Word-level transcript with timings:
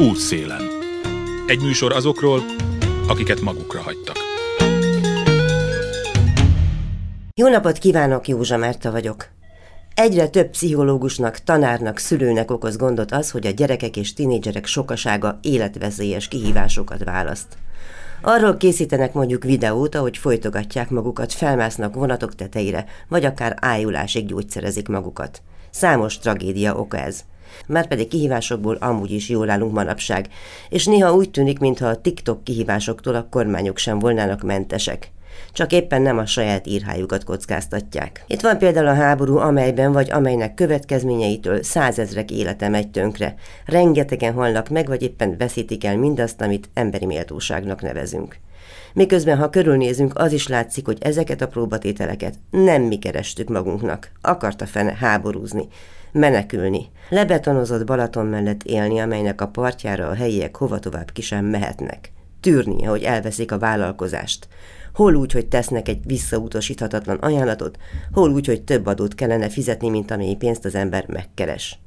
Útszélen. 0.00 0.62
Egy 1.46 1.60
műsor 1.60 1.92
azokról, 1.92 2.42
akiket 3.08 3.40
magukra 3.40 3.80
hagytak. 3.80 4.16
Jó 7.34 7.48
napot 7.48 7.78
kívánok, 7.78 8.28
Józsa 8.28 8.56
Márta 8.56 8.90
vagyok. 8.90 9.28
Egyre 9.94 10.28
több 10.28 10.50
pszichológusnak, 10.50 11.38
tanárnak, 11.38 11.98
szülőnek 11.98 12.50
okoz 12.50 12.76
gondot 12.76 13.12
az, 13.12 13.30
hogy 13.30 13.46
a 13.46 13.50
gyerekek 13.50 13.96
és 13.96 14.14
tinédzserek 14.14 14.66
sokasága 14.66 15.38
életveszélyes 15.42 16.28
kihívásokat 16.28 17.04
választ. 17.04 17.56
Arról 18.22 18.56
készítenek 18.56 19.12
mondjuk 19.12 19.42
videót, 19.42 19.94
ahogy 19.94 20.16
folytogatják 20.16 20.90
magukat, 20.90 21.32
felmásznak 21.32 21.94
vonatok 21.94 22.34
tetejére, 22.34 22.84
vagy 23.08 23.24
akár 23.24 23.56
ájulásig 23.60 24.26
gyógyszerezik 24.26 24.88
magukat. 24.88 25.42
Számos 25.70 26.18
tragédia 26.18 26.74
oka 26.74 26.98
ez. 26.98 27.24
Márpedig 27.66 28.08
kihívásokból 28.08 28.74
amúgy 28.74 29.10
is 29.10 29.28
jól 29.28 29.50
állunk 29.50 29.72
manapság, 29.72 30.28
és 30.68 30.86
néha 30.86 31.14
úgy 31.14 31.30
tűnik, 31.30 31.58
mintha 31.58 31.86
a 31.86 32.00
TikTok 32.00 32.44
kihívásoktól 32.44 33.14
a 33.14 33.28
kormányok 33.30 33.78
sem 33.78 33.98
volnának 33.98 34.42
mentesek 34.42 35.10
csak 35.52 35.72
éppen 35.72 36.02
nem 36.02 36.18
a 36.18 36.26
saját 36.26 36.66
írhájukat 36.66 37.24
kockáztatják. 37.24 38.24
Itt 38.26 38.40
van 38.40 38.58
például 38.58 38.86
a 38.86 38.94
háború, 38.94 39.36
amelyben 39.36 39.92
vagy 39.92 40.10
amelynek 40.10 40.54
következményeitől 40.54 41.62
százezrek 41.62 42.30
élete 42.30 42.68
megy 42.68 42.90
tönkre. 42.90 43.34
Rengetegen 43.64 44.32
halnak 44.32 44.68
meg, 44.68 44.86
vagy 44.86 45.02
éppen 45.02 45.36
veszítik 45.38 45.84
el 45.84 45.96
mindazt, 45.96 46.40
amit 46.40 46.70
emberi 46.74 47.06
méltóságnak 47.06 47.82
nevezünk. 47.82 48.38
Miközben, 48.92 49.38
ha 49.38 49.50
körülnézünk, 49.50 50.18
az 50.18 50.32
is 50.32 50.48
látszik, 50.48 50.84
hogy 50.84 50.98
ezeket 51.00 51.40
a 51.40 51.48
próbatételeket 51.48 52.34
nem 52.50 52.82
mi 52.82 52.98
kerestük 52.98 53.48
magunknak. 53.48 54.10
Akarta 54.20 54.66
fene 54.66 54.94
háborúzni, 54.94 55.68
menekülni, 56.16 56.86
lebetonozott 57.08 57.86
Balaton 57.86 58.26
mellett 58.26 58.62
élni, 58.62 58.98
amelynek 58.98 59.40
a 59.40 59.48
partjára 59.48 60.08
a 60.08 60.14
helyiek 60.14 60.56
hova 60.56 60.78
tovább 60.78 61.10
ki 61.12 61.22
sem 61.22 61.44
mehetnek. 61.44 62.12
Tűrni, 62.40 62.82
hogy 62.82 63.02
elveszik 63.02 63.52
a 63.52 63.58
vállalkozást 63.58 64.48
hol 64.96 65.14
úgy, 65.14 65.32
hogy 65.32 65.46
tesznek 65.46 65.88
egy 65.88 66.00
visszautasíthatatlan 66.04 67.16
ajánlatot, 67.16 67.78
hol 68.12 68.30
úgy, 68.30 68.46
hogy 68.46 68.62
több 68.62 68.86
adót 68.86 69.14
kellene 69.14 69.48
fizetni, 69.48 69.88
mint 69.88 70.10
amennyi 70.10 70.36
pénzt 70.36 70.64
az 70.64 70.74
ember 70.74 71.04
megkeres. 71.06 71.78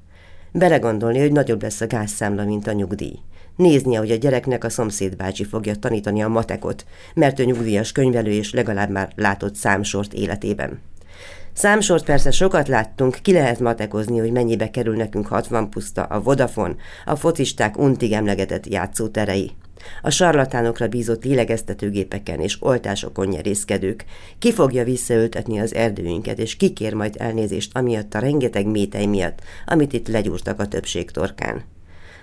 Belegondolni, 0.51 1.19
hogy 1.19 1.31
nagyobb 1.31 1.61
lesz 1.61 1.81
a 1.81 1.87
gázszámla, 1.87 2.45
mint 2.45 2.67
a 2.67 2.71
nyugdíj. 2.71 3.19
Nézni, 3.55 3.95
hogy 3.95 4.11
a 4.11 4.15
gyereknek 4.15 4.63
a 4.63 4.69
szomszéd 4.69 5.15
bácsi 5.15 5.43
fogja 5.43 5.75
tanítani 5.75 6.21
a 6.23 6.27
matekot, 6.27 6.85
mert 7.13 7.39
ő 7.39 7.43
nyugdíjas 7.43 7.91
könyvelő 7.91 8.31
és 8.31 8.53
legalább 8.53 8.89
már 8.89 9.11
látott 9.15 9.55
számsort 9.55 10.13
életében. 10.13 10.79
Számsort 11.53 12.05
persze 12.05 12.31
sokat 12.31 12.67
láttunk, 12.67 13.17
ki 13.21 13.31
lehet 13.31 13.59
matekozni, 13.59 14.17
hogy 14.17 14.31
mennyibe 14.31 14.69
kerül 14.69 14.95
nekünk 14.95 15.27
60 15.27 15.69
puszta, 15.69 16.03
a 16.03 16.21
Vodafone, 16.21 16.75
a 17.05 17.15
focisták 17.15 17.77
untig 17.77 18.11
emlegetett 18.11 18.67
játszóterei 18.67 19.51
a 20.01 20.09
sarlatánokra 20.09 20.87
bízott 20.87 21.23
lélegeztetőgépeken 21.23 22.39
és 22.39 22.57
oltásokon 22.59 23.27
nyerészkedők, 23.27 24.05
ki 24.39 24.53
fogja 24.53 24.83
visszaöltetni 24.83 25.59
az 25.59 25.73
erdőinket, 25.73 26.39
és 26.39 26.55
kikér 26.55 26.93
majd 26.93 27.15
elnézést 27.17 27.77
amiatt 27.77 28.13
a 28.13 28.19
rengeteg 28.19 28.65
métej 28.65 29.05
miatt, 29.05 29.41
amit 29.65 29.93
itt 29.93 30.07
legyúrtak 30.07 30.59
a 30.59 30.67
többség 30.67 31.11
torkán. 31.11 31.63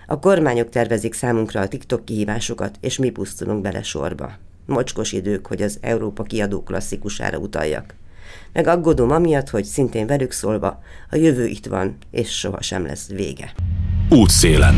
A 0.06 0.18
kormányok 0.18 0.68
tervezik 0.68 1.14
számunkra 1.14 1.60
a 1.60 1.68
TikTok 1.68 2.04
kihívásokat, 2.04 2.76
és 2.80 2.98
mi 2.98 3.10
pusztulunk 3.10 3.62
bele 3.62 3.82
sorba. 3.82 4.32
Mocskos 4.66 5.12
idők, 5.12 5.46
hogy 5.46 5.62
az 5.62 5.78
Európa 5.80 6.22
kiadó 6.22 6.62
klasszikusára 6.62 7.38
utaljak. 7.38 7.94
Meg 8.52 8.66
aggódom 8.66 9.10
amiatt, 9.10 9.50
hogy 9.50 9.64
szintén 9.64 10.06
velük 10.06 10.32
szólva, 10.32 10.82
a 11.10 11.16
jövő 11.16 11.46
itt 11.46 11.66
van, 11.66 11.96
és 12.10 12.38
sohasem 12.38 12.86
lesz 12.86 13.08
vége. 13.08 13.52
Útszélen. 14.08 14.74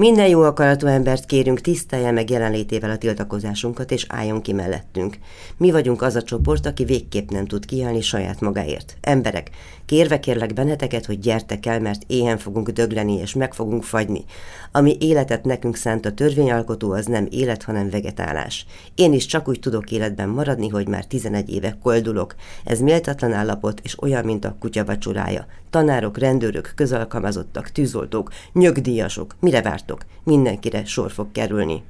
Minden 0.00 0.28
jó 0.28 0.42
akaratú 0.42 0.86
embert 0.86 1.24
kérünk, 1.24 1.60
tisztelje 1.60 2.10
meg 2.10 2.30
jelenlétével 2.30 2.90
a 2.90 2.98
tiltakozásunkat, 2.98 3.90
és 3.90 4.04
álljon 4.08 4.42
ki 4.42 4.52
mellettünk. 4.52 5.18
Mi 5.56 5.70
vagyunk 5.70 6.02
az 6.02 6.14
a 6.14 6.22
csoport, 6.22 6.66
aki 6.66 6.84
végképp 6.84 7.30
nem 7.30 7.46
tud 7.46 7.64
kiállni 7.64 8.00
saját 8.00 8.40
magáért. 8.40 8.96
Emberek, 9.00 9.50
kérve 9.86 10.20
kérlek 10.20 10.54
benneteket, 10.54 11.06
hogy 11.06 11.18
gyertek 11.18 11.66
el, 11.66 11.80
mert 11.80 12.02
éhen 12.06 12.38
fogunk 12.38 12.70
dögleni, 12.70 13.12
és 13.12 13.34
meg 13.34 13.54
fogunk 13.54 13.82
fagyni. 13.82 14.24
Ami 14.72 14.96
életet 15.00 15.44
nekünk 15.44 15.76
szánt 15.76 16.06
a 16.06 16.12
törvényalkotó, 16.12 16.92
az 16.92 17.06
nem 17.06 17.26
élet, 17.30 17.62
hanem 17.62 17.90
vegetálás. 17.90 18.66
Én 18.94 19.12
is 19.12 19.26
csak 19.26 19.48
úgy 19.48 19.60
tudok 19.60 19.90
életben 19.90 20.28
maradni, 20.28 20.68
hogy 20.68 20.88
már 20.88 21.04
11 21.04 21.50
éve 21.50 21.78
koldulok. 21.82 22.34
Ez 22.64 22.80
méltatlan 22.80 23.32
állapot, 23.32 23.80
és 23.82 24.02
olyan, 24.02 24.24
mint 24.24 24.44
a 24.44 24.56
kutya 24.60 24.84
vacsorája. 24.84 25.46
Tanárok, 25.70 26.18
rendőrök, 26.18 26.72
közalkalmazottak, 26.76 27.68
tűzoltók, 27.68 28.30
nyögdíjasok, 28.52 29.36
mire 29.40 29.62
várt 29.62 29.89
vártok, 29.90 30.04
mindenkire 30.24 30.84
sor 30.84 31.10
fog 31.10 31.32
kerülni. 31.32 31.82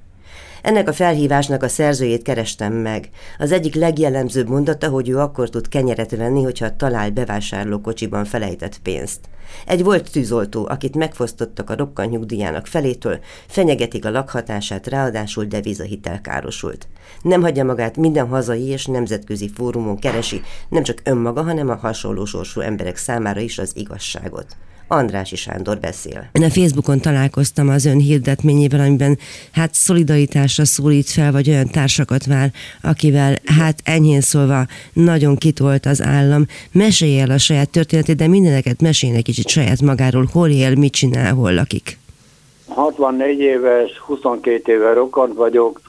Ennek 0.62 0.88
a 0.88 0.93
felhívásnak 0.93 1.62
a 1.62 1.69
szerzőjét 1.69 2.22
kerestem 2.22 2.72
meg. 2.72 3.09
Az 3.38 3.53
egyik 3.53 3.75
legjellemzőbb 3.75 4.49
mondata, 4.49 4.88
hogy 4.88 5.09
ő 5.09 5.19
akkor 5.19 5.49
tud 5.49 5.69
kenyeret 5.69 6.16
venni, 6.16 6.43
hogyha 6.43 6.77
talál 6.77 7.10
bevásárlókocsiban 7.10 8.25
felejtett 8.25 8.78
pénzt. 8.78 9.21
Egy 9.66 9.84
volt 9.84 10.10
tűzoltó, 10.10 10.66
akit 10.69 10.97
megfosztottak 10.97 11.71
a 11.71 11.77
rokkan 11.77 12.06
nyugdíjának 12.06 12.66
felétől, 12.66 13.19
fenyegetik 13.47 14.05
a 14.05 14.10
lakhatását, 14.10 14.87
ráadásul 14.87 15.44
devizahitel 15.44 16.21
károsult. 16.21 16.89
Nem 17.22 17.43
hagyja 17.43 17.65
magát 17.65 17.97
minden 17.97 18.28
hazai 18.28 18.66
és 18.66 18.87
nemzetközi 18.87 19.50
fórumon 19.55 19.99
keresi, 19.99 20.41
nem 20.69 20.83
csak 20.83 21.00
önmaga, 21.05 21.43
hanem 21.43 21.69
a 21.69 21.75
hasonló 21.75 22.25
sorsú 22.25 22.60
emberek 22.60 22.97
számára 22.97 23.41
is 23.41 23.59
az 23.59 23.72
igazságot. 23.77 24.56
Andrási 24.93 25.37
Sándor 25.37 25.78
beszél. 25.78 26.28
Én 26.33 26.43
a 26.43 26.51
Facebookon 26.51 27.01
találkoztam 27.01 27.69
az 27.69 27.84
ön 27.84 27.99
hirdetményével, 27.99 28.81
amiben 28.81 29.19
hát 29.53 29.75
szolidaritásra 29.75 30.65
szólít 30.65 31.11
fel, 31.11 31.33
vagy 31.33 31.49
olyan 31.49 31.69
társakat 31.69 32.27
vár, 32.27 32.51
akivel 32.83 33.34
hát 33.59 33.81
enyhén 33.84 34.21
szólva 34.21 34.67
nagyon 34.93 35.37
kitolt 35.37 35.87
az 35.87 36.03
állam. 36.03 36.47
Mesélj 36.73 37.21
el 37.21 37.31
a 37.31 37.39
saját 37.39 37.71
történetét, 37.71 38.17
de 38.17 38.27
mindeneket 38.27 38.81
mesélj 38.81 39.17
egy 39.17 39.23
kicsit 39.25 39.49
saját 39.49 39.81
magáról, 39.81 40.28
hol 40.33 40.49
él, 40.49 40.75
mit 40.75 40.93
csinál, 40.93 41.34
hol 41.34 41.55
lakik. 41.55 41.99
64 42.69 43.41
éves, 43.41 43.99
22 43.99 44.72
éve 44.72 44.93
rokkant 44.93 45.34
vagyok, 45.34 45.81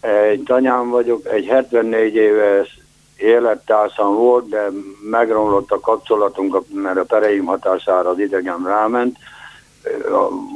egy 0.00 0.42
anyám 0.46 0.88
vagyok, 0.90 1.28
egy 1.32 1.46
74 1.46 2.14
éves 2.14 2.78
élettársam 3.16 4.14
volt, 4.14 4.48
de 4.48 4.70
megromlott 5.10 5.70
a 5.70 5.80
kapcsolatunk, 5.80 6.62
mert 6.72 6.98
a 6.98 7.04
pereim 7.04 7.44
hatására 7.44 8.08
az 8.08 8.18
idegen 8.18 8.62
ráment. 8.64 9.16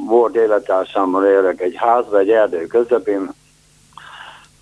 Volt 0.07 0.35
élettársammal 0.35 1.25
élek 1.25 1.61
egy 1.61 1.75
házba, 1.75 2.19
egy 2.19 2.29
erdő 2.29 2.67
közepén. 2.67 3.29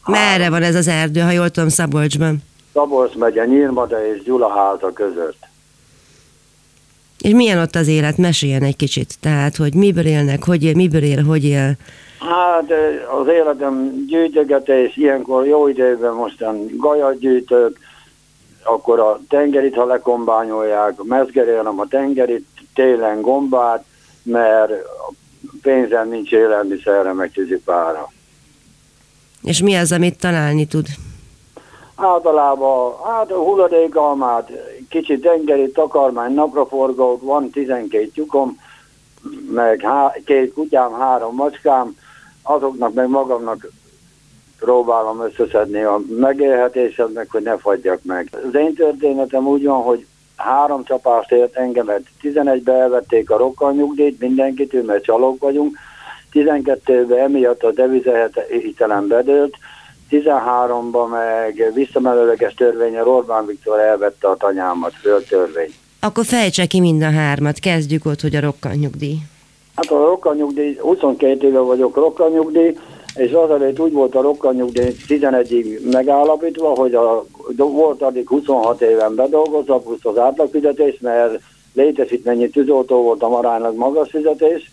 Merre 0.05 0.49
van 0.49 0.63
ez 0.63 0.75
az 0.75 0.87
erdő, 0.87 1.19
ha 1.19 1.31
jól 1.31 1.49
tudom, 1.49 1.69
Szabolcsban? 1.69 2.37
Szabolcs 2.73 3.15
megye, 3.15 3.45
Nyírmada 3.45 4.05
és 4.05 4.23
Gyula 4.23 4.49
háza 4.49 4.93
között. 4.93 5.47
És 7.19 7.31
milyen 7.31 7.57
ott 7.57 7.75
az 7.75 7.87
élet? 7.87 8.17
Meséljen 8.17 8.63
egy 8.63 8.75
kicsit. 8.75 9.19
Tehát, 9.19 9.55
hogy 9.55 9.73
miből 9.73 10.05
élnek, 10.05 10.43
hogy 10.43 10.63
él, 10.63 10.75
miből 10.75 11.03
él, 11.03 11.23
hogy 11.23 11.43
él? 11.43 11.73
Hát 12.19 12.71
az 13.21 13.27
életem 13.27 14.05
gyűjtögetés, 14.07 14.97
ilyenkor 14.97 15.45
jó 15.45 15.67
időben 15.67 16.13
mostan 16.13 16.65
gajat 16.77 17.19
gyűjtök, 17.19 17.77
akkor 18.63 18.99
a 18.99 19.19
tengerit, 19.29 19.75
ha 19.75 19.85
lekombányolják, 19.85 21.03
mezgerélem 21.03 21.79
a 21.79 21.87
tengerit, 21.87 22.47
télen 22.73 23.21
gombát, 23.21 23.85
mert 24.23 24.71
pénzem 25.61 26.09
nincs 26.09 26.31
élelmiszerre, 26.31 27.13
meg 27.13 27.31
tűzipára. 27.31 28.11
És 29.41 29.61
mi 29.61 29.75
az, 29.75 29.91
amit 29.91 30.19
találni 30.19 30.65
tud? 30.65 30.85
Általában 31.95 32.93
hát 33.05 33.31
a 33.31 33.43
hulladékalmát, 33.43 34.51
kicsit 34.89 35.21
tengeri 35.21 35.71
takarmány, 35.71 36.33
napraforgót, 36.33 37.21
van 37.21 37.49
12 37.49 38.07
tyukom, 38.07 38.59
meg 39.51 39.81
há- 39.81 40.21
két 40.25 40.53
kutyám, 40.53 40.93
három 40.93 41.35
macskám, 41.35 41.97
azoknak 42.41 42.93
meg 42.93 43.09
magamnak 43.09 43.67
próbálom 44.59 45.21
összeszedni 45.21 45.83
a 45.83 45.99
megélhetésemnek, 46.19 47.31
hogy 47.31 47.43
ne 47.43 47.57
fagyjak 47.57 47.99
meg. 48.03 48.29
Az 48.47 48.55
én 48.55 48.73
történetem 48.73 49.47
úgy 49.47 49.63
van, 49.63 49.81
hogy 49.81 50.05
három 50.35 50.83
csapást 50.83 51.31
ért 51.31 51.55
engemet. 51.55 52.01
11-be 52.21 52.73
elvették 52.73 53.29
a 53.29 53.37
rokkanyugdíjt, 53.37 54.19
mindenkitől, 54.19 54.83
mert 54.83 55.03
csalók 55.03 55.41
vagyunk. 55.41 55.77
12-ben 56.33 57.17
emiatt 57.17 57.63
a 57.63 57.71
devizahitelem 57.71 59.07
bedőlt, 59.07 59.55
13-ban 60.11 61.09
meg 61.09 61.71
visszamenőleges 61.73 62.53
törvénye 62.53 63.03
Orbán 63.03 63.45
Viktor 63.45 63.79
elvette 63.79 64.27
a 64.27 64.35
tanyámat, 64.35 64.93
földtörvény. 64.93 65.73
Akkor 65.99 66.25
fejtse 66.25 66.65
ki 66.65 66.79
mind 66.79 67.01
a 67.01 67.11
hármat, 67.11 67.59
kezdjük 67.59 68.05
ott, 68.05 68.21
hogy 68.21 68.35
a 68.35 68.39
rokkanyugdíj. 68.39 69.17
Hát 69.75 69.91
a 69.91 70.05
rokkanyugdíj, 70.05 70.77
22 70.81 71.47
éve 71.47 71.59
vagyok 71.59 71.95
rokkanyugdíj, 71.95 72.77
és 73.15 73.31
azelőtt 73.31 73.79
úgy 73.79 73.91
volt 73.91 74.15
a 74.15 74.21
rokkanyugdíj 74.21 74.95
11-ig 75.07 75.91
megállapítva, 75.91 76.67
hogy 76.67 76.95
a, 76.95 77.25
volt 77.55 78.01
addig 78.01 78.27
26 78.27 78.81
éven 78.81 79.15
bedolgozva, 79.15 79.77
plusz 79.77 80.05
az 80.05 80.17
átlagfizetés, 80.17 80.99
mert 80.99 81.39
létesítményi 81.73 82.49
tűzoltó 82.49 83.01
volt 83.01 83.23
a 83.23 83.29
maránylag 83.29 83.75
magas 83.75 84.09
fizetés, 84.09 84.71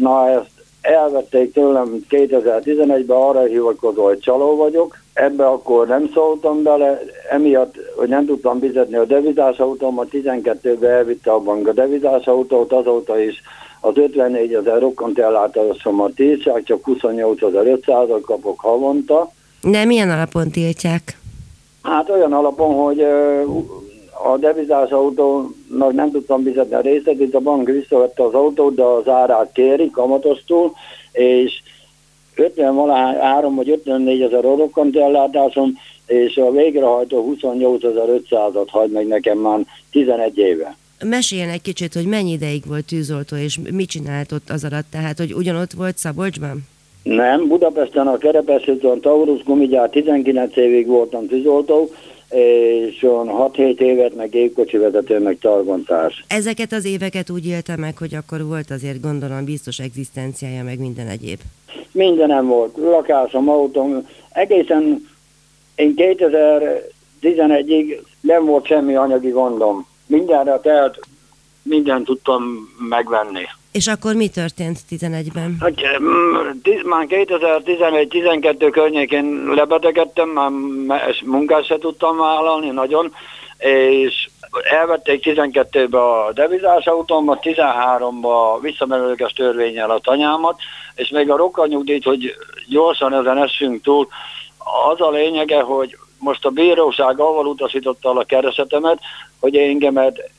Na 0.00 0.28
ezt 0.28 0.50
elvették 0.80 1.52
tőlem 1.52 2.04
2011-ben, 2.10 3.16
arra 3.16 3.40
hivatkozó, 3.40 4.04
hogy 4.04 4.18
csaló 4.18 4.56
vagyok. 4.56 4.98
Ebbe 5.12 5.46
akkor 5.46 5.86
nem 5.86 6.10
szóltam 6.14 6.62
bele, 6.62 7.00
emiatt, 7.30 7.74
hogy 7.96 8.08
nem 8.08 8.26
tudtam 8.26 8.60
fizetni 8.60 8.96
a 8.96 9.04
devizás 9.04 9.58
autómat, 9.58 10.08
12-ben 10.12 10.90
elvitte 10.90 11.32
a 11.32 11.40
bank 11.40 11.68
a 11.68 11.72
devizás 11.72 12.26
autót, 12.26 12.72
azóta 12.72 13.18
is 13.18 13.42
az 13.80 13.96
54 13.96 14.54
ezer 14.54 14.80
rokkant 14.80 15.18
ellátásomat 15.18 16.14
tiltják, 16.14 16.62
csak 16.64 16.84
28.500 16.86 18.20
kapok 18.24 18.60
havonta. 18.60 19.32
De 19.62 19.84
milyen 19.84 20.10
alapon 20.10 20.50
tiltják? 20.50 21.18
Hát 21.82 22.10
olyan 22.10 22.32
alapon, 22.32 22.74
hogy 22.74 23.00
a 24.24 24.36
devizás 24.36 24.90
autónak 24.90 25.92
nem 25.92 26.10
tudtam 26.10 26.42
fizetni 26.42 26.74
a 26.74 26.80
részletét, 26.80 27.34
a 27.34 27.40
bank 27.40 27.68
visszavette 27.68 28.22
az 28.22 28.34
autót, 28.34 28.74
de 28.74 28.82
az 28.82 29.08
árát 29.08 29.50
kéri 29.52 29.90
kamatostul, 29.90 30.72
és 31.12 31.62
50 32.34 32.74
valahány, 32.74 33.16
3 33.16 33.54
vagy 33.54 33.70
54 33.70 34.22
ezer 34.22 34.42
rokkant 34.42 34.96
ellátásom, 34.96 35.78
és 36.06 36.36
a 36.36 36.50
végrehajtó 36.50 37.34
28.500-at 37.40 38.66
hagy 38.70 38.90
meg 38.90 39.06
nekem 39.06 39.38
már 39.38 39.60
11 39.90 40.38
éve. 40.38 40.76
Meséljen 41.04 41.48
egy 41.48 41.62
kicsit, 41.62 41.94
hogy 41.94 42.06
mennyi 42.06 42.30
ideig 42.30 42.62
volt 42.66 42.84
tűzoltó, 42.84 43.36
és 43.36 43.58
mit 43.70 43.88
csinált 43.88 44.32
ott 44.32 44.50
az 44.50 44.64
alatt, 44.64 44.86
tehát, 44.90 45.18
hogy 45.18 45.34
ugyanott 45.34 45.72
volt 45.72 45.98
Szabolcsban? 45.98 46.68
Nem, 47.02 47.48
Budapesten 47.48 48.06
a 48.06 48.18
Kerepeszőtön 48.18 49.00
Taurus 49.00 49.42
gumigyár 49.42 49.90
19 49.90 50.56
évig 50.56 50.86
voltam 50.86 51.26
tűzoltó, 51.26 51.90
és 52.30 52.98
6-7 53.00 53.80
évet 53.80 54.16
meg 54.16 54.30
gépkocsi 54.30 54.76
vezető, 54.76 55.18
meg 55.18 55.38
targontás. 55.40 56.24
Ezeket 56.28 56.72
az 56.72 56.84
éveket 56.84 57.30
úgy 57.30 57.46
élte 57.46 57.76
meg, 57.76 57.98
hogy 57.98 58.14
akkor 58.14 58.44
volt 58.44 58.70
azért 58.70 59.00
gondolom 59.00 59.44
biztos 59.44 59.78
egzisztenciája, 59.78 60.64
meg 60.64 60.78
minden 60.78 61.08
egyéb. 61.08 61.40
Mindenem 61.92 62.46
volt, 62.46 62.76
lakásom, 62.76 63.48
autóm, 63.48 64.08
egészen 64.32 65.08
én 65.74 65.94
2011-ig 65.96 68.00
nem 68.20 68.44
volt 68.44 68.66
semmi 68.66 68.94
anyagi 68.94 69.28
gondom. 69.28 69.86
Mindenre 70.10 70.58
telt, 70.58 70.98
mindent 71.62 72.04
tudtam 72.04 72.68
megvenni. 72.88 73.46
És 73.72 73.86
akkor 73.86 74.14
mi 74.14 74.28
történt 74.28 74.78
11-ben? 74.90 75.56
Hát, 75.60 75.74
már 76.84 77.06
2011-12 77.08 78.68
környékén 78.72 79.52
lebetegedtem, 79.54 80.28
már 80.28 80.50
munkát 81.24 81.66
se 81.66 81.78
tudtam 81.78 82.16
vállalni 82.16 82.70
nagyon, 82.70 83.14
és 83.58 84.28
elvették 84.70 85.22
12-be 85.24 85.98
a 85.98 86.32
devizás 86.32 86.86
autómat, 86.86 87.40
13-ba 87.42 88.58
visszamenőleges 88.60 89.32
törvényel 89.32 89.90
a 89.90 89.98
tanyámat, 89.98 90.60
és 90.94 91.08
még 91.08 91.30
a 91.30 91.36
rokkanyugdíjt, 91.36 92.04
hogy 92.04 92.34
gyorsan 92.68 93.14
ezen 93.14 93.42
essünk 93.42 93.82
túl, 93.82 94.08
az 94.92 95.00
a 95.00 95.10
lényege, 95.10 95.60
hogy 95.60 95.96
most 96.20 96.44
a 96.44 96.50
bíróság 96.50 97.20
avval 97.20 97.46
utasította 97.46 98.10
a 98.10 98.24
keresetemet, 98.24 98.98
hogy 99.40 99.56
engemet 99.56 100.30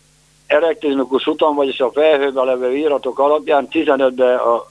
elektronikus 0.48 1.28
úton, 1.28 1.56
vagyis 1.56 1.80
a 1.80 1.92
felhőben 1.92 2.46
levő 2.46 2.76
íratok 2.76 3.20
alapján 3.20 3.68
15-ben 3.72 4.38
a 4.38 4.64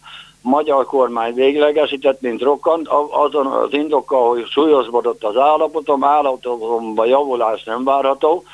magyar 0.42 0.86
kormány 0.86 1.34
véglegesített, 1.34 2.20
mint 2.20 2.42
rokkant, 2.42 2.88
azon 3.10 3.46
az 3.46 3.72
indokkal, 3.72 4.28
hogy 4.28 4.46
súlyosbodott 4.46 5.24
az 5.24 5.36
állapotom, 5.36 6.04
állapotomban 6.04 7.06
javulás 7.06 7.62
nem 7.64 7.84
várható, 7.84 8.44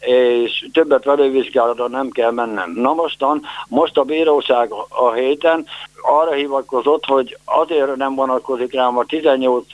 és 0.00 0.68
többet 0.72 1.02
felővizsgálatra 1.02 1.88
nem 1.88 2.10
kell 2.10 2.30
mennem. 2.30 2.72
Na 2.74 2.94
mostan, 2.94 3.42
most 3.68 3.98
a 3.98 4.02
bíróság 4.02 4.72
a 4.88 5.12
héten 5.12 5.66
arra 6.02 6.32
hivatkozott, 6.32 7.04
hogy 7.04 7.38
azért 7.44 7.96
nem 7.96 8.14
vonatkozik 8.14 8.72
rám 8.72 8.98
a 8.98 9.04
18 9.04 9.66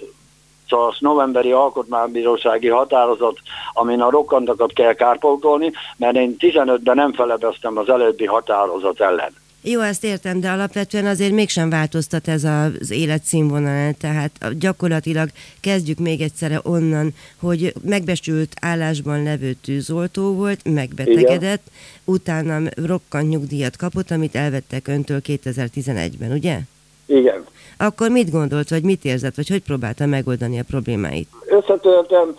az 0.72 0.96
novemberi 0.98 1.52
alkotmánybírósági 1.52 2.68
határozat, 2.68 3.38
amin 3.72 4.00
a 4.00 4.10
rokkantakat 4.10 4.72
kell 4.72 4.92
kárpótolni, 4.92 5.72
mert 5.96 6.16
én 6.16 6.36
15-ben 6.38 6.96
nem 6.96 7.12
felebeztem 7.12 7.78
az 7.78 7.88
előbbi 7.88 8.26
határozat 8.26 9.00
ellen. 9.00 9.40
Jó, 9.64 9.80
ezt 9.80 10.04
értem, 10.04 10.40
de 10.40 10.50
alapvetően 10.50 11.06
azért 11.06 11.32
mégsem 11.32 11.70
változtat 11.70 12.28
ez 12.28 12.44
az 12.44 12.90
életszínvonal, 12.90 13.92
tehát 14.00 14.58
gyakorlatilag 14.58 15.28
kezdjük 15.60 15.98
még 15.98 16.20
egyszerre 16.20 16.60
onnan, 16.62 17.14
hogy 17.40 17.72
megbesült 17.84 18.54
állásban 18.60 19.22
levő 19.22 19.52
tűzoltó 19.52 20.34
volt, 20.34 20.60
megbetegedett, 20.64 21.62
Igen. 21.66 22.04
utána 22.04 22.70
rokkant 22.86 23.28
nyugdíjat 23.28 23.76
kapott, 23.76 24.10
amit 24.10 24.34
elvettek 24.34 24.88
öntől 24.88 25.20
2011-ben, 25.26 26.32
ugye? 26.32 26.58
Igen. 27.06 27.41
Akkor 27.76 28.10
mit 28.10 28.30
gondolt, 28.30 28.70
vagy 28.70 28.82
mit 28.82 29.04
érzett, 29.04 29.34
vagy 29.34 29.48
hogy 29.48 29.62
próbálta 29.62 30.06
megoldani 30.06 30.58
a 30.58 30.64
problémáit? 30.68 31.28
Összetöltem, 31.46 32.36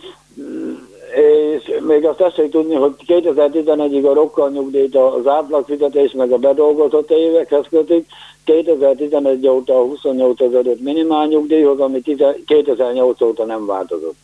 és 1.16 1.72
még 1.88 2.06
azt 2.06 2.18
tessék 2.18 2.52
tudni, 2.52 2.74
hogy 2.74 2.94
2011-ig 3.08 4.10
a 4.10 4.14
rokkal 4.14 4.50
nyugdíjt 4.50 4.96
az 4.96 5.28
átlagfizetés 5.28 6.12
meg 6.12 6.32
a 6.32 6.38
bedolgozott 6.38 7.12
évekhez 7.12 7.66
kötik, 7.70 8.06
2011 8.44 9.48
óta 9.48 9.80
a 9.80 9.86
28 9.86 10.42
ezer 10.42 10.64
minimál 10.80 11.28
nyugdíjhoz, 11.28 11.80
ami 11.80 12.02
2008 12.46 13.22
óta 13.22 13.46
nem 13.46 13.66
változott. 13.66 14.16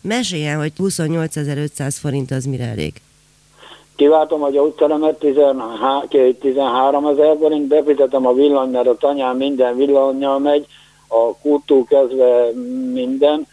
Meséljen, 0.00 0.58
hogy 0.58 0.72
28.500 0.78 1.96
forint 2.00 2.30
az 2.30 2.44
mire 2.44 2.64
elég? 2.64 2.92
Kiváltom 4.02 4.42
a 4.42 4.50
gyógyszeremet 4.50 5.18
13 5.18 7.06
ezer 7.06 7.36
forint, 7.40 7.66
befizetem 7.66 8.26
a 8.26 8.32
villany, 8.32 8.70
mert 8.70 8.86
a 8.86 8.96
tanyám 8.96 9.36
minden 9.36 9.76
villanyjal 9.76 10.38
megy, 10.38 10.66
a 11.08 11.36
kútól 11.42 11.84
kezdve 11.84 12.50
minden, 12.92 13.46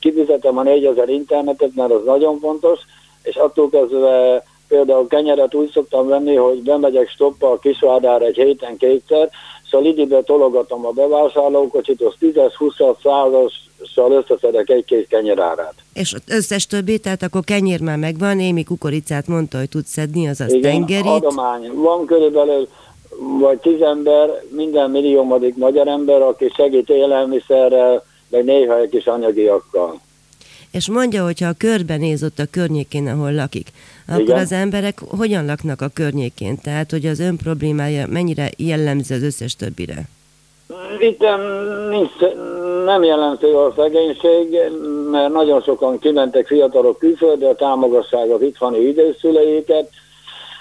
kifizetem 0.00 0.58
a 0.58 0.62
4000 0.62 1.08
internetet, 1.08 1.74
mert 1.74 1.90
az 1.90 2.04
nagyon 2.04 2.38
fontos, 2.38 2.80
és 3.22 3.36
attól 3.36 3.68
kezdve 3.68 4.42
például 4.68 5.06
kenyeret 5.06 5.54
úgy 5.54 5.70
szoktam 5.70 6.08
venni, 6.08 6.34
hogy 6.34 6.62
bemegyek 6.62 7.08
stoppa 7.08 7.50
a 7.50 7.58
kisvárdára 7.58 8.24
egy 8.24 8.36
héten 8.36 8.76
kétszer, 8.76 9.30
szóval 9.72 9.86
Lidibe 9.86 10.22
tologatom 10.22 10.86
a 10.86 10.90
bevásárlókocsit, 10.90 12.02
az 12.02 12.14
10-20 12.20 12.96
százassal 13.02 14.12
összeszedek 14.12 14.70
egy 14.70 14.84
kész 14.84 15.06
kenyerárát. 15.08 15.74
És 15.92 16.14
összes 16.26 16.66
többi, 16.66 16.98
tehát 16.98 17.22
akkor 17.22 17.44
kenyér 17.44 17.80
már 17.80 17.98
megvan, 17.98 18.40
Émi 18.40 18.64
kukoricát 18.64 19.26
mondta, 19.26 19.58
hogy 19.58 19.68
tudsz 19.68 19.90
szedni, 19.90 20.28
azaz 20.28 20.52
Igen, 20.52 20.70
tengerit. 20.70 21.06
adomány. 21.06 21.70
Van 21.74 22.06
körülbelül 22.06 22.68
vagy 23.40 23.58
tíz 23.58 23.80
ember, 23.80 24.42
minden 24.48 24.90
milliómodik 24.90 25.56
magyar 25.56 25.88
ember, 25.88 26.22
aki 26.22 26.52
segít 26.56 26.88
élelmiszerrel, 26.88 28.04
meg 28.28 28.44
néha 28.44 28.78
egy 28.80 28.88
kis 28.88 29.04
anyagiakkal. 29.04 30.00
És 30.70 30.88
mondja, 30.88 31.24
hogyha 31.24 31.48
a 31.48 31.54
körben 31.58 31.98
néz 32.00 32.22
ott 32.22 32.38
a 32.38 32.46
környékén, 32.50 33.08
ahol 33.08 33.32
lakik, 33.32 33.68
akkor 34.06 34.20
Igen. 34.20 34.38
az 34.38 34.52
emberek 34.52 34.98
hogyan 35.08 35.44
laknak 35.44 35.80
a 35.80 35.88
környékén? 35.94 36.58
Tehát, 36.62 36.90
hogy 36.90 37.06
az 37.06 37.20
ön 37.20 37.36
problémája 37.36 38.06
mennyire 38.06 38.50
jellemző 38.56 39.14
az 39.14 39.22
összes 39.22 39.56
többire? 39.56 40.02
Itt 40.98 41.24
nincs, 41.90 42.10
nem 42.84 43.02
jellemző 43.02 43.56
a 43.56 43.72
szegénység, 43.76 44.58
mert 45.10 45.32
nagyon 45.32 45.62
sokan 45.62 45.98
kimentek 45.98 46.46
fiatalok 46.46 46.98
külföldre, 46.98 47.54
támogassák 47.54 48.30
az 48.30 48.42
itthoni 48.42 48.78
időszüleiket, 48.78 49.90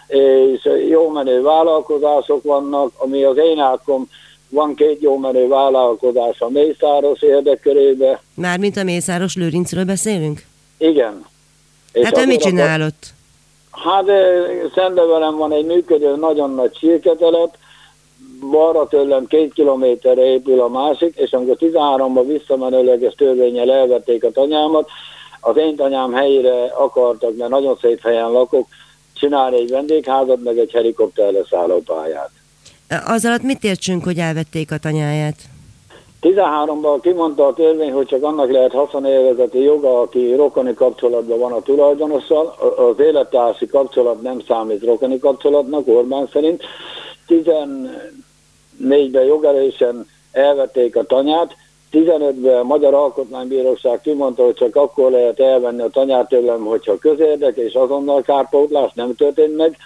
és 0.08 0.70
jó 0.90 1.10
menő 1.10 1.42
vállalkozások 1.42 2.44
vannak, 2.44 2.92
ami 2.98 3.24
az 3.24 3.38
én 3.38 3.60
ákom 3.60 4.10
van 4.50 4.76
két 4.76 5.02
jó 5.02 5.18
menő 5.18 5.48
vállalkozás 5.48 6.40
a 6.40 6.50
Mészáros 6.50 7.22
érdekkörébe. 7.22 8.22
Mármint 8.34 8.78
a 8.78 8.84
Mészáros 8.84 9.36
Lőrincről 9.36 9.86
beszélünk? 9.86 10.44
Igen. 10.78 11.26
És 11.92 12.04
hát 12.04 12.18
ő 12.18 12.26
mit 12.26 12.42
csinálott? 12.42 13.14
Hát 13.72 14.06
szembe 14.76 15.06
velem 15.06 15.38
van 15.38 15.52
egy 15.52 15.66
működő, 15.66 16.16
nagyon 16.16 16.54
nagy 16.54 16.78
sírketelep, 16.78 17.56
balra 18.52 18.88
tőlem 18.88 19.28
két 19.28 19.54
kilométerre 19.54 20.26
épül 20.26 20.62
a 20.62 20.68
másik, 20.68 21.16
és 21.16 21.32
amikor 21.32 21.58
13-ban 21.60 22.24
visszamenőleges 22.28 23.14
törvényel 23.14 23.72
elvették 23.72 24.24
a 24.24 24.32
tanyámat, 24.32 24.90
az 25.40 25.58
én 25.58 25.76
tanyám 25.76 26.14
helyére 26.14 26.64
akartak, 26.64 27.38
mert 27.38 27.50
nagyon 27.50 27.78
szép 27.82 28.02
helyen 28.02 28.32
lakok, 28.32 28.68
csinálni 29.14 29.58
egy 29.58 29.70
vendégházat, 29.70 30.44
meg 30.44 30.58
egy 30.58 30.72
helikopter 30.72 31.32
leszállópályát. 31.32 32.30
Az 33.06 33.26
alatt 33.26 33.42
mit 33.42 33.64
értsünk, 33.64 34.04
hogy 34.04 34.18
elvették 34.18 34.72
a 34.72 34.78
tanyáját? 34.78 35.36
13-ban 36.22 37.00
kimondta 37.02 37.46
a 37.46 37.54
törvény, 37.54 37.92
hogy 37.92 38.06
csak 38.06 38.24
annak 38.24 38.52
lehet 38.52 38.72
haszonélvezeti 38.72 39.60
joga, 39.60 40.02
aki 40.02 40.36
rokoni 40.36 40.74
kapcsolatban 40.74 41.40
van 41.40 41.52
a 41.52 41.62
tulajdonossal. 41.62 42.56
Az 42.78 43.00
élettársi 43.00 43.68
kapcsolat 43.68 44.22
nem 44.22 44.40
számít 44.48 44.84
rokoni 44.84 45.20
kapcsolatnak, 45.20 45.88
Orbán 45.88 46.30
szerint. 46.32 46.64
14-ben 47.28 49.24
jogerésen 49.24 50.08
elvették 50.32 50.96
a 50.96 51.04
tanyát, 51.04 51.56
15-ben 51.92 52.58
a 52.58 52.64
Magyar 52.64 52.94
Alkotmánybíróság 52.94 54.02
kimondta, 54.02 54.44
hogy 54.44 54.54
csak 54.54 54.76
akkor 54.76 55.12
lehet 55.12 55.40
elvenni 55.40 55.82
a 55.82 55.90
tanyát 55.90 56.28
tőlem, 56.28 56.66
hogyha 56.66 56.98
közérdek 56.98 57.58
és 57.58 57.74
azonnal 57.74 58.22
kárpótlás 58.22 58.92
nem 58.94 59.16
történt 59.16 59.56
meg. 59.56 59.78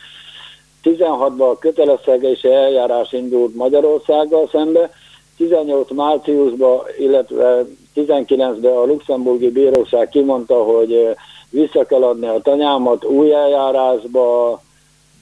16-ban 0.83 1.51
a 1.51 1.57
kötelezszegési 1.57 2.51
eljárás 2.51 3.11
indult 3.11 3.55
Magyarországgal 3.55 4.49
szembe, 4.51 4.91
18 5.37 5.91
márciusban, 5.91 6.81
illetve 6.97 7.65
19-ben 7.95 8.75
a 8.75 8.85
luxemburgi 8.85 9.49
bíróság 9.49 10.09
kimondta, 10.09 10.63
hogy 10.63 11.15
vissza 11.49 11.85
kell 11.85 12.03
adni 12.03 12.27
a 12.27 12.41
tanyámat 12.41 13.05
új 13.05 13.33
eljárásba, 13.33 14.61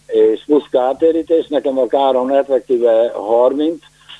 és 0.07 0.43
plusz 0.45 0.67
kártérítés, 0.71 1.47
nekem 1.47 1.77
a 1.77 1.87
károm 1.87 2.29
effektíve 2.29 3.11
30, 3.15 3.77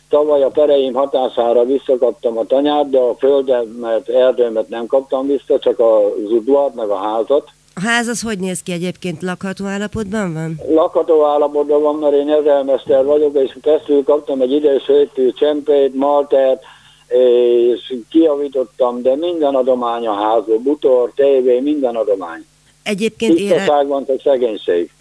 tavaly 0.10 0.44
a 0.44 0.50
pereim 0.50 0.94
hatására 0.94 1.66
visszakaptam 1.66 2.38
a 2.38 2.46
tanyát, 2.46 2.90
de 2.90 3.00
a 3.00 3.16
földemet, 3.16 4.10
erdőmet 4.10 4.70
nem 4.70 4.86
kaptam 4.86 5.28
vissza, 5.28 5.60
csak 5.60 5.80
az 5.80 6.32
udvart, 6.32 6.76
meg 6.76 6.90
a 6.90 6.96
házat. 6.96 7.50
A 7.74 7.82
ház 7.82 8.08
az 8.08 8.22
hogy 8.22 8.40
néz 8.40 8.64
ki 8.64 8.72
egyébként? 8.72 9.22
Lakható 9.22 9.66
állapotban 9.66 10.34
van? 10.34 10.60
Lakható 10.70 11.26
állapotban 11.26 11.82
van, 11.82 11.96
mert 11.96 12.14
én 12.14 12.30
ezelmester 12.30 13.06
vagyok, 13.06 13.36
és 13.36 13.58
kezdtül 13.62 14.04
kaptam 14.04 14.42
egy 14.42 14.52
idősöjtő 14.52 15.32
csempét, 15.32 15.96
maltert, 15.96 16.64
és 17.08 17.96
kiavítottam, 18.10 19.02
de 19.02 19.16
minden 19.16 19.56
adomány 19.56 20.08
a 20.08 20.14
házból, 20.14 20.58
butor, 20.58 21.12
tévé, 21.16 21.60
minden 21.60 21.96
adomány. 21.96 22.46
Egyébként 22.84 23.40
éle... 23.40 23.84
van, 23.88 24.06
csak 24.06 24.22
szegénység 24.22 24.92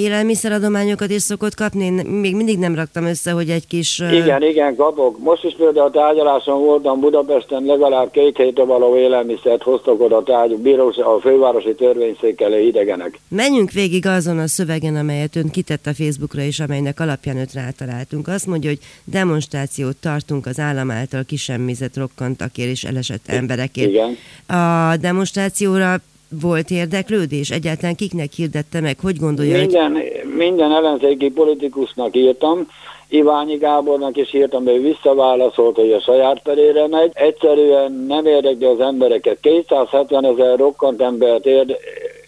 élelmiszeradományokat 0.00 1.10
is 1.10 1.22
szokott 1.22 1.54
kapni? 1.54 1.84
Én 1.84 1.92
még 1.92 2.36
mindig 2.36 2.58
nem 2.58 2.74
raktam 2.74 3.04
össze, 3.04 3.30
hogy 3.30 3.50
egy 3.50 3.66
kis... 3.66 3.98
Igen, 3.98 4.42
igen, 4.42 4.76
kapok. 4.76 5.18
Most 5.18 5.44
is 5.44 5.54
például 5.56 5.86
a 5.86 5.90
tárgyaláson 5.90 6.60
voltam 6.60 7.00
Budapesten, 7.00 7.64
legalább 7.64 8.10
két 8.10 8.36
hétre 8.36 8.64
való 8.64 8.96
élelmiszert 8.96 9.62
hoztak 9.62 10.00
oda 10.00 10.22
tárgy, 10.22 10.56
bírós, 10.56 10.96
a 10.96 11.18
fővárosi 11.20 11.74
törvényszék 11.74 12.40
elé 12.40 12.66
idegenek. 12.66 13.18
Menjünk 13.28 13.70
végig 13.70 14.06
azon 14.06 14.38
a 14.38 14.46
szövegen, 14.46 14.96
amelyet 14.96 15.36
ön 15.36 15.50
kitett 15.50 15.86
a 15.86 15.94
Facebookra, 15.94 16.42
és 16.42 16.60
amelynek 16.60 17.00
alapján 17.00 17.36
őt 17.36 17.52
rátaláltunk. 17.52 18.28
Azt 18.28 18.46
mondja, 18.46 18.70
hogy 18.70 18.80
demonstrációt 19.04 19.96
tartunk 19.96 20.46
az 20.46 20.58
állam 20.58 20.90
által 20.90 21.24
kisemmizett 21.24 21.96
rokkantakért 21.96 22.70
és 22.70 22.84
elesett 22.84 23.22
emberekért. 23.26 23.88
Igen. 23.88 24.16
A 24.46 24.96
demonstrációra 24.96 26.00
volt 26.42 26.70
érdeklődés? 26.70 27.50
Egyáltalán 27.50 27.94
kiknek 27.94 28.32
hirdette 28.32 28.80
meg? 28.80 28.96
Hogy 29.00 29.16
gondolja? 29.16 29.56
Minden, 29.56 29.98
minden 30.36 30.72
ellenzéki 30.72 31.30
politikusnak 31.30 32.16
írtam, 32.16 32.66
Iványi 33.12 33.56
Gábornak 33.56 34.16
is 34.16 34.34
írtam, 34.34 34.66
ő 34.66 34.80
visszaválaszolt, 34.80 35.76
hogy 35.76 35.92
a 35.92 36.00
saját 36.00 36.42
perére 36.42 36.86
megy. 36.88 37.10
Egyszerűen 37.14 37.92
nem 37.92 38.26
érdekli 38.26 38.64
az 38.64 38.80
embereket. 38.80 39.40
270 39.40 40.24
ezer 40.24 40.58
rokkant 40.58 41.02
embert 41.02 41.46
ér, 41.46 41.76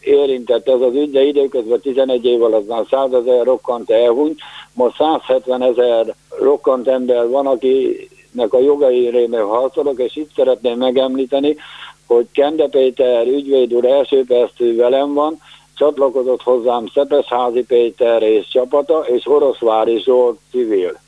érintett 0.00 0.68
ez 0.68 0.80
az 0.80 0.94
ügy, 0.94 1.10
de 1.10 1.22
időközben 1.22 1.80
11 1.80 2.24
év 2.24 2.42
alatt 2.42 2.68
már 2.68 2.84
100 2.90 3.12
ezer 3.12 3.44
rokkant 3.44 3.90
elhunyt. 3.90 4.38
Most 4.72 4.96
170 4.96 5.62
ezer 5.62 6.14
rokkant 6.40 6.88
ember 6.88 7.28
van, 7.28 7.46
akinek 7.46 8.52
a 8.52 8.60
jogai 8.60 9.08
rémén 9.08 9.44
harcolok, 9.44 9.98
és 10.00 10.16
itt 10.16 10.30
szeretném 10.36 10.78
megemlíteni, 10.78 11.56
hogy 12.12 12.26
Kende 12.32 12.68
Péter 12.68 13.26
ügyvéd 13.26 13.74
úr 13.74 13.84
első 13.84 14.24
perctől 14.24 14.76
velem 14.76 15.14
van, 15.14 15.40
csatlakozott 15.74 16.42
hozzám 16.42 16.86
Szepesházi 16.94 17.64
Péter 17.64 18.22
és 18.22 18.48
csapata, 18.48 18.98
és 18.98 19.26
Oroszvári 19.26 20.02
Zsolt 20.02 20.38
civil. 20.50 21.01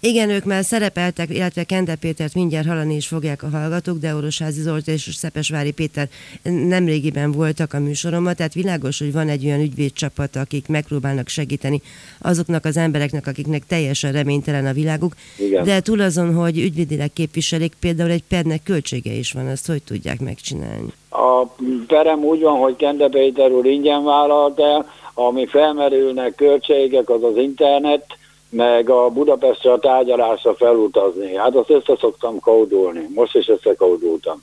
Igen, 0.00 0.30
ők 0.30 0.44
már 0.44 0.64
szerepeltek, 0.64 1.30
illetve 1.30 1.64
Kende 1.64 1.96
Pétert 1.96 2.34
mindjárt 2.34 2.66
hallani 2.66 2.94
is 2.94 3.06
fogják 3.06 3.42
a 3.42 3.48
hallgatók, 3.48 3.98
de 3.98 4.14
Orosházi 4.14 4.60
Zolt 4.60 4.88
és 4.88 5.08
Szepesvári 5.14 5.72
Péter 5.72 6.08
nemrégiben 6.42 7.32
voltak 7.32 7.72
a 7.72 7.78
műsoromban, 7.78 8.34
tehát 8.36 8.54
világos, 8.54 8.98
hogy 8.98 9.12
van 9.12 9.28
egy 9.28 9.46
olyan 9.46 9.60
ügyvédcsapat, 9.60 10.36
akik 10.36 10.68
megpróbálnak 10.68 11.28
segíteni 11.28 11.82
azoknak 12.20 12.64
az 12.64 12.76
embereknek, 12.76 13.26
akiknek 13.26 13.66
teljesen 13.66 14.12
reménytelen 14.12 14.66
a 14.66 14.72
világuk, 14.72 15.12
Igen. 15.38 15.64
de 15.64 15.80
túl 15.80 16.00
azon, 16.00 16.34
hogy 16.34 16.58
ügyvédileg 16.58 17.12
képviselik, 17.12 17.72
például 17.80 18.10
egy 18.10 18.24
pernek 18.28 18.62
költsége 18.62 19.12
is 19.12 19.32
van, 19.32 19.46
azt 19.46 19.66
hogy 19.66 19.82
tudják 19.82 20.20
megcsinálni? 20.20 20.92
A 21.10 21.46
perem 21.86 22.24
úgy 22.24 22.40
van, 22.40 22.58
hogy 22.58 22.76
Kende 22.76 23.08
Péter 23.08 23.50
úr 23.50 23.66
ingyen 23.66 24.04
vállalt 24.04 24.60
el, 24.60 24.86
ami 25.14 25.46
felmerülnek 25.46 26.34
költségek, 26.34 27.10
az 27.10 27.22
az 27.22 27.36
internet, 27.36 28.04
meg 28.50 28.90
a 28.90 29.08
Budapestre 29.08 29.72
a 29.72 29.78
tárgyalásra 29.78 30.54
felutazni. 30.54 31.36
Hát 31.36 31.54
azt 31.54 31.70
össze 31.70 31.96
szoktam 32.00 32.40
kódolni. 32.40 33.08
Most 33.14 33.34
is 33.34 33.48
összekódoltam. 33.48 34.42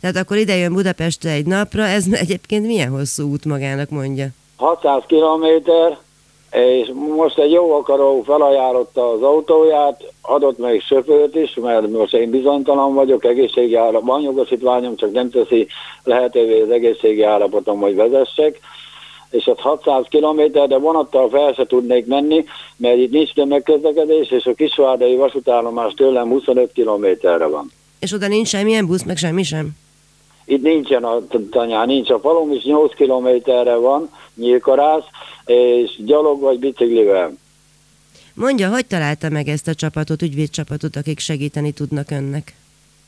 Tehát 0.00 0.16
akkor 0.16 0.36
ide 0.36 0.56
jön 0.56 0.72
Budapestre 0.72 1.30
egy 1.30 1.46
napra, 1.46 1.82
ez 1.82 2.04
egyébként 2.24 2.66
milyen 2.66 2.90
hosszú 2.90 3.30
út 3.30 3.44
magának 3.44 3.90
mondja? 3.90 4.26
600 4.56 5.02
kilométer, 5.06 5.98
és 6.50 6.90
most 7.16 7.38
egy 7.38 7.52
jó 7.52 7.72
akaró 7.72 8.22
felajánlotta 8.22 9.10
az 9.10 9.22
autóját, 9.22 10.12
adott 10.22 10.58
meg 10.58 10.80
sofőrt 10.80 11.34
is, 11.34 11.54
mert 11.54 11.90
most 11.90 12.14
én 12.14 12.30
bizonytalan 12.30 12.94
vagyok, 12.94 13.24
egészségi 13.24 13.74
állapot, 13.74 14.08
van 14.08 14.20
jogosítványom, 14.20 14.96
csak 14.96 15.12
nem 15.12 15.30
teszi 15.30 15.66
lehetővé 16.04 16.60
az 16.60 16.70
egészségi 16.70 17.22
állapotom, 17.22 17.80
hogy 17.80 17.94
vezessek, 17.94 18.60
és 19.34 19.46
az 19.46 19.58
600 19.58 20.04
km, 20.08 20.66
de 20.68 20.78
vonattal 20.78 21.28
fel 21.28 21.52
se 21.52 21.66
tudnék 21.66 22.06
menni, 22.06 22.44
mert 22.76 22.98
itt 22.98 23.10
nincs 23.10 23.32
tömegközlekedés, 23.32 24.30
és 24.30 24.44
a 24.44 24.54
Kisvárdai 24.54 25.16
vasútállomás 25.16 25.92
tőlem 25.94 26.28
25 26.28 26.72
kilométerre 26.72 27.46
van. 27.46 27.70
És 27.98 28.12
oda 28.12 28.28
nincs 28.28 28.48
semmilyen 28.48 28.86
busz, 28.86 29.02
meg 29.02 29.16
semmi 29.16 29.42
sem? 29.42 29.70
Itt 30.44 30.62
nincsen 30.62 31.04
a 31.04 31.22
tanyán, 31.50 31.86
nincs. 31.86 32.10
A 32.10 32.18
falom 32.18 32.52
is 32.52 32.62
8 32.62 32.94
kilométerre 32.94 33.74
van, 33.74 34.10
nyílkarász, 34.34 35.04
és 35.44 35.90
gyalog 36.04 36.40
vagy 36.40 36.58
biciklivel. 36.58 37.32
Mondja, 38.34 38.68
hogy 38.68 38.86
találta 38.86 39.28
meg 39.28 39.48
ezt 39.48 39.68
a 39.68 39.74
csapatot, 39.74 40.22
ügyvédcsapatot, 40.22 40.96
akik 40.96 41.18
segíteni 41.18 41.72
tudnak 41.72 42.10
önnek? 42.10 42.54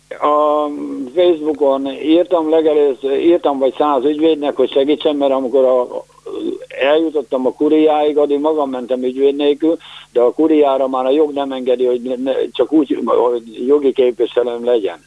A 0.08 0.68
Facebookon 1.14 1.86
írtam 1.86 2.50
legelőször, 2.50 3.18
írtam 3.18 3.58
vagy 3.58 3.74
száz 3.78 4.04
ügyvédnek, 4.04 4.56
hogy 4.56 4.70
segítsen, 4.70 5.16
mert 5.16 5.32
amikor 5.32 5.64
a, 5.64 6.04
eljutottam 6.68 7.46
a 7.46 7.52
kuriáig, 7.52 8.16
addig 8.16 8.40
magam 8.40 8.70
mentem 8.70 9.02
ügyvéd 9.02 9.36
nélkül, 9.36 9.76
de 10.12 10.20
a 10.20 10.32
kuriára 10.32 10.88
már 10.88 11.04
a 11.04 11.10
jog 11.10 11.32
nem 11.32 11.52
engedi, 11.52 11.84
hogy 11.84 12.00
ne, 12.00 12.32
csak 12.52 12.72
úgy, 12.72 12.98
hogy 13.04 13.66
jogi 13.66 13.92
képviselőm 13.92 14.64
legyen. 14.64 15.04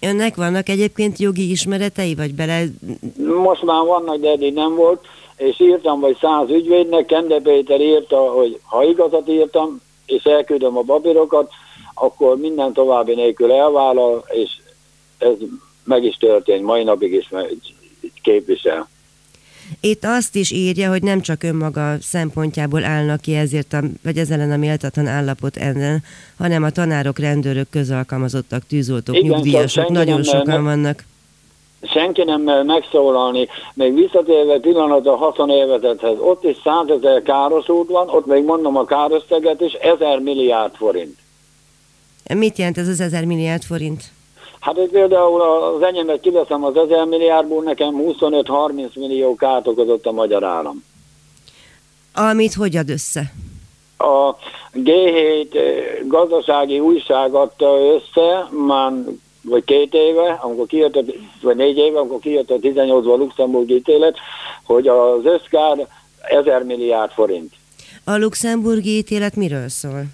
Önnek 0.00 0.34
vannak 0.34 0.68
egyébként 0.68 1.18
jogi 1.18 1.50
ismeretei, 1.50 2.14
vagy 2.14 2.34
bele... 2.34 2.62
Most 3.42 3.62
már 3.62 3.84
vannak, 3.84 4.16
de 4.16 4.30
eddig 4.30 4.54
nem 4.54 4.74
volt, 4.74 5.04
és 5.36 5.60
írtam 5.60 6.00
vagy 6.00 6.16
száz 6.20 6.50
ügyvédnek, 6.50 7.06
Kende 7.06 7.40
Péter 7.40 7.80
írta, 7.80 8.16
hogy 8.16 8.60
ha 8.62 8.84
igazat 8.84 9.28
írtam, 9.28 9.80
és 10.06 10.24
elküldöm 10.24 10.76
a 10.76 10.82
babírokat, 10.82 11.50
akkor 11.94 12.36
minden 12.36 12.72
további 12.72 13.14
nélkül 13.14 13.52
elvállal, 13.52 14.24
és 14.28 14.50
ez 15.18 15.34
meg 15.84 16.04
is 16.04 16.16
történt, 16.16 16.62
mai 16.62 16.82
napig 16.82 17.12
is 17.12 17.28
képvisel. 18.22 18.88
Itt 19.80 20.04
azt 20.04 20.36
is 20.36 20.50
írja, 20.50 20.90
hogy 20.90 21.02
nem 21.02 21.20
csak 21.20 21.42
önmaga 21.42 21.96
szempontjából 22.00 22.84
állnak 22.84 23.20
ki 23.20 23.34
ezért, 23.34 23.72
a, 23.72 23.80
vagy 24.02 24.16
ezzel 24.16 24.50
a 24.50 24.56
méltatlan 24.56 25.06
állapot 25.06 25.56
ellen, 25.56 26.02
hanem 26.38 26.62
a 26.62 26.70
tanárok, 26.70 27.18
rendőrök, 27.18 27.70
közalkalmazottak, 27.70 28.66
tűzoltók, 28.66 29.16
Igen, 29.16 29.30
nyugdíjasok, 29.30 29.88
nagyon 29.88 30.22
sokan 30.22 30.62
mer, 30.62 30.62
vannak. 30.62 31.04
Senki 31.82 32.22
nem 32.22 32.40
mer 32.40 32.62
megszólalni, 32.62 33.48
még 33.74 33.94
visszatérve 33.94 34.58
pillanat 34.58 35.06
a 35.06 35.16
haszonélvezethez, 35.16 36.16
ott 36.18 36.44
is 36.44 36.56
százezer 36.64 37.22
károsult 37.22 37.88
van, 37.88 38.08
ott 38.08 38.26
még 38.26 38.44
mondom 38.44 38.76
a 38.76 38.84
kárösszeget 38.84 39.60
is, 39.60 39.72
ezer 39.72 40.18
milliárd 40.18 40.74
forint. 40.74 41.16
Mit 42.32 42.58
jelent 42.58 42.78
ez 42.78 42.88
az 42.88 43.00
ezer 43.00 43.24
milliárd 43.24 43.62
forint? 43.62 44.02
Hát 44.60 44.76
hogy 44.76 44.88
például 44.88 45.40
az 45.40 45.82
enyémet 45.82 46.20
kiveszem 46.20 46.64
az 46.64 46.76
ezer 46.76 47.04
milliárdból, 47.04 47.62
nekem 47.62 47.94
25-30 47.96 48.94
millió 48.94 49.34
kárt 49.34 49.66
okozott 49.66 50.06
a 50.06 50.12
magyar 50.12 50.44
állam. 50.44 50.84
Amit 52.14 52.54
hogy 52.54 52.76
ad 52.76 52.90
össze? 52.90 53.32
A 53.98 54.36
G7 54.74 55.54
eh, 55.54 55.62
gazdasági 56.06 56.78
újság 56.78 57.34
adta 57.34 57.78
össze, 57.78 58.48
már 58.66 58.92
vagy 59.42 59.64
két 59.64 59.94
éve, 59.94 60.38
amikor 60.42 60.66
kijött, 60.66 61.14
vagy 61.42 61.56
négy 61.56 61.76
éve, 61.76 61.98
amikor 61.98 62.18
kijött 62.18 62.50
a 62.50 62.58
18-ban 62.58 63.18
Luxemburg 63.18 63.70
ítélet, 63.70 64.16
hogy 64.64 64.88
az 64.88 65.24
összkár 65.24 65.88
1000 66.20 66.62
milliárd 66.62 67.10
forint. 67.10 67.52
A 68.04 68.16
luxemburgi 68.16 68.96
ítélet 68.96 69.36
miről 69.36 69.68
szól? 69.68 70.04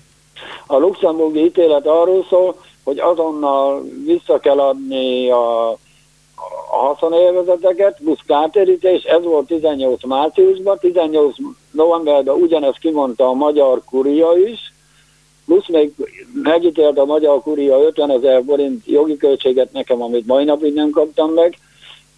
A 0.66 0.76
luxemburgi 0.76 1.44
ítélet 1.44 1.86
arról 1.86 2.26
szól, 2.28 2.56
hogy 2.84 2.98
azonnal 2.98 3.82
vissza 4.04 4.38
kell 4.38 4.58
adni 4.58 5.30
a, 5.30 5.70
a 5.70 6.76
haszonélvezeteket, 6.76 7.98
plusz 8.02 8.20
kártérítés, 8.26 9.02
ez 9.02 9.22
volt 9.22 9.46
18 9.46 10.04
márciusban, 10.06 10.78
18 10.78 11.36
novemberben 11.70 12.34
ugyanezt 12.34 12.78
kimondta 12.78 13.28
a 13.28 13.32
magyar 13.32 13.82
kuria 13.84 14.32
is, 14.32 14.72
plusz 15.46 15.68
még 15.68 15.92
megítélt 16.42 16.98
a 16.98 17.04
magyar 17.04 17.42
kuria 17.42 17.78
50 17.82 18.10
ezer 18.10 18.42
forint 18.46 18.86
jogi 18.86 19.16
költséget 19.16 19.72
nekem, 19.72 20.02
amit 20.02 20.26
mai 20.26 20.44
napig 20.44 20.74
nem 20.74 20.90
kaptam 20.90 21.32
meg, 21.32 21.58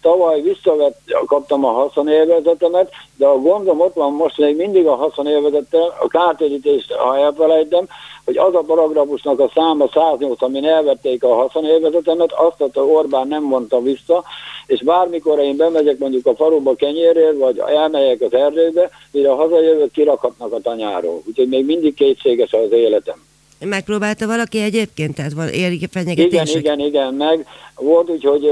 tavaly 0.03 0.41
visszavett, 0.41 0.99
kaptam 1.25 1.65
a 1.65 1.71
haszonélvezetemet, 1.71 2.91
de 3.15 3.25
a 3.25 3.39
gondom 3.39 3.79
ott 3.79 3.93
van 3.93 4.13
most 4.13 4.37
még 4.37 4.55
mindig 4.55 4.87
a 4.87 4.95
haszonélvezettel, 4.95 5.97
a 5.99 6.07
kártérítést, 6.07 6.91
ha 6.91 7.17
elfelejtem, 7.17 7.87
hogy 8.25 8.37
az 8.37 8.55
a 8.55 8.63
paragrafusnak 8.67 9.39
a 9.39 9.51
száma 9.55 9.89
108, 9.93 10.41
amin 10.41 10.65
elvették 10.65 11.23
a 11.23 11.33
haszonélvezetemet, 11.33 12.31
azt 12.31 12.77
a 12.77 12.79
Orbán 12.79 13.27
nem 13.27 13.43
mondta 13.43 13.81
vissza, 13.81 14.23
és 14.65 14.81
bármikor 14.81 15.39
én 15.39 15.57
bemegyek 15.57 15.97
mondjuk 15.97 16.25
a 16.25 16.35
faluba 16.35 16.75
kenyérért, 16.75 17.37
vagy 17.37 17.57
elmegyek 17.57 18.21
az 18.21 18.33
erdőbe, 18.33 18.89
mire 19.11 19.29
hazajövök, 19.29 19.91
kirakhatnak 19.91 20.53
a 20.53 20.59
tanyáról. 20.59 21.21
Úgyhogy 21.27 21.47
még 21.47 21.65
mindig 21.65 21.93
kétséges 21.93 22.53
az 22.53 22.71
életem. 22.71 23.15
Megpróbálta 23.59 24.27
valaki 24.27 24.61
egyébként? 24.61 25.15
Tehát 25.15 25.33
van 25.33 25.47
éri 25.47 25.87
Igen, 26.05 26.47
igen, 26.47 26.79
igen, 26.79 27.13
meg 27.13 27.47
volt 27.75 28.09
úgy, 28.09 28.23
hogy 28.23 28.51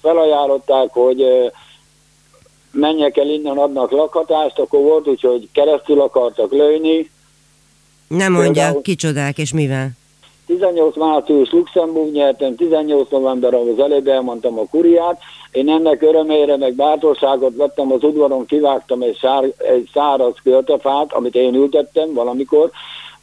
felajánlották, 0.00 0.88
hogy 0.92 1.24
menjek 2.72 3.16
el 3.16 3.28
innen, 3.28 3.58
adnak 3.58 3.90
lakhatást, 3.90 4.58
akkor 4.58 4.80
volt 4.80 5.08
úgy, 5.08 5.20
hogy 5.20 5.48
keresztül 5.52 6.00
akartak 6.00 6.52
lőni. 6.52 7.10
Nem 8.08 8.32
mondja, 8.32 8.52
Például, 8.62 8.82
kicsodák 8.82 9.38
és 9.38 9.52
mivel? 9.52 9.90
18 10.46 10.96
március 10.96 11.50
Luxemburg 11.50 12.12
nyertem, 12.12 12.54
18 12.54 13.10
november, 13.10 13.54
az 13.54 13.78
előbb 13.78 14.06
elmondtam 14.06 14.58
a 14.58 14.66
kuriát, 14.70 15.20
én 15.50 15.68
ennek 15.68 16.02
örömére 16.02 16.56
meg 16.56 16.74
bátorságot 16.74 17.56
vettem 17.56 17.92
az 17.92 18.02
udvaron, 18.02 18.46
kivágtam 18.46 19.02
egy, 19.02 19.16
sár, 19.16 19.44
egy 19.58 19.88
száraz 19.92 20.34
költefát, 20.42 21.12
amit 21.12 21.34
én 21.34 21.54
ültettem 21.54 22.12
valamikor, 22.12 22.70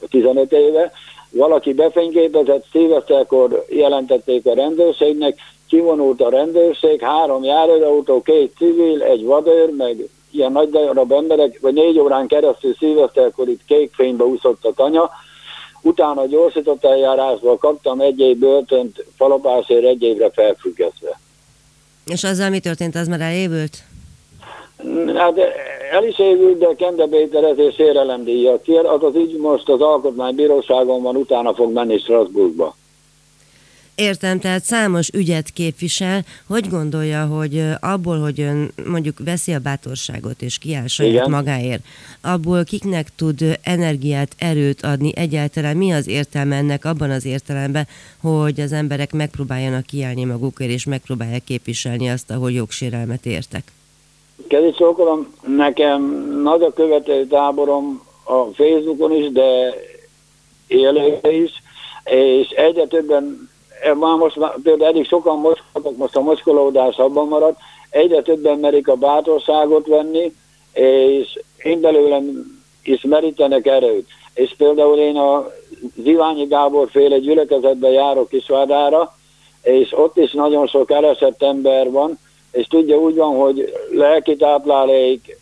15 0.10 0.51
éve, 0.51 0.91
valaki 1.29 1.74
befényképezett, 1.74 2.65
szívesztelkor 2.72 3.65
jelentették 3.69 4.46
a 4.46 4.53
rendőrségnek, 4.53 5.38
kivonult 5.67 6.21
a 6.21 6.29
rendőrség, 6.29 7.01
három 7.01 7.43
járőrautó, 7.43 8.21
két 8.21 8.53
civil, 8.57 9.01
egy 9.01 9.24
vadőr, 9.24 9.69
meg 9.69 10.09
ilyen 10.31 10.51
nagy 10.51 10.69
darab 10.69 11.12
emberek, 11.12 11.57
vagy 11.62 11.74
négy 11.74 12.00
órán 12.00 12.27
keresztül 12.27 12.75
szívesztelkor 12.79 13.47
itt 13.47 13.65
kék 13.65 13.93
fénybe 13.93 14.24
úszott 14.24 14.65
a 14.65 14.74
tanya, 14.75 15.09
utána 15.81 16.25
gyorsított 16.25 16.86
eljárásból 16.86 17.57
kaptam 17.57 18.00
egy 18.00 18.19
év 18.19 18.38
börtönt, 18.38 19.05
falapásért 19.17 19.86
egy 19.86 20.01
évre 20.01 20.29
felfüggesztve. 20.29 21.19
És 22.05 22.24
azzal 22.24 22.50
mi 22.50 22.59
történt, 22.59 22.95
az 22.95 23.07
már 23.07 23.21
elévült? 23.21 23.77
Hát 25.15 25.38
el 25.91 26.03
is 26.03 26.19
évült, 26.19 26.57
de 26.57 26.75
kendebételezés 26.77 27.75
sérelemdíjat 27.75 28.62
kér, 28.62 28.86
az 28.86 29.03
az 29.03 29.15
ügy 29.15 29.38
most 29.38 29.69
az 29.69 29.81
alkotmánybíróságon 29.81 31.01
van, 31.01 31.15
utána 31.15 31.53
fog 31.53 31.71
menni 31.71 31.97
Strasbourgba. 31.97 32.75
Értem, 34.00 34.39
tehát 34.39 34.63
számos 34.63 35.10
ügyet 35.10 35.50
képvisel. 35.50 36.22
Hogy 36.48 36.70
gondolja, 36.70 37.25
hogy 37.25 37.63
abból, 37.80 38.20
hogy 38.20 38.42
ön 38.42 38.72
mondjuk 38.88 39.18
veszi 39.25 39.54
a 39.54 39.60
bátorságot 39.60 40.42
és 40.42 40.58
kiáll 40.58 40.88
saját 40.88 41.13
Igen. 41.13 41.30
magáért, 41.30 41.84
abból 42.22 42.63
kiknek 42.63 43.08
tud 43.16 43.60
energiát, 43.62 44.32
erőt 44.38 44.82
adni 44.82 45.12
egyáltalán? 45.16 45.77
Mi 45.77 45.92
az 45.92 46.08
értelme 46.08 46.56
ennek 46.56 46.86
abban 46.86 47.10
az 47.10 47.25
értelemben, 47.25 47.88
hogy 48.22 48.60
az 48.60 48.72
emberek 48.72 49.13
megpróbáljanak 49.13 49.86
kiállni 49.86 50.24
magukért 50.24 50.72
és 50.72 50.86
megpróbálják 50.86 51.44
képviselni 51.44 52.10
azt, 52.10 52.32
ahol 52.32 52.51
jogsérelmet 52.51 53.25
értek? 53.25 53.63
Kedves 54.48 54.75
Csókolom, 54.75 55.34
nekem 55.48 56.01
nagy 56.44 56.62
a 56.62 56.74
követő 56.74 57.25
táborom 57.25 58.01
a 58.24 58.44
Facebookon 58.54 59.12
is, 59.12 59.32
de 59.32 59.74
élőre 60.68 61.32
is, 61.32 61.51
és 62.04 62.48
egyre 62.50 62.86
többen, 62.86 63.50
már 63.84 64.15
most 64.17 64.39
például 64.63 64.89
eddig 64.89 65.07
sokan 65.07 65.39
mocskoltak, 65.39 65.98
most 65.98 66.15
a 66.15 66.22
mocskolódás 66.22 66.98
abban 66.98 67.27
maradt, 67.27 67.60
egyre 67.89 68.22
többen 68.22 68.60
merik 68.60 68.88
a 68.88 68.96
bátorságot 68.96 69.88
venni, 69.88 70.34
és 70.74 71.39
én 71.57 71.81
belőlem 71.81 72.55
is 72.84 73.01
merítenek 73.01 73.65
erőt. 73.65 74.07
És 74.34 74.55
például 74.57 74.98
én 74.98 75.17
a 75.17 75.51
Ziványi 75.96 76.46
Gábor 76.46 76.89
féle 76.89 77.17
gyülekezetben 77.17 77.91
járok 77.91 78.29
Kisvádára, 78.29 79.15
és 79.61 79.94
ott 79.98 80.18
is 80.18 80.31
nagyon 80.31 80.68
sok 80.68 80.92
elesett 80.92 81.44
ember 81.44 81.92
van, 81.92 82.20
és 82.51 82.68
tudja 82.68 82.98
úgy 82.98 83.16
van, 83.16 83.35
hogy 83.35 83.74
lelki 83.92 84.35
táplálék, 84.35 85.37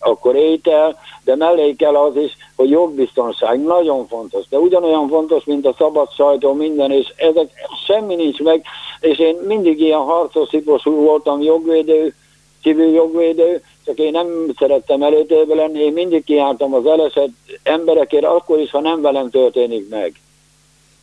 akkor 0.00 0.36
étel, 0.36 0.98
de 1.24 1.36
mellé 1.36 1.74
kell 1.74 1.96
az 1.96 2.16
is, 2.16 2.36
hogy 2.56 2.70
jogbiztonság 2.70 3.62
nagyon 3.62 4.06
fontos, 4.06 4.48
de 4.48 4.58
ugyanolyan 4.58 5.08
fontos, 5.08 5.44
mint 5.44 5.66
a 5.66 5.74
szabad 5.78 6.12
sajtó, 6.12 6.52
minden, 6.52 6.90
és 6.90 7.12
ezek 7.16 7.50
semmi 7.86 8.14
nincs 8.14 8.38
meg, 8.38 8.62
és 9.00 9.18
én 9.18 9.36
mindig 9.46 9.80
ilyen 9.80 10.04
harcos 10.04 10.48
sziposú 10.48 10.92
voltam 10.92 11.40
jogvédő, 11.40 12.14
civil 12.62 12.92
jogvédő, 12.92 13.62
csak 13.84 13.98
én 13.98 14.10
nem 14.10 14.26
szerettem 14.58 15.02
előtérbe 15.02 15.54
lenni, 15.54 15.78
én 15.78 15.92
mindig 15.92 16.24
kiálltam 16.24 16.74
az 16.74 16.86
elesett 16.86 17.30
emberekért, 17.62 18.24
akkor 18.24 18.58
is, 18.58 18.70
ha 18.70 18.80
nem 18.80 19.00
velem 19.00 19.30
történik 19.30 19.88
meg 19.88 20.20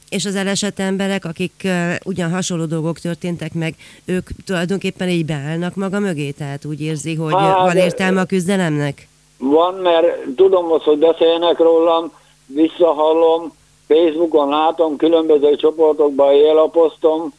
és 0.10 0.26
az 0.26 0.36
elesett 0.36 0.80
emberek, 0.80 1.26
akik 1.26 1.68
ugyan 2.04 2.32
hasonló 2.32 2.66
dolgok 2.66 3.00
történtek 3.00 3.54
meg, 3.54 3.76
ők 4.06 4.28
tulajdonképpen 4.46 5.10
így 5.10 5.26
beállnak 5.26 5.76
maga 5.76 6.00
mögé, 6.00 6.32
tehát 6.32 6.66
úgy 6.66 6.82
érzi, 6.82 7.16
hogy 7.16 7.34
Há, 7.34 7.64
van 7.64 7.78
értelme 7.78 8.22
a 8.22 8.26
küzdelemnek? 8.26 9.08
Van, 9.38 9.74
mert 9.74 10.08
tudom 10.36 10.72
azt, 10.72 10.84
hogy 10.84 10.98
beszélnek 10.98 11.58
rólam, 11.58 12.12
visszahallom, 12.46 13.54
Facebookon 13.88 14.50
látom, 14.50 14.96
különböző 14.96 15.56
csoportokban 15.56 16.34
élapoztom, 16.34 17.34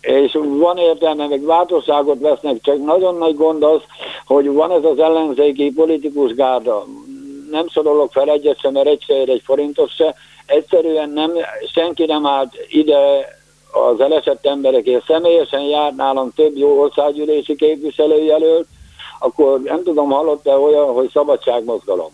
és 0.00 0.38
van 0.58 0.76
értelme, 0.76 1.26
meg 1.26 1.44
változságot 1.44 2.20
vesznek, 2.20 2.60
csak 2.62 2.84
nagyon 2.84 3.14
nagy 3.14 3.36
gond 3.36 3.62
az, 3.62 3.80
hogy 4.26 4.46
van 4.46 4.70
ez 4.70 4.84
az 4.84 4.98
ellenzéki 4.98 5.72
politikus 5.72 6.34
gárda. 6.34 6.86
Nem 7.50 7.68
sorolok 7.68 8.12
fel 8.12 8.30
egyet 8.30 8.60
sem, 8.60 8.72
mert 8.72 8.86
egyszer 8.86 9.28
egy 9.28 9.42
forintos 9.44 9.92
se, 9.94 10.14
egyszerűen 10.46 11.10
nem, 11.10 11.30
senki 11.72 12.04
nem 12.04 12.26
állt 12.26 12.54
ide 12.68 12.98
az 13.72 14.00
elesett 14.00 14.46
emberekért. 14.46 15.06
Személyesen 15.06 15.62
járt 15.62 15.96
nálam 15.96 16.32
több 16.34 16.56
jó 16.56 16.80
országgyűlési 16.80 17.56
képviselőjelölt, 17.56 18.66
akkor 19.18 19.60
nem 19.60 19.82
tudom, 19.82 20.10
hallott-e 20.10 20.56
olyan, 20.56 20.92
hogy 20.92 21.10
szabadságmozgalom? 21.12 22.10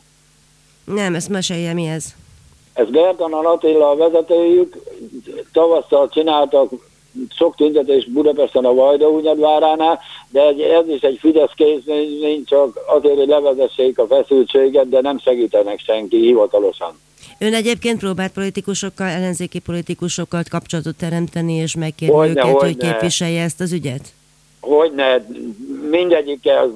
Nem, 0.84 1.14
ezt 1.14 1.28
mesélje, 1.28 1.72
mi 1.72 1.86
ez? 1.86 2.04
Ez 2.72 2.88
Bertalan 2.90 3.46
Attila 3.46 3.90
a 3.90 3.96
vezetőjük, 3.96 4.76
tavasszal 5.52 6.08
csináltak 6.08 6.70
sok 7.28 7.56
tüntetés 7.56 8.04
Budapesten 8.04 8.64
a 8.64 8.74
Vajdahunyadváránál, 8.74 10.00
de 10.28 10.42
ez 10.78 10.88
is 10.88 11.00
egy 11.00 11.18
Fidesz 11.18 11.52
készmény, 11.54 12.44
csak 12.44 12.78
azért, 12.86 13.16
hogy 13.16 13.28
levezessék 13.28 13.98
a 13.98 14.06
feszültséget, 14.06 14.88
de 14.88 15.00
nem 15.00 15.18
segítenek 15.18 15.80
senki 15.80 16.16
hivatalosan. 16.16 17.00
Ön 17.42 17.54
egyébként 17.54 17.98
próbált 17.98 18.32
politikusokkal, 18.32 19.06
ellenzéki 19.06 19.58
politikusokkal 19.58 20.42
kapcsolatot 20.50 20.96
teremteni, 20.96 21.54
és 21.54 21.74
megkérni 21.76 22.14
hogy 22.14 22.28
őket, 22.30 22.44
hogy, 22.44 22.60
hogy 22.60 22.76
képviselje 22.76 23.42
ezt 23.42 23.60
az 23.60 23.72
ügyet? 23.72 24.12
Hogyne, 24.60 25.26
mindegyikkel, 25.90 26.70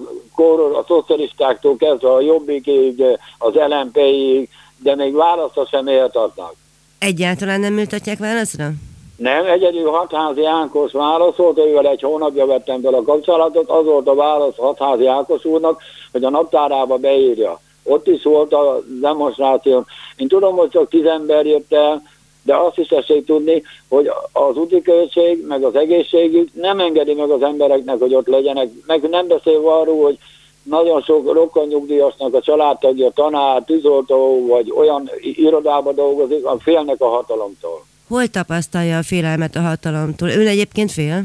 a 0.75 0.85
szocialistáktól 0.87 1.77
kezdve 1.77 2.13
a 2.13 2.21
Jobbikig, 2.21 3.03
az 3.39 3.55
LMP-ig, 3.55 4.49
de 4.83 4.95
még 4.95 5.15
válaszra 5.15 5.67
sem 5.67 5.87
adnak. 6.13 6.55
Egyáltalán 6.99 7.61
nem 7.61 7.79
ültetják 7.79 8.19
válaszra? 8.19 8.71
Nem, 9.17 9.47
egyedül 9.47 9.91
Hatházi 9.91 10.45
Ánkos 10.45 10.93
válaszolt, 10.93 11.59
ővel 11.59 11.87
egy 11.87 12.01
hónapja 12.01 12.47
vettem 12.47 12.81
fel 12.81 12.95
a 12.95 13.03
kapcsolatot, 13.03 13.71
az 13.71 13.85
volt 13.85 14.09
a 14.09 14.15
válasz 14.15 14.57
Hatházi 14.57 15.07
Ákos 15.07 15.45
úrnak, 15.45 15.83
hogy 16.13 16.25
a 16.25 16.31
naptárába 16.31 16.97
beírja. 16.97 17.61
Ott 17.85 18.07
is 18.07 18.23
volt 18.23 18.53
a 18.53 18.83
demonstráció. 19.01 19.85
Én 20.17 20.29
tudom, 20.29 20.57
hogy 20.57 20.69
csak 20.69 20.89
tíz 20.89 21.05
ember 21.05 21.47
jött 21.47 21.73
el, 21.73 22.03
de 22.43 22.57
azt 22.57 22.79
is 22.79 22.87
tessék 22.87 23.27
tudni, 23.27 23.63
hogy 23.89 24.11
az 24.33 24.57
úti 24.57 24.83
költség, 24.83 25.47
meg 25.47 25.63
az 25.63 25.75
egészségük 25.75 26.49
nem 26.53 26.81
engedi 26.81 27.15
meg 27.15 27.31
az 27.31 27.43
embereknek, 27.43 27.99
hogy 27.99 28.15
ott 28.15 28.27
legyenek. 28.27 28.69
Meg 28.87 29.09
nem 29.09 29.27
beszélve 29.27 29.73
arról, 29.73 30.03
hogy 30.03 30.19
nagyon 30.63 31.03
sok 31.03 31.33
rokkanyugdíjasnak 31.33 32.35
a 32.35 32.41
családtagja, 32.41 33.11
tanár, 33.11 33.63
tűzoltó, 33.63 34.47
vagy 34.47 34.73
olyan 34.77 35.11
irodába 35.21 35.93
dolgozik, 35.93 36.45
a 36.45 36.59
félnek 36.59 37.01
a 37.01 37.09
hatalomtól. 37.09 37.85
Hol 38.09 38.27
tapasztalja 38.27 38.99
a 38.99 39.03
félelmet 39.03 39.57
a 39.57 39.61
hatalomtól? 39.61 40.29
Ön 40.29 40.47
egyébként 40.47 40.93
fél? 40.93 41.25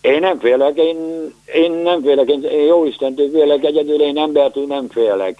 Én 0.00 0.20
nem 0.20 0.38
félek, 0.38 0.76
én, 0.76 0.96
én 1.54 1.72
nem 1.72 2.02
félek, 2.02 2.28
én 2.28 2.66
jó 2.66 2.84
Istentől 2.84 3.30
félek, 3.30 3.64
egyedül 3.64 4.00
én 4.00 4.18
embertől 4.18 4.66
nem 4.66 4.88
félek. 4.88 5.38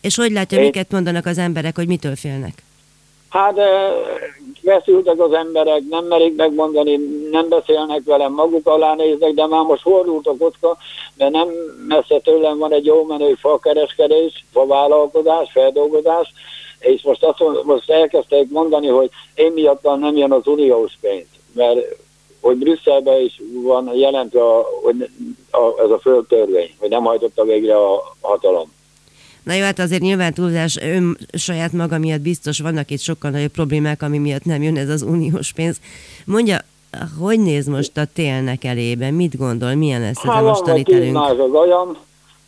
És 0.00 0.16
hogy 0.16 0.32
látja, 0.32 0.58
Én... 0.58 0.64
miket 0.64 0.90
mondanak 0.90 1.26
az 1.26 1.38
emberek, 1.38 1.76
hogy 1.76 1.86
mitől 1.86 2.16
félnek? 2.16 2.62
Hát 3.28 3.58
feszültek 4.64 5.20
az 5.20 5.32
emberek, 5.32 5.82
nem 5.90 6.04
merik 6.04 6.36
megmondani, 6.36 6.96
nem 7.30 7.48
beszélnek 7.48 8.00
velem, 8.04 8.32
maguk 8.32 8.66
alá 8.66 8.94
néznek, 8.94 9.32
de 9.32 9.46
már 9.46 9.62
most 9.62 9.82
fordult 9.82 10.26
a 10.26 10.36
kocka, 10.38 10.76
de 11.14 11.28
nem 11.28 11.48
messze 11.88 12.18
tőlem 12.18 12.58
van 12.58 12.72
egy 12.72 12.84
jó 12.84 13.04
menő 13.04 13.34
fakereskedés, 13.34 14.44
favállalkozás, 14.52 15.50
feldolgozás, 15.52 16.32
és 16.78 17.02
most, 17.02 17.24
azt, 17.24 17.64
most 17.64 17.90
elkezdték 17.90 18.50
mondani, 18.50 18.86
hogy 18.86 19.10
én 19.34 19.52
miattal 19.52 19.96
nem 19.96 20.16
jön 20.16 20.32
az 20.32 20.46
uniós 20.46 20.92
pénz, 21.00 21.26
mert 21.52 21.78
hogy 22.40 22.56
Brüsszelben 22.56 23.20
is 23.20 23.40
van 23.52 23.90
jelentve, 23.94 24.42
a, 24.42 24.66
hogy 24.82 25.10
a, 25.50 25.82
ez 25.82 25.90
a 25.90 25.98
földtörvény, 25.98 26.74
hogy 26.78 26.88
nem 26.88 27.04
hajtotta 27.04 27.44
végre 27.44 27.76
a 27.76 28.16
hatalom. 28.20 28.74
Na 29.46 29.54
jó, 29.54 29.62
hát 29.62 29.78
azért 29.78 30.02
nyilván 30.02 30.34
túlzás 30.34 30.76
ön 30.76 31.16
saját 31.32 31.72
maga 31.72 31.98
miatt 31.98 32.20
biztos 32.20 32.58
vannak 32.58 32.90
itt 32.90 33.00
sokkal 33.00 33.30
nagyobb 33.30 33.50
problémák, 33.50 34.02
ami 34.02 34.18
miatt 34.18 34.44
nem 34.44 34.62
jön 34.62 34.76
ez 34.76 34.88
az 34.88 35.02
uniós 35.02 35.52
pénz. 35.52 35.80
Mondja, 36.24 36.58
hogy 37.18 37.40
néz 37.40 37.66
most 37.66 37.96
a 37.96 38.04
télnek 38.14 38.64
elébe? 38.64 39.10
Mit 39.10 39.36
gondol? 39.36 39.74
Milyen 39.74 40.00
lesz 40.00 40.24
ez 40.24 40.30
hát, 40.30 40.42
a 40.42 40.46
mostani 40.46 40.82
telünk? 40.82 41.16
az 41.16 41.38
olyan, 41.38 41.96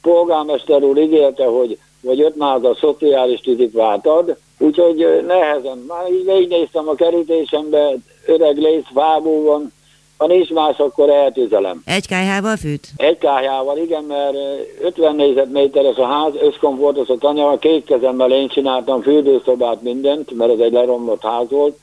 polgármester 0.02 0.82
úr 0.82 0.98
ígérte, 0.98 1.44
hogy 1.44 1.78
vagy 2.00 2.20
öt 2.20 2.40
a 2.40 2.76
szociális 2.80 3.40
tűzikvát 3.40 4.06
ad, 4.06 4.36
úgyhogy 4.58 5.24
nehezen. 5.26 5.84
Már 5.88 6.12
így 6.12 6.24
végignéztem 6.24 6.88
a 6.88 6.94
kerítésembe, 6.94 7.94
öreg 8.26 8.56
lész, 8.56 8.86
fábú 8.94 9.42
van, 9.42 9.72
ha 10.18 10.26
nincs 10.26 10.50
más, 10.50 10.78
akkor 10.78 11.10
eltüzelem. 11.10 11.82
Egy 11.84 12.06
kályhával 12.06 12.56
fűt? 12.56 12.88
Egy 12.96 13.18
kályhával, 13.18 13.78
igen, 13.78 14.04
mert 14.04 14.36
50 14.82 15.14
négyzetméteres 15.14 15.96
a 15.96 16.06
ház, 16.06 16.32
összkomfortos 16.40 17.08
a 17.08 17.18
tanya, 17.18 17.58
két 17.58 17.84
kezemmel 17.84 18.32
én 18.32 18.48
csináltam 18.48 19.02
fürdőszobát, 19.02 19.82
mindent, 19.82 20.36
mert 20.36 20.52
ez 20.52 20.58
egy 20.58 20.72
leromlott 20.72 21.22
ház 21.22 21.50
volt, 21.50 21.78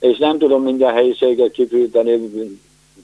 és 0.00 0.18
nem 0.18 0.38
tudom 0.38 0.62
minden 0.62 0.94
helyiséget 0.94 1.50
kifűteni, 1.50 2.18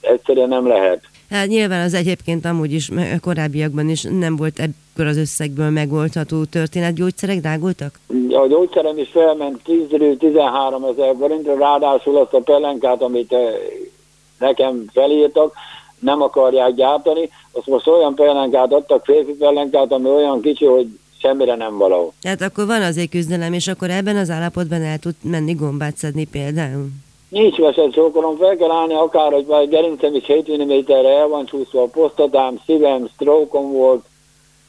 egyszerűen 0.00 0.48
nem 0.48 0.66
lehet. 0.66 1.00
Hát 1.30 1.46
nyilván 1.46 1.84
az 1.84 1.94
egyébként 1.94 2.44
amúgy 2.44 2.72
is 2.72 2.90
korábbiakban 3.20 3.88
is 3.88 4.02
nem 4.02 4.36
volt 4.36 4.58
ebből 4.58 5.08
az 5.08 5.16
összegből 5.16 5.70
megoldható 5.70 6.44
történet. 6.44 6.94
Gyógyszerek 6.94 7.40
drágultak? 7.40 7.98
A 8.30 8.46
gyógyszerem 8.46 8.98
is 8.98 9.08
felment 9.08 9.60
10-13 9.66 10.90
ezer 10.90 11.14
forintra, 11.18 11.58
ráadásul 11.58 12.16
azt 12.16 12.32
a 12.32 12.40
pelenkát, 12.40 13.02
amit 13.02 13.34
nekem 14.38 14.84
felírtak, 14.92 15.54
nem 15.98 16.22
akarják 16.22 16.74
gyártani. 16.74 17.30
Azt 17.52 17.66
most 17.66 17.86
olyan 17.86 18.14
pelenkát 18.14 18.72
adtak, 18.72 19.04
férfi 19.04 19.32
pelenkát, 19.32 19.92
ami 19.92 20.08
olyan 20.08 20.40
kicsi, 20.40 20.64
hogy 20.64 20.86
semmire 21.18 21.54
nem 21.54 21.78
való. 21.78 22.12
Tehát 22.20 22.40
akkor 22.40 22.66
van 22.66 22.82
azért 22.82 23.10
küzdelem, 23.10 23.52
és 23.52 23.68
akkor 23.68 23.90
ebben 23.90 24.16
az 24.16 24.30
állapotban 24.30 24.82
el 24.82 24.98
tud 24.98 25.14
menni 25.22 25.54
gombát 25.54 25.96
szedni 25.96 26.24
például? 26.24 26.88
Nincs 27.28 27.56
veszett 27.56 27.92
csókolom, 27.92 28.36
fel 28.36 28.56
kell 28.56 28.70
állni 28.70 28.94
akár, 28.94 29.32
hogy 29.32 29.46
vagy 29.46 29.68
gerincem 29.68 30.14
is 30.14 30.26
7 30.26 30.62
mm-re 30.62 31.18
el 31.18 31.28
van 31.28 31.46
csúszva, 31.46 31.82
a 31.82 31.86
posztatám, 31.86 32.60
szívem, 32.66 33.08
strokom 33.14 33.72
volt, 33.72 34.04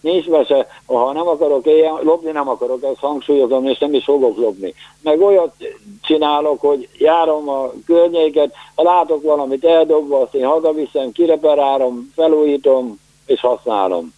nincs 0.02 0.26
vese, 0.26 0.68
ha 0.86 1.12
nem 1.12 1.28
akarok 1.28 1.66
éjjel, 1.66 2.00
lopni 2.04 2.32
nem 2.32 2.50
akarok, 2.50 2.84
ezt 2.84 3.00
hangsúlyozom, 3.00 3.66
és 3.66 3.78
nem 3.78 3.94
is 3.94 4.04
fogok 4.04 4.38
lopni. 4.38 4.74
Meg 5.02 5.22
olyat 5.22 5.54
csinálok, 6.02 6.62
hogy 6.62 6.90
járom 6.98 7.50
a 7.50 7.72
környéket, 7.86 8.54
ha 8.76 8.84
látok 8.84 9.24
valamit 9.24 9.66
eldobva, 9.66 10.22
azt 10.22 10.34
én 10.34 10.46
hazaviszem, 10.46 11.12
kireperárom, 11.12 12.12
felújítom, 12.16 13.00
és 13.26 13.40
használom. 13.40 14.14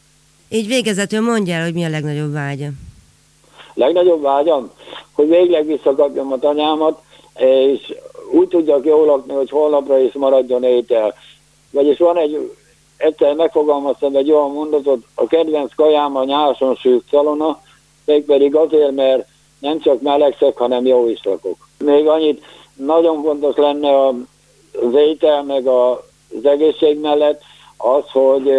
Így 0.50 0.68
végezetül 0.68 1.22
mondja 1.22 1.54
el, 1.54 1.64
hogy 1.64 1.74
mi 1.74 1.86
a 1.86 1.90
legnagyobb 1.90 2.34
vágya. 2.34 2.70
Legnagyobb 3.74 4.22
vágyam? 4.22 4.72
Hogy 5.12 5.28
végleg 5.28 5.66
visszakapjam 5.66 6.32
a 6.32 6.40
tanyámat, 6.40 7.02
és 7.38 7.94
úgy 8.32 8.48
tudjak 8.48 8.86
jól 8.86 9.06
lakni, 9.06 9.34
hogy 9.34 9.50
holnapra 9.50 10.00
is 10.00 10.14
maradjon 10.14 10.64
étel. 10.64 11.14
Vagyis 11.72 11.98
van 11.98 12.18
egy, 12.18 12.52
egyszer 13.00 13.36
megfogalmaztam 13.36 14.16
egy 14.16 14.32
olyan 14.32 14.52
mondatot, 14.52 15.06
a 15.16 15.28
kedvenc 15.28 15.76
kajám 15.76 16.16
a 16.16 16.24
nyáson 16.24 16.76
sült 16.76 17.04
szalona, 17.10 17.62
pedig 18.26 18.56
azért, 18.56 18.92
mert 18.92 19.28
nem 19.60 19.80
csak 19.80 20.02
melegszek, 20.02 20.58
hanem 20.58 20.86
jó 20.86 21.10
is 21.10 21.24
lakok. 21.24 21.68
Még 21.78 22.08
annyit, 22.08 22.44
nagyon 22.76 23.24
fontos 23.24 23.56
lenne 23.56 24.08
az 24.08 24.94
étel, 24.96 25.44
meg 25.44 25.68
az 25.68 26.46
egészség 26.46 27.00
mellett 27.00 27.42
az, 27.78 28.04
hogy 28.12 28.52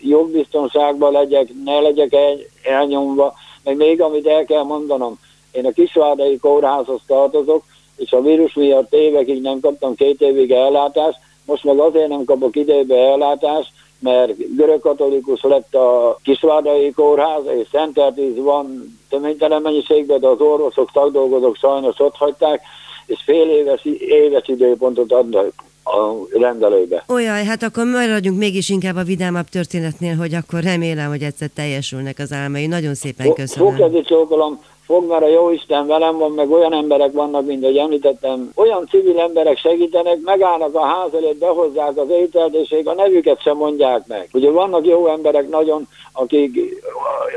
jobb 0.00 0.30
biztonságban 0.30 1.12
legyek, 1.12 1.48
ne 1.64 1.80
legyek 1.80 2.12
el, 2.12 2.36
elnyomva, 2.62 3.34
meg 3.62 3.76
még 3.76 4.00
amit 4.00 4.26
el 4.26 4.44
kell 4.44 4.62
mondanom, 4.62 5.18
én 5.52 5.66
a 5.66 5.70
Kisvárdai 5.70 6.38
kórházhoz 6.38 7.00
tartozok, 7.06 7.64
és 7.96 8.12
a 8.12 8.20
vírus 8.20 8.54
miatt 8.54 8.94
évekig 8.94 9.40
nem 9.40 9.60
kaptam 9.60 9.94
két 9.94 10.20
évig 10.20 10.50
ellátást, 10.50 11.18
most 11.46 11.64
meg 11.64 11.78
azért 11.78 12.08
nem 12.08 12.24
kapok 12.24 12.56
időbe 12.56 12.96
ellátást, 12.96 13.70
mert 13.98 14.56
görögkatolikus 14.56 15.42
lett 15.42 15.74
a 15.74 16.18
Kisvárdai 16.22 16.92
kórház, 16.92 17.42
és 17.60 17.68
Szentertíz 17.72 18.36
van 18.36 18.98
töménytelen 19.08 19.62
mennyiségben, 19.62 20.20
de 20.20 20.26
az 20.26 20.40
orvosok, 20.40 20.90
szakdolgozók 20.92 21.56
sajnos 21.56 21.98
ott 21.98 22.16
hagyták, 22.16 22.60
és 23.06 23.20
fél 23.24 23.48
éves, 23.48 23.84
éves 23.98 24.48
időpontot 24.48 25.12
adnak 25.12 25.52
a 25.84 26.38
rendelőbe. 26.38 27.04
Olyan, 27.08 27.44
hát 27.44 27.62
akkor 27.62 27.84
maradjunk 27.84 28.38
mégis 28.38 28.68
inkább 28.68 28.96
a 28.96 29.02
vidámabb 29.02 29.48
történetnél, 29.48 30.16
hogy 30.16 30.34
akkor 30.34 30.62
remélem, 30.62 31.08
hogy 31.08 31.22
egyszer 31.22 31.48
teljesülnek 31.54 32.18
az 32.18 32.32
álmai. 32.32 32.66
Nagyon 32.66 32.94
szépen 32.94 33.32
köszönöm. 33.32 33.76
Fogkezi 33.76 34.02
csókolom, 34.02 34.60
fog, 34.86 35.08
mert 35.08 35.22
a 35.22 35.28
jó 35.28 35.50
Isten 35.50 35.86
velem 35.86 36.18
van, 36.18 36.32
meg 36.32 36.50
olyan 36.50 36.72
emberek 36.72 37.12
vannak, 37.12 37.46
mint 37.46 37.62
ahogy 37.62 37.76
említettem, 37.76 38.50
olyan 38.54 38.86
civil 38.88 39.20
emberek 39.20 39.58
segítenek, 39.58 40.20
megállnak 40.20 40.74
a 40.74 40.84
ház 40.84 41.14
előtt, 41.14 41.38
behozzák 41.38 41.96
az 41.96 42.10
ételt, 42.10 42.54
és 42.54 42.74
a 42.84 42.94
nevüket 42.94 43.42
sem 43.42 43.56
mondják 43.56 44.06
meg. 44.06 44.28
Ugye 44.32 44.50
vannak 44.50 44.86
jó 44.86 45.06
emberek 45.06 45.48
nagyon, 45.48 45.88
akik 46.12 46.58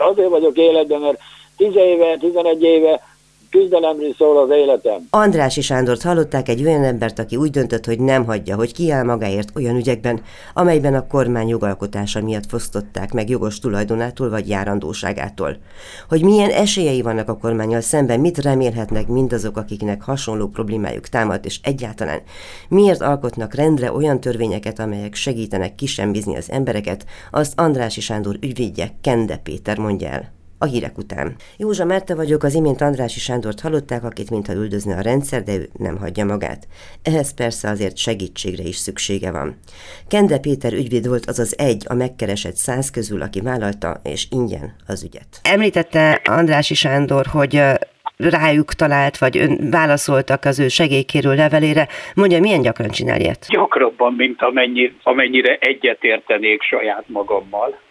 azért 0.09 0.29
vagyok 0.29 0.57
életben, 0.57 0.99
mert 0.99 1.19
10 1.57 1.75
éve, 1.75 2.17
11 2.17 2.63
éve 2.63 3.01
küzdelemről 3.49 4.13
szól 4.17 4.37
az 4.37 4.49
életem. 4.49 5.07
Andrási 5.09 5.61
Sándort 5.61 6.01
hallották 6.01 6.49
egy 6.49 6.65
olyan 6.65 6.83
embert, 6.83 7.19
aki 7.19 7.35
úgy 7.35 7.49
döntött, 7.49 7.85
hogy 7.85 7.99
nem 7.99 8.25
hagyja, 8.25 8.55
hogy 8.55 8.73
kiáll 8.73 9.03
magáért 9.03 9.49
olyan 9.55 9.75
ügyekben, 9.75 10.21
amelyben 10.53 10.93
a 10.93 11.07
kormány 11.07 11.47
jogalkotása 11.47 12.21
miatt 12.21 12.49
fosztották 12.49 13.13
meg 13.13 13.29
jogos 13.29 13.59
tulajdonától 13.59 14.29
vagy 14.29 14.49
járandóságától. 14.49 15.57
Hogy 16.09 16.23
milyen 16.23 16.49
esélyei 16.49 17.01
vannak 17.01 17.29
a 17.29 17.37
kormányjal 17.37 17.81
szemben, 17.81 18.19
mit 18.19 18.37
remélhetnek 18.37 19.07
mindazok, 19.07 19.57
akiknek 19.57 20.01
hasonló 20.01 20.47
problémájuk 20.47 21.07
támad, 21.07 21.45
és 21.45 21.59
egyáltalán 21.63 22.21
miért 22.69 23.01
alkotnak 23.01 23.53
rendre 23.53 23.91
olyan 23.91 24.19
törvényeket, 24.19 24.79
amelyek 24.79 25.15
segítenek 25.15 25.75
kisembizni 25.75 26.35
az 26.35 26.51
embereket, 26.51 27.05
azt 27.31 27.59
Andrási 27.59 28.01
Sándor 28.01 28.37
ügyvédje 28.41 28.91
Kende 29.01 29.37
Péter 29.37 29.77
mondja 29.77 30.09
el 30.09 30.36
a 30.59 30.65
hírek 30.65 30.97
után. 30.97 31.35
Józsa 31.57 31.85
Merte 31.85 32.15
vagyok, 32.15 32.43
az 32.43 32.53
imént 32.53 32.81
Andrási 32.81 33.19
Sándort 33.19 33.59
hallották, 33.59 34.03
akit 34.03 34.29
mintha 34.29 34.53
üldözne 34.53 34.95
a 34.97 35.01
rendszer, 35.01 35.43
de 35.43 35.55
ő 35.55 35.69
nem 35.77 35.97
hagyja 35.97 36.25
magát. 36.25 36.67
Ehhez 37.03 37.33
persze 37.33 37.69
azért 37.69 37.97
segítségre 37.97 38.63
is 38.63 38.75
szüksége 38.75 39.31
van. 39.31 39.57
Kende 40.07 40.37
Péter 40.37 40.73
ügyvéd 40.73 41.07
volt 41.07 41.25
az 41.25 41.39
az 41.39 41.57
egy 41.57 41.85
a 41.87 41.93
megkeresett 41.93 42.55
száz 42.55 42.89
közül, 42.89 43.21
aki 43.21 43.41
vállalta, 43.41 44.01
és 44.03 44.27
ingyen 44.31 44.75
az 44.87 45.03
ügyet. 45.03 45.39
Említette 45.43 46.21
Andrási 46.23 46.73
Sándor, 46.73 47.25
hogy 47.25 47.61
rájuk 48.17 48.73
talált, 48.73 49.17
vagy 49.17 49.37
ön 49.37 49.69
válaszoltak 49.71 50.45
az 50.45 50.59
ő 50.59 50.67
segélykérő 50.67 51.35
levelére. 51.35 51.87
Mondja, 52.15 52.39
milyen 52.39 52.61
gyakran 52.61 52.89
csinál 52.89 53.19
ilyet? 53.19 53.45
Gyakrabban, 53.49 54.13
mint 54.13 54.41
amennyi, 54.41 54.93
amennyire 55.03 55.57
egyetértenék 55.59 56.61
saját 56.61 57.03
magammal 57.07 57.85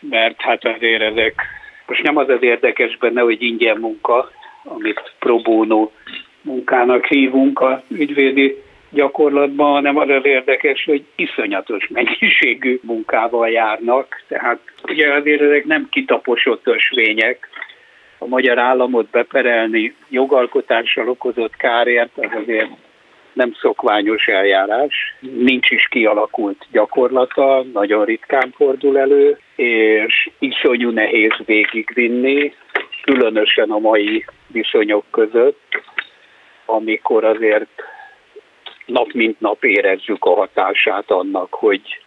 mert 0.00 0.40
hát 0.40 0.64
azért 0.64 1.02
ezek, 1.02 1.42
most 1.86 2.02
nem 2.02 2.16
az 2.16 2.28
az 2.28 2.42
érdekes 2.42 2.96
benne, 2.96 3.20
hogy 3.20 3.42
ingyen 3.42 3.76
munka, 3.76 4.30
amit 4.64 5.12
pro 5.18 5.38
bono 5.38 5.90
munkának 6.42 7.06
hívunk 7.06 7.60
a 7.60 7.82
ügyvédi 7.88 8.62
gyakorlatban, 8.90 9.72
hanem 9.72 9.96
az 9.96 10.08
az 10.08 10.24
érdekes, 10.24 10.84
hogy 10.84 11.04
iszonyatos 11.16 11.88
mennyiségű 11.88 12.78
munkával 12.82 13.48
járnak, 13.48 14.22
tehát 14.28 14.58
ugye 14.88 15.12
azért 15.12 15.40
ezek 15.40 15.64
nem 15.64 15.88
kitaposott 15.90 16.66
ösvények, 16.66 17.48
a 18.18 18.26
magyar 18.26 18.58
államot 18.58 19.10
beperelni 19.10 19.94
jogalkotással 20.08 21.08
okozott 21.08 21.56
kárért, 21.56 22.10
az 22.16 22.30
azért 22.42 22.68
nem 23.32 23.52
szokványos 23.60 24.26
eljárás, 24.26 25.14
nincs 25.20 25.70
is 25.70 25.88
kialakult 25.90 26.66
gyakorlata, 26.72 27.64
nagyon 27.72 28.04
ritkán 28.04 28.52
fordul 28.56 28.98
elő, 28.98 29.38
és 29.58 30.30
iszonyú 30.38 30.90
nehéz 30.90 31.32
végigvinni, 31.44 32.54
különösen 33.02 33.70
a 33.70 33.78
mai 33.78 34.24
viszonyok 34.46 35.04
között, 35.10 35.82
amikor 36.64 37.24
azért 37.24 37.82
nap 38.86 39.12
mint 39.12 39.40
nap 39.40 39.64
érezzük 39.64 40.24
a 40.24 40.34
hatását 40.34 41.10
annak, 41.10 41.54
hogy 41.54 42.00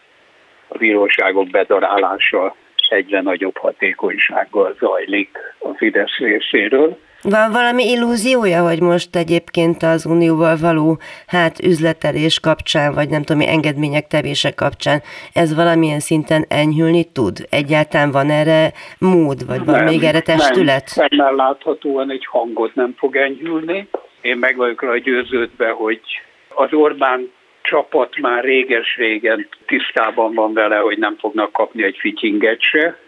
a 0.68 0.78
bíróságok 0.78 1.48
bedarálása 1.48 2.56
egyre 2.88 3.20
nagyobb 3.20 3.56
hatékonysággal 3.56 4.76
zajlik 4.78 5.38
a 5.58 5.72
Fidesz 5.76 6.16
részéről. 6.16 6.98
Van 7.22 7.52
valami 7.52 7.84
illúziója, 7.90 8.62
hogy 8.62 8.80
most 8.80 9.16
egyébként 9.16 9.82
az 9.82 10.06
Unióval 10.06 10.56
való 10.56 10.98
hát 11.26 11.60
üzletelés 11.64 12.40
kapcsán, 12.40 12.94
vagy 12.94 13.08
nem 13.08 13.22
tudom, 13.22 13.42
engedmények 13.48 14.06
tevése 14.06 14.50
kapcsán 14.54 15.02
ez 15.32 15.54
valamilyen 15.54 16.00
szinten 16.00 16.44
enyhülni 16.48 17.04
tud? 17.12 17.36
Egyáltalán 17.50 18.10
van 18.10 18.30
erre 18.30 18.72
mód, 18.98 19.46
vagy 19.46 19.64
van 19.64 19.74
nem, 19.74 19.84
még 19.84 20.02
erre 20.02 20.20
testület? 20.20 20.92
Nem, 20.94 21.06
nem 21.10 21.36
láthatóan 21.36 22.10
egy 22.10 22.26
hangot 22.30 22.74
nem 22.74 22.94
fog 22.96 23.16
enyhülni. 23.16 23.88
Én 24.20 24.36
meg 24.36 24.56
vagyok 24.56 24.82
rá 24.82 24.96
győződve, 24.96 25.70
hogy 25.70 26.00
az 26.48 26.72
Orbán 26.72 27.30
csapat 27.62 28.20
már 28.20 28.44
réges-régen 28.44 29.48
tisztában 29.66 30.34
van 30.34 30.52
vele, 30.52 30.76
hogy 30.76 30.98
nem 30.98 31.16
fognak 31.18 31.52
kapni 31.52 31.82
egy 31.82 31.96
fityinget 32.00 32.60
se. 32.60 32.98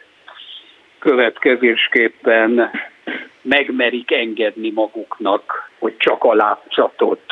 Következésképpen 0.98 2.70
megmerik 3.43 4.12
engedni 4.12 4.71
maguknak, 4.71 5.71
hogy 5.79 5.97
csak 5.97 6.25
a 6.25 6.35
látszatot 6.35 7.23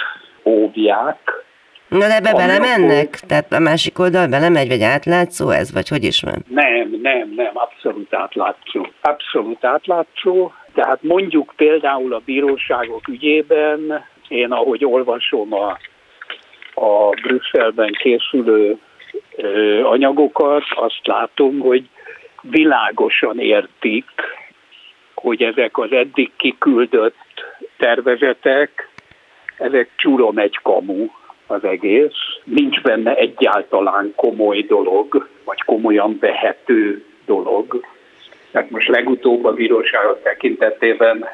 óvják, 0.45 1.43
Na 1.89 2.07
de 2.07 2.15
ebbe 2.15 2.33
belemennek? 2.33 3.09
Tehát 3.11 3.53
a 3.53 3.59
másik 3.59 3.99
oldal 3.99 4.27
belemegy, 4.27 4.69
vagy 4.69 4.83
átlátszó 4.83 5.51
ez, 5.51 5.73
vagy 5.73 5.89
hogy 5.89 6.05
is 6.05 6.23
van? 6.23 6.45
Nem, 6.49 6.99
nem, 7.03 7.33
nem, 7.37 7.51
abszolút 7.55 8.15
átlátszó. 8.15 8.87
Abszolút 9.01 9.65
átlátszó. 9.65 10.53
Tehát 10.75 11.03
mondjuk 11.03 11.53
például 11.57 12.15
a 12.15 12.23
bíróságok 12.25 13.09
ügyében, 13.09 14.05
én 14.29 14.53
ahogy 14.53 14.85
olvasom 14.85 15.55
a, 15.55 15.79
a 16.75 17.09
Brüsszelben 17.23 17.93
készülő 17.93 18.79
ö, 19.37 19.81
anyagokat, 19.85 20.65
azt 20.75 21.01
látom, 21.07 21.59
hogy 21.59 21.89
világosan 22.43 23.39
értik, 23.39 24.05
hogy 25.23 25.43
ezek 25.43 25.79
az 25.79 25.93
eddig 25.93 26.31
kiküldött 26.37 27.45
tervezetek, 27.77 28.89
ezek 29.59 29.89
csurom 29.97 30.39
egy 30.39 30.59
kamu 30.63 31.07
az 31.47 31.65
egész. 31.65 32.15
Nincs 32.45 32.83
benne 32.83 33.15
egyáltalán 33.15 34.13
komoly 34.17 34.61
dolog, 34.61 35.29
vagy 35.45 35.63
komolyan 35.63 36.17
vehető 36.21 37.05
dolog. 37.27 37.85
Tehát 38.51 38.71
most 38.71 38.89
legutóbb 38.89 39.45
a 39.45 39.53
bíróságok 39.53 40.23
tekintetében 40.23 41.29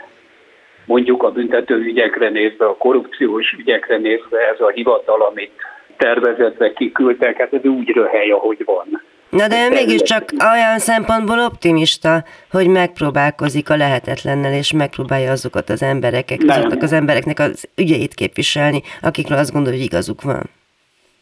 mondjuk 0.87 1.23
a 1.23 1.31
büntetőügyekre 1.31 2.29
nézve, 2.29 2.67
a 2.67 2.77
korrupciós 2.77 3.53
ügyekre 3.59 3.97
nézve 3.97 4.49
ez 4.53 4.61
a 4.61 4.69
hivatal, 4.69 5.23
amit 5.23 5.53
tervezetbe 5.97 6.73
kiküldtek, 6.73 7.37
hát 7.37 7.53
ez 7.53 7.65
úgy 7.65 7.89
röhely, 7.89 8.31
ahogy 8.31 8.63
van. 8.65 9.03
Na 9.31 9.49
de 9.49 9.67
ő 9.67 9.69
mégiscsak 9.69 10.25
olyan 10.53 10.79
szempontból 10.79 11.39
optimista, 11.39 12.25
hogy 12.51 12.69
megpróbálkozik 12.69 13.71
a 13.71 13.77
lehetetlennel, 13.77 14.53
és 14.53 14.73
megpróbálja 14.73 15.31
azokat 15.31 15.69
az 15.69 15.83
embereket, 15.83 16.43
azoknak 16.47 16.83
az 16.83 16.93
embereknek 16.93 17.39
az 17.39 17.69
ügyeit 17.77 18.15
képviselni, 18.15 18.83
akikről 19.03 19.39
azt 19.39 19.53
gondolja, 19.53 19.79
hogy 19.79 19.87
igazuk 19.87 20.23
van. 20.23 20.43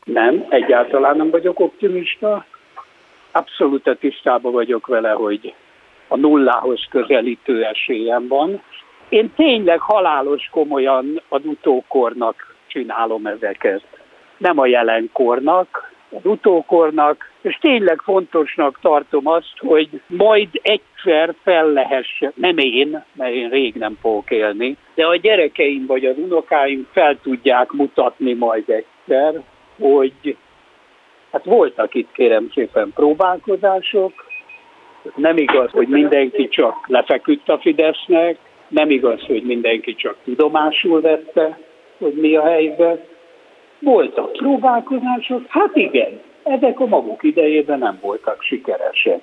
Nem, 0.05 0.47
egyáltalán 0.49 1.16
nem 1.16 1.31
vagyok 1.31 1.61
optimista. 1.61 2.45
Abszolút 3.33 3.97
tisztában 4.01 4.53
vagyok 4.53 4.87
vele, 4.87 5.11
hogy 5.11 5.55
a 6.09 6.16
nullához 6.16 6.87
közelítő 6.90 7.64
esélyem 7.64 8.29
van. 8.29 8.62
Én 9.09 9.33
tényleg 9.37 9.81
halálos 9.81 10.49
komolyan 10.51 11.23
az 11.29 11.40
utókornak 11.45 12.55
csinálom 12.66 13.27
ezeket. 13.27 13.83
Nem 14.37 14.59
a 14.59 14.66
jelenkornak, 14.66 15.95
az 16.11 16.25
utókornak, 16.25 17.31
és 17.42 17.59
tényleg 17.61 18.01
fontosnak 18.05 18.79
tartom 18.81 19.27
azt, 19.27 19.53
hogy 19.59 19.88
majd 20.07 20.49
egyszer 20.62 21.35
fel 21.42 21.66
lehessen, 21.66 22.33
nem 22.35 22.59
én, 22.59 23.05
mert 23.12 23.35
én 23.35 23.49
rég 23.49 23.75
nem 23.75 23.99
fogok 24.01 24.31
élni, 24.31 24.77
de 24.95 25.07
a 25.07 25.16
gyerekeim 25.16 25.87
vagy 25.87 26.05
az 26.05 26.16
unokáim 26.19 26.88
fel 26.92 27.19
tudják 27.23 27.71
mutatni 27.71 28.33
majd 28.33 28.64
egyszer, 28.69 29.42
hogy 29.79 30.37
hát 31.33 31.45
voltak 31.45 31.95
itt 31.95 32.12
kérem 32.12 32.51
szépen 32.55 32.92
próbálkozások, 32.95 34.12
nem 35.14 35.37
igaz, 35.37 35.71
hogy 35.71 35.88
mindenki 35.88 36.49
csak 36.49 36.75
lefeküdt 36.87 37.49
a 37.49 37.59
Fidesznek, 37.59 38.38
nem 38.69 38.90
igaz, 38.90 39.21
hogy 39.27 39.42
mindenki 39.42 39.95
csak 39.95 40.16
tudomásul 40.25 41.01
vette, 41.01 41.59
hogy 41.99 42.12
mi 42.12 42.37
a 42.37 42.42
helyzet, 42.42 43.15
voltak 43.87 44.33
próbálkozások, 44.33 45.44
hát 45.49 45.77
igen, 45.77 46.20
ezek 46.42 46.81
a 46.81 46.87
maguk 46.87 47.22
idejében 47.22 47.79
nem 47.79 47.99
voltak 48.03 48.42
sikeresek. 48.42 49.20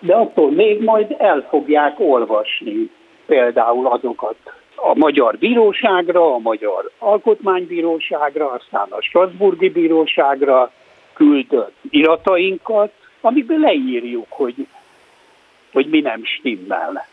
De 0.00 0.14
attól 0.14 0.50
még 0.50 0.82
majd 0.82 1.14
el 1.18 1.46
fogják 1.48 2.00
olvasni 2.00 2.90
például 3.26 3.86
azokat 3.86 4.36
a 4.74 4.94
Magyar 4.94 5.38
Bíróságra, 5.38 6.34
a 6.34 6.38
Magyar 6.38 6.90
Alkotmánybíróságra, 6.98 8.50
aztán 8.50 8.86
a 8.90 9.02
Strasburgi 9.02 9.68
Bíróságra 9.68 10.70
küldött 11.14 11.76
iratainkat, 11.90 12.92
amiben 13.20 13.60
leírjuk, 13.60 14.26
hogy, 14.28 14.66
hogy 15.72 15.86
mi 15.86 16.00
nem 16.00 16.24
stimmel. 16.24 17.06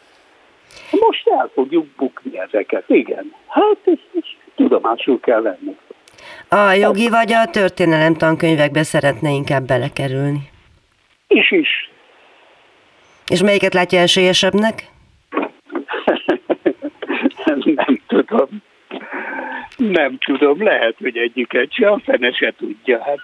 Most 0.91 1.27
el 1.27 1.49
fogjuk 1.53 1.85
bukni 1.97 2.39
ezeket, 2.39 2.89
igen. 2.89 3.33
Hát 3.47 3.77
ezt, 3.83 4.07
ezt 4.15 4.35
tudomásul 4.55 5.19
kell 5.19 5.41
venni. 5.41 5.77
A 6.49 6.71
jogi 6.71 7.09
vagy 7.09 7.31
a 7.33 7.45
történelem 7.45 8.13
tankönyvekbe 8.13 8.83
szeretne 8.83 9.29
inkább 9.29 9.63
belekerülni? 9.63 10.49
Is 11.27 11.51
is. 11.51 11.89
És 13.27 13.41
melyiket 13.41 13.73
látja 13.73 13.99
esélyesebbnek? 13.99 14.83
nem 17.75 18.01
tudom. 18.07 18.47
Nem 19.77 20.17
tudom, 20.17 20.63
lehet, 20.63 20.95
hogy 20.99 21.17
egyiket 21.17 21.73
se, 21.73 21.89
a 21.89 21.99
fene 22.05 22.31
se 22.31 22.53
tudja. 22.57 23.03
Hát 23.03 23.19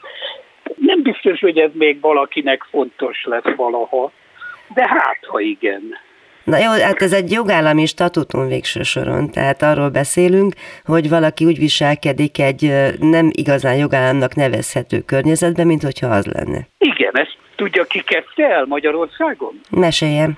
nem 0.76 1.02
biztos, 1.02 1.40
hogy 1.40 1.58
ez 1.58 1.72
még 1.74 2.00
valakinek 2.00 2.64
fontos 2.70 3.24
lesz 3.24 3.56
valaha, 3.56 4.12
de 4.74 4.88
hát, 4.88 5.20
ha 5.28 5.40
igen. 5.40 5.98
Na 6.44 6.58
jó, 6.58 6.72
hát 6.84 7.02
ez 7.02 7.14
egy 7.14 7.32
jogállami 7.32 7.86
statutum 7.86 8.48
végső 8.48 8.84
soron, 8.84 9.32
tehát 9.32 9.62
arról 9.62 9.90
beszélünk, 9.90 10.54
hogy 10.86 11.10
valaki 11.10 11.46
úgy 11.46 11.58
viselkedik 11.58 12.40
egy 12.40 12.74
nem 13.00 13.30
igazán 13.32 13.76
jogállamnak 13.76 14.36
nevezhető 14.36 15.00
környezetben, 15.00 15.68
mint 15.68 15.84
hogyha 15.84 16.08
az 16.08 16.26
lenne. 16.26 16.68
Igen, 16.78 17.18
ezt 17.18 17.38
tudja 17.56 17.84
ki 17.84 18.02
kezdte 18.02 18.50
el 18.50 18.66
Magyarországon? 18.66 19.62
Meséljem. 19.70 20.38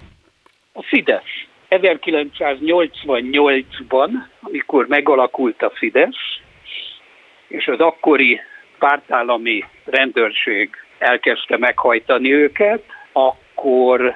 A 0.74 0.84
Fidesz. 0.84 1.44
1988-ban, 1.70 4.10
amikor 4.42 4.88
megalakult 4.88 5.62
a 5.62 5.72
Fidesz, 5.76 6.40
és 7.48 7.68
az 7.68 7.80
akkori 7.80 8.42
pártállami 8.80 9.64
rendőrség 9.86 10.70
elkezdte 10.98 11.58
meghajtani 11.58 12.34
őket, 12.34 12.84
akkor 13.12 14.16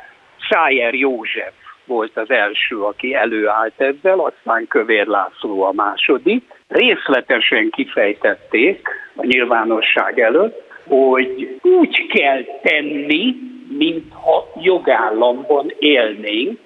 Szájer 0.49 0.93
József 0.93 1.53
volt 1.89 2.17
az 2.17 2.29
első, 2.29 2.81
aki 2.81 3.13
előállt 3.13 3.81
ezzel, 3.81 4.19
aztán 4.19 4.67
Kövér 4.67 5.07
László 5.07 5.61
a 5.61 5.71
második. 5.71 6.43
Részletesen 6.67 7.69
kifejtették 7.69 8.87
a 9.15 9.25
nyilvánosság 9.25 10.19
előtt, 10.19 10.61
hogy 10.87 11.59
úgy 11.61 12.07
kell 12.07 12.43
tenni, 12.61 13.35
mintha 13.77 14.51
jogállamban 14.61 15.73
élnénk, 15.79 16.59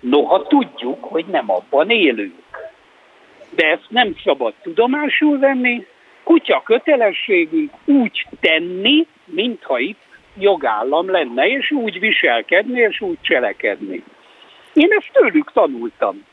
noha 0.00 0.42
tudjuk, 0.42 1.04
hogy 1.04 1.24
nem 1.24 1.50
abban 1.50 1.90
élünk. 1.90 2.34
De 3.56 3.66
ezt 3.66 3.86
nem 3.88 4.14
szabad 4.24 4.54
tudomásul 4.62 5.38
venni, 5.38 5.86
kutya 6.22 6.62
kötelességünk 6.64 7.70
úgy 7.84 8.26
tenni, 8.40 9.06
mintha 9.24 9.78
itt 9.78 10.00
jogállam 10.38 11.10
lenne, 11.10 11.46
és 11.46 11.70
úgy 11.70 12.00
viselkedni, 12.00 12.80
és 12.80 13.00
úgy 13.00 13.18
cselekedni. 13.20 14.02
Én 14.74 14.88
ezt 14.98 15.10
tőlük 15.12 15.52
tanultam. 15.52 16.24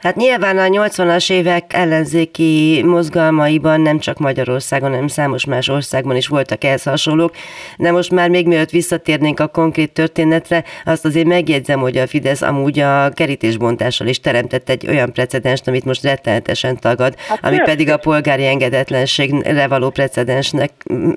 Hát 0.00 0.16
nyilván 0.16 0.58
a 0.58 0.66
80-as 0.66 1.32
évek 1.32 1.72
ellenzéki 1.72 2.82
mozgalmaiban 2.84 3.80
nem 3.80 3.98
csak 3.98 4.18
Magyarországon, 4.18 4.90
hanem 4.90 5.06
számos 5.06 5.44
más 5.44 5.68
országban 5.68 6.16
is 6.16 6.26
voltak 6.26 6.64
ehhez 6.64 6.82
hasonlók, 6.82 7.34
de 7.78 7.92
most 7.92 8.10
már 8.10 8.30
még 8.30 8.46
mielőtt 8.46 8.70
visszatérnénk 8.70 9.40
a 9.40 9.46
konkrét 9.46 9.92
történetre, 9.92 10.64
azt 10.84 11.04
azért 11.04 11.26
megjegyzem, 11.26 11.80
hogy 11.80 11.96
a 11.96 12.06
Fidesz 12.06 12.42
amúgy 12.42 12.78
a 12.78 13.10
kerítésbontással 13.10 14.06
is 14.06 14.20
teremtett 14.20 14.68
egy 14.68 14.88
olyan 14.88 15.12
precedenst, 15.12 15.68
amit 15.68 15.84
most 15.84 16.02
rettenetesen 16.02 16.76
tagad, 16.76 17.20
hát 17.28 17.44
ami 17.44 17.58
pedig 17.64 17.90
a 17.90 17.96
polgári 17.96 18.46
engedetlenségre 18.46 19.66
való 19.66 19.90
precedensnek 19.90 20.70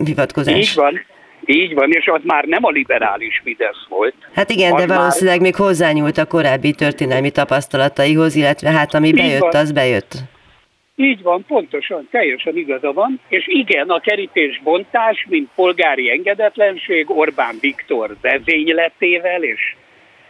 hivatkozás. 0.06 0.58
Így 0.58 0.72
van, 0.76 1.06
így 1.46 1.74
van, 1.74 1.92
és 1.92 2.08
az 2.08 2.22
már 2.24 2.44
nem 2.44 2.66
a 2.66 2.70
liberális 2.70 3.42
Fidesz 3.44 3.86
volt. 3.90 4.14
Hát 4.34 4.50
igen, 4.50 4.76
de 4.76 4.88
valószínűleg 4.88 5.42
már... 5.42 5.46
még 5.46 5.56
hozzányúlt 5.56 6.18
a 6.18 6.26
korábbi 6.26 6.72
történelmi 6.72 7.32
tapasztalataihoz, 7.32 8.36
illetve 8.36 8.70
hát 8.70 8.94
ami 8.94 9.12
bejött, 9.12 9.40
van. 9.40 9.56
az 9.56 9.72
bejött. 9.72 10.14
Így 10.96 11.22
van, 11.22 11.46
pontosan, 11.48 12.08
teljesen 12.12 12.58
igaza 12.58 12.94
van. 12.94 13.20
És 13.28 13.48
igen, 13.48 13.90
a 13.90 14.00
kerítésbontás, 14.00 15.26
mint 15.30 15.50
polgári 15.56 16.12
engedetlenség 16.12 17.10
Orbán 17.10 17.56
Viktor 17.62 18.16
vezényletével 18.22 19.44
és, 19.44 19.76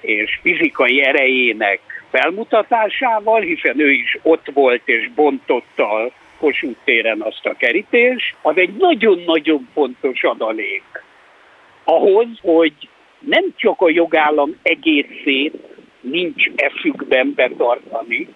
és 0.02 0.40
fizikai 0.42 1.06
erejének 1.06 1.80
felmutatásával, 2.12 3.42
hiszen 3.42 3.80
ő 3.80 3.92
is 3.92 4.18
ott 4.22 4.46
volt 4.54 4.82
és 4.86 5.10
bontotta 5.16 6.12
Kossuth 6.42 6.80
téren 6.84 7.22
azt 7.22 7.46
a 7.46 7.56
kerítés, 7.58 8.36
az 8.42 8.58
egy 8.58 8.74
nagyon-nagyon 8.74 9.70
fontos 9.74 10.24
adalék 10.24 11.04
ahhoz, 11.84 12.28
hogy 12.42 12.74
nem 13.20 13.44
csak 13.56 13.82
a 13.82 13.90
jogállam 13.90 14.56
egészét 14.62 15.54
nincs 16.00 16.46
eszükben 16.56 17.34
betartani, 17.36 18.28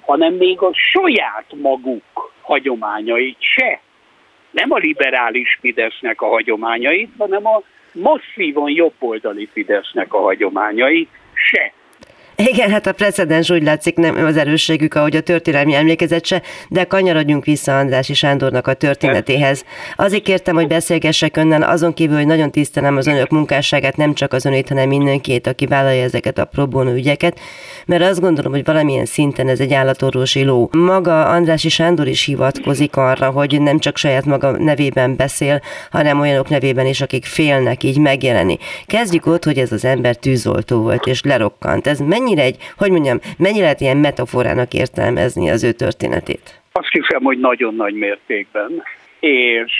hanem 0.00 0.34
még 0.34 0.60
a 0.60 0.70
saját 0.92 1.46
maguk 1.56 2.32
hagyományait 2.40 3.36
se 3.40 3.80
nem 4.50 4.72
a 4.72 4.76
liberális 4.76 5.58
Fidesznek 5.60 6.20
a 6.20 6.26
hagyományait, 6.26 7.10
hanem 7.18 7.46
a 7.46 7.62
masszívan 7.92 8.70
jobboldali 8.70 9.48
Fidesznek 9.52 10.14
a 10.14 10.20
hagyományait 10.20 11.08
se. 11.32 11.72
Igen, 12.46 12.70
hát 12.70 12.86
a 12.86 12.92
precedens 12.92 13.50
úgy 13.50 13.62
látszik 13.62 13.96
nem 13.96 14.24
az 14.24 14.36
erősségük, 14.36 14.94
ahogy 14.94 15.16
a 15.16 15.20
történelmi 15.20 15.74
emlékezet 15.74 16.26
se, 16.26 16.42
de 16.68 16.84
kanyarodjunk 16.84 17.44
vissza 17.44 17.78
Andrási 17.78 18.14
Sándornak 18.14 18.66
a 18.66 18.74
történetéhez. 18.74 19.64
Azért 19.96 20.22
kértem, 20.22 20.54
hogy 20.54 20.66
beszélgessek 20.66 21.36
önnel, 21.36 21.62
azon 21.62 21.94
kívül, 21.94 22.16
hogy 22.16 22.26
nagyon 22.26 22.50
tisztelem 22.50 22.96
az 22.96 23.06
önök 23.06 23.28
munkásságát, 23.28 23.96
nem 23.96 24.14
csak 24.14 24.32
az 24.32 24.44
önét, 24.44 24.68
hanem 24.68 24.88
mindenkit, 24.88 25.46
aki 25.46 25.66
vállalja 25.66 26.02
ezeket 26.02 26.38
a 26.38 26.44
probónú 26.44 26.90
ügyeket, 26.90 27.40
mert 27.86 28.02
azt 28.02 28.20
gondolom, 28.20 28.52
hogy 28.52 28.64
valamilyen 28.64 29.04
szinten 29.04 29.48
ez 29.48 29.60
egy 29.60 29.72
állatorvosi 29.72 30.44
ló. 30.44 30.68
Maga 30.72 31.28
Andrási 31.28 31.68
Sándor 31.68 32.06
is 32.06 32.24
hivatkozik 32.24 32.96
arra, 32.96 33.30
hogy 33.30 33.60
nem 33.60 33.78
csak 33.78 33.96
saját 33.96 34.24
maga 34.24 34.50
nevében 34.50 35.16
beszél, 35.16 35.60
hanem 35.90 36.20
olyanok 36.20 36.48
nevében 36.48 36.86
is, 36.86 37.00
akik 37.00 37.24
félnek 37.24 37.82
így 37.82 37.98
megjelenni. 37.98 38.58
Kezdjük 38.86 39.26
ott, 39.26 39.44
hogy 39.44 39.58
ez 39.58 39.72
az 39.72 39.84
ember 39.84 40.16
tűzoltó 40.16 40.82
volt 40.82 41.06
és 41.06 41.22
lerokkant. 41.22 41.86
Ez 41.86 41.98
mennyi 41.98 42.29
mennyire 42.30 42.42
egy, 42.46 42.72
hogy 42.76 42.90
mondjam, 42.90 43.18
mennyire 43.38 43.62
lehet 43.62 43.80
ilyen 43.80 43.96
metaforának 43.96 44.72
értelmezni 44.72 45.50
az 45.50 45.64
ő 45.64 45.72
történetét? 45.72 46.60
Azt 46.72 46.90
hiszem, 46.90 47.22
hogy 47.22 47.38
nagyon 47.38 47.74
nagy 47.74 47.94
mértékben. 47.94 48.82
És 49.20 49.72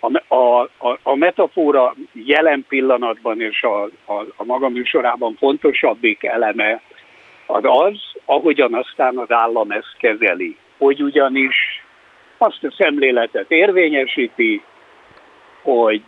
a, 0.00 0.34
a, 0.34 0.60
a, 0.60 0.98
a 1.02 1.14
metafora 1.14 1.94
jelen 2.12 2.64
pillanatban 2.68 3.40
és 3.40 3.62
a, 3.62 3.82
a, 4.12 4.26
a 4.36 4.44
maga 4.44 4.68
műsorában 4.68 5.36
fontosabbik 5.38 6.24
eleme 6.24 6.80
az 7.46 7.64
az, 7.64 8.00
ahogyan 8.24 8.74
aztán 8.74 9.16
az 9.18 9.30
állam 9.30 9.70
ezt 9.70 9.96
kezeli. 9.98 10.56
Hogy 10.78 11.02
ugyanis 11.02 11.56
azt 12.38 12.64
a 12.64 12.74
szemléletet 12.78 13.50
érvényesíti, 13.50 14.62
hogy 15.62 16.02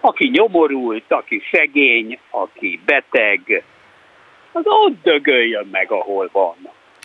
aki 0.00 0.28
nyomorult, 0.28 1.04
aki 1.08 1.42
szegény, 1.50 2.18
aki 2.30 2.80
beteg, 2.84 3.64
az 4.56 4.64
ott 4.66 5.02
dögöljön 5.02 5.68
meg, 5.72 5.90
ahol 5.90 6.28
van. 6.32 6.56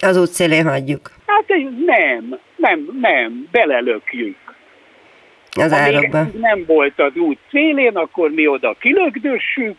Az 0.02 0.18
útszélén 0.18 0.68
hagyjuk. 0.68 1.12
Hát 1.26 1.48
nem, 1.86 2.40
nem, 2.56 3.00
nem, 3.02 3.48
belelökjük. 3.52 4.38
Az 5.52 5.74
árokba. 5.74 6.26
nem 6.40 6.64
volt 6.68 7.00
az 7.00 7.16
út 7.16 7.38
szélén, 7.50 7.96
akkor 7.96 8.32
mi 8.32 8.48
oda 8.48 8.76
kilögdössük, 8.80 9.78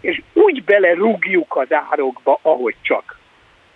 és 0.00 0.22
úgy 0.32 0.64
belerúgjuk 0.64 1.56
az 1.56 1.72
árokba, 1.90 2.38
ahogy 2.42 2.74
csak 2.82 3.18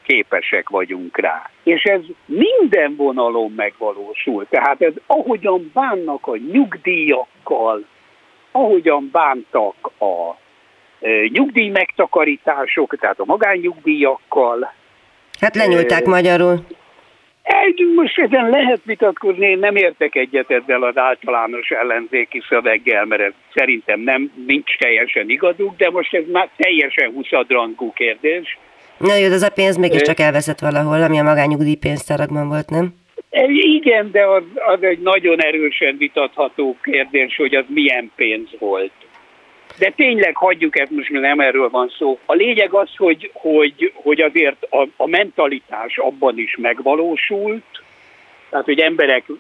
képesek 0.07 0.69
vagyunk 0.69 1.19
rá. 1.19 1.51
És 1.63 1.83
ez 1.83 2.01
minden 2.27 2.95
vonalon 2.97 3.53
megvalósul. 3.57 4.47
Tehát 4.51 4.83
ez 4.83 4.93
ahogyan 5.07 5.71
bánnak 5.75 6.27
a 6.27 6.37
nyugdíjakkal, 6.37 7.85
ahogyan 8.53 9.09
bántak 9.13 9.91
a 9.99 10.37
nyugdíj 11.33 11.69
megtakarítások, 11.69 12.97
tehát 13.01 13.19
a 13.19 13.25
magánnyugdíjakkal. 13.25 14.73
Hát 15.41 15.57
lenyúlták 15.57 16.07
e, 16.07 16.09
magyarul. 16.09 16.61
Egy, 17.43 17.93
most 17.95 18.19
ezen 18.19 18.49
lehet 18.49 18.81
vitatkozni, 18.85 19.47
én 19.47 19.59
nem 19.59 19.77
értek 19.77 20.15
egyet 20.15 20.51
ezzel 20.51 20.83
az 20.83 20.97
általános 20.97 21.71
ellenzéki 21.71 22.43
szöveggel, 22.49 23.05
mert 23.05 23.23
ez 23.23 23.33
szerintem 23.55 24.01
nem, 24.01 24.33
nincs 24.47 24.77
teljesen 24.79 25.31
igazuk, 25.31 25.77
de 25.77 25.91
most 25.91 26.15
ez 26.15 26.25
már 26.33 26.49
teljesen 26.57 27.11
huszadrangú 27.11 27.93
kérdés. 27.93 28.59
Na 28.99 29.17
jó, 29.17 29.29
de 29.29 29.35
az 29.35 29.43
a 29.43 29.51
pénz 29.51 29.77
mégiscsak 29.77 30.21
elveszett 30.21 30.59
valahol, 30.59 31.03
ami 31.03 31.19
a 31.19 31.23
magányugdíj 31.23 31.75
pénztárakban 31.75 32.49
volt, 32.49 32.71
nem? 32.71 32.95
Igen, 33.81 34.11
de 34.11 34.27
az, 34.27 34.43
az 34.55 34.83
egy 34.83 34.99
nagyon 34.99 35.43
erősen 35.43 35.97
vitatható 35.97 36.77
kérdés, 36.83 37.37
hogy 37.37 37.55
az 37.55 37.65
milyen 37.69 38.11
pénz 38.17 38.49
volt. 38.59 38.93
De 39.79 39.91
tényleg 39.91 40.37
hagyjuk 40.37 40.79
ezt, 40.79 40.91
most 40.91 41.11
nem 41.11 41.41
erről 41.41 41.69
van 41.69 41.93
szó. 41.99 42.19
A 42.27 42.35
lényeg 42.35 42.73
az, 42.73 42.89
hogy, 42.97 43.31
hogy, 43.33 43.93
hogy 43.95 44.21
azért 44.21 44.67
a, 44.71 44.87
a 44.97 45.07
mentalitás 45.07 45.99
abban 45.99 46.39
is 46.39 46.57
megvalósult, 46.57 47.65
tehát, 48.51 48.65
hogy 48.65 48.79
emberek 48.79 49.25
e, 49.29 49.35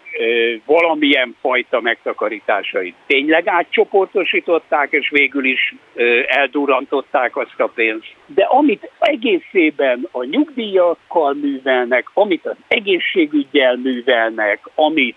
valamilyen 0.64 1.36
fajta 1.40 1.80
megtakarításait 1.80 2.94
tényleg 3.06 3.48
átcsoportosították, 3.48 4.92
és 4.92 5.10
végül 5.10 5.44
is 5.44 5.74
e, 5.94 6.02
eldurrantották 6.26 7.36
azt 7.36 7.60
a 7.60 7.66
pénzt. 7.74 8.14
De 8.26 8.44
amit 8.44 8.90
egészében 8.98 10.08
a 10.10 10.24
nyugdíjakkal 10.24 11.34
művelnek, 11.34 12.10
amit 12.14 12.46
az 12.46 12.56
egészségügyel 12.68 13.76
művelnek, 13.76 14.60
amit 14.74 15.16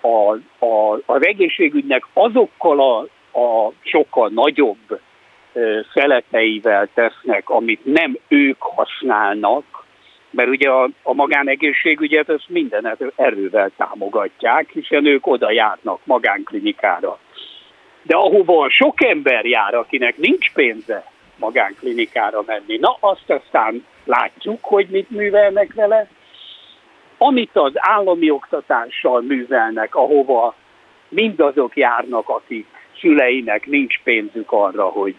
a, 0.00 0.32
a, 0.66 1.00
az 1.06 1.26
egészségügynek 1.26 2.06
azokkal 2.12 2.80
a 2.80 3.06
a 3.38 3.72
sokkal 3.80 4.28
nagyobb 4.28 5.00
szeleteivel 5.94 6.88
tesznek, 6.94 7.48
amit 7.50 7.84
nem 7.84 8.18
ők 8.28 8.62
használnak, 8.62 9.64
mert 10.30 10.48
ugye 10.48 10.70
a, 10.70 10.88
a 11.02 11.14
magánegészségügyet 11.14 12.28
ezt 12.28 12.48
minden 12.48 12.96
erővel 13.16 13.70
támogatják, 13.76 14.70
hiszen 14.70 15.06
ők 15.06 15.26
oda 15.26 15.50
járnak 15.50 16.00
magánklinikára. 16.04 17.18
De 18.02 18.16
ahova 18.16 18.70
sok 18.70 19.04
ember 19.04 19.44
jár, 19.44 19.74
akinek 19.74 20.16
nincs 20.16 20.52
pénze 20.52 21.04
magánklinikára 21.36 22.42
menni, 22.46 22.76
na 22.76 22.96
azt 23.00 23.30
aztán 23.30 23.84
látjuk, 24.04 24.64
hogy 24.64 24.86
mit 24.90 25.10
művelnek 25.10 25.74
vele. 25.74 26.08
Amit 27.18 27.56
az 27.56 27.72
állami 27.74 28.30
oktatással 28.30 29.20
művelnek, 29.20 29.94
ahova 29.94 30.54
mindazok 31.08 31.76
járnak, 31.76 32.28
akik 32.28 32.66
szüleinek 33.00 33.66
nincs 33.66 34.00
pénzük 34.02 34.52
arra, 34.52 34.84
hogy, 34.84 35.14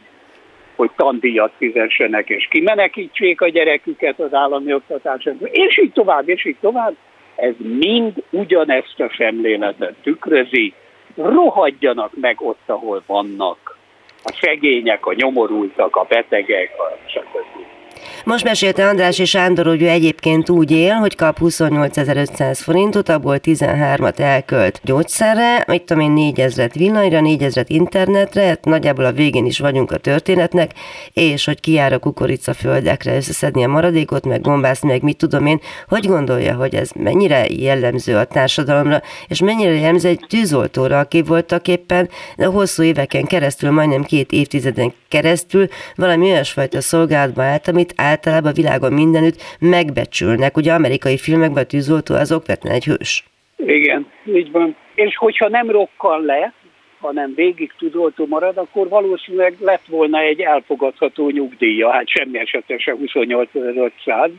hogy 0.75 0.89
tandíjat 0.95 1.51
fizessenek 1.57 2.29
és 2.29 2.47
kimenekítsék 2.49 3.41
a 3.41 3.49
gyereküket 3.49 4.19
az 4.19 4.33
állami 4.33 4.73
oktatásra, 4.73 5.31
és 5.51 5.77
így 5.77 5.91
tovább, 5.91 6.29
és 6.29 6.45
így 6.45 6.57
tovább. 6.61 6.95
Ez 7.35 7.53
mind 7.57 8.23
ugyanezt 8.29 8.99
a 8.99 9.13
szemléletet 9.17 9.95
tükrözi, 10.03 10.73
rohadjanak 11.15 12.11
meg 12.21 12.41
ott, 12.41 12.63
ahol 12.65 13.03
vannak 13.05 13.77
a 14.23 14.37
szegények, 14.41 15.05
a 15.05 15.13
nyomorultak, 15.13 15.95
a 15.95 16.05
betegek, 16.09 16.71
a 16.77 17.09
stb. 17.09 17.78
Most 18.23 18.43
mesélte 18.43 19.07
és 19.17 19.29
Sándor, 19.29 19.65
hogy 19.65 19.81
ő 19.81 19.87
egyébként 19.87 20.49
úgy 20.49 20.71
él, 20.71 20.93
hogy 20.93 21.15
kap 21.15 21.39
28.500 21.39 22.59
forintot, 22.61 23.09
abból 23.09 23.39
13-at 23.43 24.19
elkölt 24.19 24.79
gyógyszerre, 24.83 25.63
mit 25.67 25.83
tudom 25.83 26.03
én, 26.03 26.11
4000 26.11 26.71
villanyra, 26.73 27.21
4000 27.21 27.65
internetre, 27.67 28.43
hát 28.45 28.65
nagyjából 28.65 29.05
a 29.05 29.11
végén 29.11 29.45
is 29.45 29.59
vagyunk 29.59 29.91
a 29.91 29.97
történetnek, 29.97 30.71
és 31.13 31.45
hogy 31.45 31.59
kijár 31.59 31.93
a 31.93 31.99
kukoricaföldekre 31.99 33.15
összeszedni 33.15 33.63
a 33.63 33.67
maradékot, 33.67 34.25
meg 34.25 34.41
gombászni, 34.41 34.87
meg 34.87 35.01
mit 35.01 35.17
tudom 35.17 35.45
én, 35.45 35.59
hogy 35.87 36.07
gondolja, 36.07 36.55
hogy 36.55 36.75
ez 36.75 36.89
mennyire 36.95 37.45
jellemző 37.49 38.15
a 38.15 38.25
társadalomra, 38.25 39.01
és 39.27 39.41
mennyire 39.41 39.71
jellemző 39.71 40.09
egy 40.09 40.25
tűzoltóra, 40.29 40.99
aki 40.99 41.21
voltak 41.21 41.67
éppen 41.67 42.09
hosszú 42.37 42.83
éveken 42.83 43.25
keresztül, 43.25 43.71
majdnem 43.71 44.03
két 44.03 44.31
évtizeden 44.31 44.93
keresztül 45.07 45.67
valami 45.95 46.31
olyasfajta 46.31 46.81
szolgálatba 46.81 47.43
állt, 47.43 47.67
amit 47.67 47.93
általában 47.99 48.51
a 48.51 48.55
világon 48.55 48.93
mindenütt 48.93 49.41
megbecsülnek. 49.59 50.57
Ugye 50.57 50.73
amerikai 50.73 51.17
filmekben 51.17 51.63
a 51.63 51.67
tűzoltó 51.67 52.15
az 52.15 52.31
okvetlen 52.31 52.73
egy 52.73 52.83
hős. 52.83 53.23
Igen, 53.57 54.07
így 54.25 54.51
van. 54.51 54.75
És 54.95 55.17
hogyha 55.17 55.49
nem 55.49 55.69
rokkal 55.69 56.21
le, 56.21 56.53
hanem 56.99 57.33
végig 57.35 57.71
tűzoltó 57.77 58.25
marad, 58.25 58.57
akkor 58.57 58.89
valószínűleg 58.89 59.55
lett 59.59 59.85
volna 59.87 60.19
egy 60.19 60.39
elfogadható 60.39 61.29
nyugdíja, 61.29 61.91
hát 61.91 62.07
semmi 62.07 62.39
esetben 62.39 62.77
se 62.77 62.95
28.500. 63.05 64.31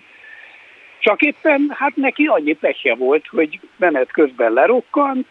Csak 0.99 1.21
éppen 1.21 1.75
hát 1.79 1.97
neki 1.97 2.25
annyi 2.25 2.53
pehje 2.53 2.95
volt, 2.95 3.27
hogy 3.27 3.61
menet 3.77 4.13
közben 4.13 4.53
lerokkant, 4.53 5.27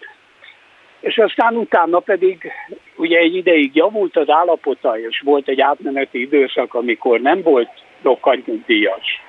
és 0.99 1.17
aztán 1.17 1.55
utána 1.55 1.99
pedig 1.99 2.51
ugye 2.95 3.17
egy 3.17 3.35
ideig 3.35 3.75
javult 3.75 4.17
az 4.17 4.29
állapota, 4.29 4.99
és 4.99 5.21
volt 5.25 5.47
egy 5.47 5.61
átmeneti 5.61 6.21
időszak, 6.21 6.73
amikor 6.73 7.21
nem 7.21 7.41
volt 7.41 7.69
rokkantnyugdíjas. 8.01 9.21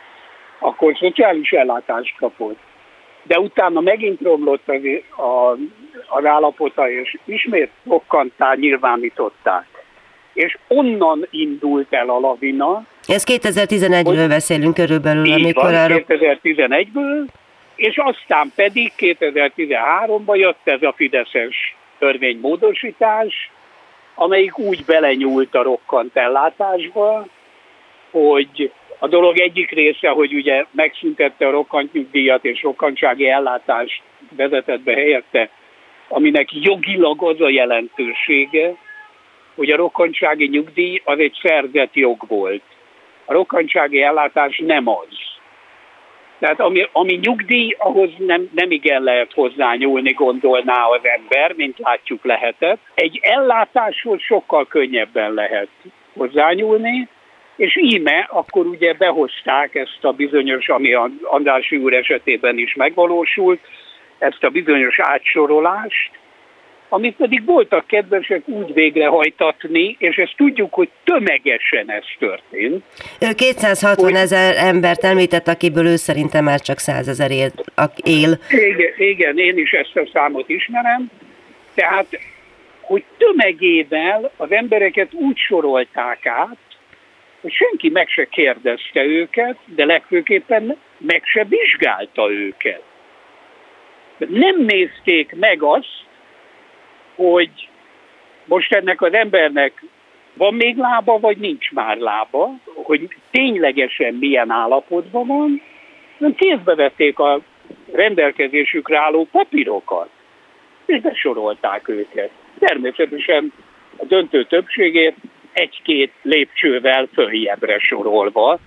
Akkor 0.59 0.97
szociális 0.97 1.51
ellátást 1.51 2.17
kapott. 2.17 2.59
De 3.23 3.39
utána 3.39 3.81
megint 3.81 4.21
romlott 4.21 4.69
az, 4.69 4.81
a, 5.25 5.51
az 6.09 6.25
állapota, 6.25 6.91
és 6.91 7.17
ismét 7.25 7.71
rokkantál 7.85 8.55
nyilvánították. 8.55 9.67
És 10.33 10.59
onnan 10.69 11.27
indult 11.31 11.93
el 11.93 12.09
a 12.09 12.19
lavina. 12.19 12.85
Ez 13.07 13.25
2011-ből 13.27 14.27
beszélünk 14.29 14.75
körülbelül, 14.75 15.33
amikor 15.33 15.63
van, 15.63 15.75
arra... 15.75 15.95
2011-ből, 16.09 17.27
és 17.75 17.97
aztán 17.97 18.53
pedig 18.55 18.93
2013-ban 18.99 20.37
jött 20.37 20.61
ez 20.65 20.83
a 20.83 20.93
Fideszes 20.97 21.77
törvénymódosítás, 21.99 23.51
amelyik 24.15 24.59
úgy 24.59 24.85
belenyúlt 24.85 25.55
a 25.55 25.63
rokkant 25.63 26.17
ellátásba, 26.17 27.27
hogy 28.11 28.73
a 28.99 29.09
dolog 29.09 29.39
egyik 29.39 29.71
része, 29.71 30.09
hogy 30.09 30.35
ugye 30.35 30.65
megszüntette 30.71 31.47
a 31.47 31.51
rokkantnyugdíjat 31.51 32.45
és 32.45 32.63
rokkantsági 32.63 33.29
ellátást 33.29 34.03
vezetett 34.37 34.81
be 34.81 34.93
helyette, 34.93 35.51
aminek 36.09 36.49
jogilag 36.53 37.23
az 37.23 37.41
a 37.41 37.49
jelentősége, 37.49 38.75
hogy 39.55 39.71
a 39.71 39.77
rokkantsági 39.77 40.49
nyugdíj 40.49 41.01
az 41.05 41.19
egy 41.19 41.39
szerzett 41.43 41.95
jog 41.95 42.25
volt. 42.29 42.63
A 43.25 43.33
rokkantsági 43.33 44.03
ellátás 44.03 44.63
nem 44.67 44.89
az. 44.89 45.09
Tehát 46.39 46.61
ami, 46.61 46.89
ami 46.93 47.19
nyugdíj, 47.23 47.75
ahhoz 47.79 48.11
nem, 48.19 48.49
nem 48.55 48.71
igen 48.71 49.03
lehet 49.03 49.33
hozzányúlni, 49.33 50.13
gondolná 50.13 50.85
az 50.85 51.01
ember, 51.03 51.53
mint 51.57 51.79
látjuk 51.79 52.25
lehetett. 52.25 52.79
Egy 52.95 53.19
ellátáshoz 53.23 54.21
sokkal 54.21 54.67
könnyebben 54.67 55.35
lehet 55.35 55.69
hozzányúlni, 56.13 57.09
és 57.61 57.77
íme 57.77 58.29
akkor 58.31 58.67
ugye 58.67 58.93
behozták 58.93 59.75
ezt 59.75 59.99
a 60.01 60.13
bizonyos, 60.13 60.69
ami 60.69 60.95
Andrási 61.23 61.77
úr 61.77 61.93
esetében 61.93 62.59
is 62.59 62.75
megvalósult, 62.75 63.61
ezt 64.19 64.45
a 64.45 64.49
bizonyos 64.49 64.99
átsorolást, 65.01 66.11
amit 66.89 67.17
pedig 67.17 67.45
voltak 67.45 67.87
kedvesek 67.87 68.49
úgy 68.49 68.73
végrehajtatni, 68.73 69.97
és 69.99 70.17
ezt 70.17 70.35
tudjuk, 70.37 70.75
hogy 70.75 70.89
tömegesen 71.05 71.91
ez 71.91 72.05
történt. 72.19 72.85
Ő 73.21 73.33
260 73.35 74.05
hogy... 74.05 74.15
ezer 74.15 74.55
embert 74.57 75.05
említett, 75.05 75.49
akiből 75.49 75.87
ő 75.87 75.97
szerintem 75.97 76.45
már 76.45 76.61
csak 76.61 76.79
100 76.79 77.09
ezer 77.09 77.31
él. 77.31 77.51
él. 78.03 78.39
Igen, 78.51 78.93
igen, 78.97 79.39
én 79.39 79.59
is 79.59 79.71
ezt 79.71 79.97
a 79.97 80.09
számot 80.13 80.49
ismerem. 80.49 81.11
Tehát, 81.75 82.07
hogy 82.81 83.05
tömegével 83.19 84.31
az 84.37 84.53
embereket 84.53 85.13
úgy 85.13 85.37
sorolták 85.37 86.27
át, 86.27 86.57
hogy 87.41 87.53
senki 87.53 87.89
meg 87.89 88.09
se 88.09 88.29
kérdezte 88.29 89.05
őket, 89.05 89.57
de 89.65 89.85
legfőképpen 89.85 90.77
meg 90.97 91.23
se 91.25 91.45
vizsgálta 91.45 92.31
őket. 92.31 92.83
Nem 94.17 94.65
nézték 94.65 95.35
meg 95.37 95.63
azt, 95.63 96.05
hogy 97.15 97.69
most 98.45 98.73
ennek 98.73 99.03
az 99.03 99.13
embernek 99.13 99.85
van 100.35 100.55
még 100.55 100.77
lába, 100.77 101.19
vagy 101.19 101.37
nincs 101.37 101.71
már 101.71 101.97
lába, 101.97 102.51
hogy 102.75 103.09
ténylegesen 103.31 104.15
milyen 104.15 104.51
állapotban 104.51 105.27
van, 105.27 105.63
nem 106.19 106.35
kézbe 106.35 106.75
vették 106.75 107.19
a 107.19 107.41
rendelkezésükre 107.93 108.99
álló 108.99 109.29
papírokat, 109.33 110.09
és 110.87 111.01
besorolták 111.01 111.89
őket. 111.89 112.31
Természetesen 112.59 113.53
a 113.97 114.05
döntő 114.05 114.45
többségét 114.45 115.15
egy-két 115.53 116.13
lépcsővel 116.23 117.09
följebbre 117.15 117.79
sorolva. 117.79 118.59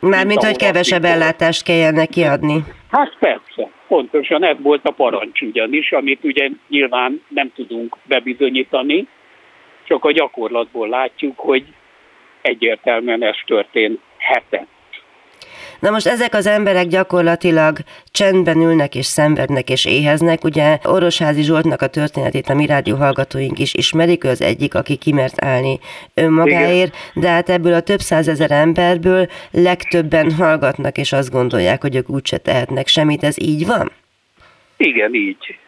Mármint, 0.00 0.42
hogy 0.42 0.56
kevesebb 0.56 1.04
ellátást 1.04 1.64
kelljen 1.64 1.94
neki 1.94 2.22
adni. 2.22 2.64
Hát 2.90 3.16
persze, 3.18 3.70
pontosan 3.88 4.44
ez 4.44 4.56
volt 4.62 4.84
a 4.84 4.90
parancs 4.90 5.40
ugyanis, 5.40 5.92
amit 5.92 6.24
ugye 6.24 6.48
nyilván 6.68 7.22
nem 7.28 7.52
tudunk 7.54 7.96
bebizonyítani, 8.04 9.08
csak 9.84 10.04
a 10.04 10.12
gyakorlatból 10.12 10.88
látjuk, 10.88 11.38
hogy 11.38 11.64
egyértelműen 12.42 13.22
ez 13.22 13.36
történt 13.46 14.00
hetet. 14.18 14.66
Na 15.80 15.90
most 15.90 16.06
ezek 16.06 16.34
az 16.34 16.46
emberek 16.46 16.86
gyakorlatilag 16.86 17.78
csendben 18.10 18.60
ülnek 18.60 18.94
és 18.94 19.06
szenvednek 19.06 19.70
és 19.70 19.84
éheznek. 19.84 20.44
Ugye 20.44 20.78
Orosházi 20.84 21.42
Zsoltnak 21.42 21.82
a 21.82 21.86
történetét 21.86 22.48
a 22.48 22.54
mi 22.54 22.66
rádió 22.66 22.96
hallgatóink 22.96 23.58
is 23.58 23.74
ismerik, 23.74 24.24
ő 24.24 24.28
az 24.28 24.42
egyik, 24.42 24.74
aki 24.74 24.96
kimert 24.96 25.44
állni 25.44 25.78
önmagáért, 26.14 26.94
Igen. 26.94 27.22
de 27.22 27.28
hát 27.28 27.48
ebből 27.48 27.72
a 27.72 27.80
több 27.80 27.98
százezer 27.98 28.50
emberből 28.50 29.26
legtöbben 29.50 30.32
hallgatnak 30.32 30.98
és 30.98 31.12
azt 31.12 31.30
gondolják, 31.30 31.80
hogy 31.80 31.96
ők 31.96 32.10
úgyse 32.10 32.38
tehetnek 32.38 32.86
semmit. 32.86 33.22
Ez 33.22 33.40
így 33.40 33.66
van? 33.66 33.92
Igen, 34.76 35.14
így. 35.14 35.58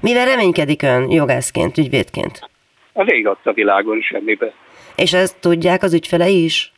Mivel 0.00 0.24
reménykedik 0.24 0.82
ön 0.82 1.10
jogászként, 1.10 1.78
ügyvédként? 1.78 2.50
A 2.92 3.02
rég 3.02 3.26
a 3.26 3.52
világon 3.52 4.00
semmibe. 4.00 4.52
És 4.96 5.12
ezt 5.12 5.40
tudják 5.40 5.82
az 5.82 5.94
ügyfelei 5.94 6.44
is? 6.44 6.72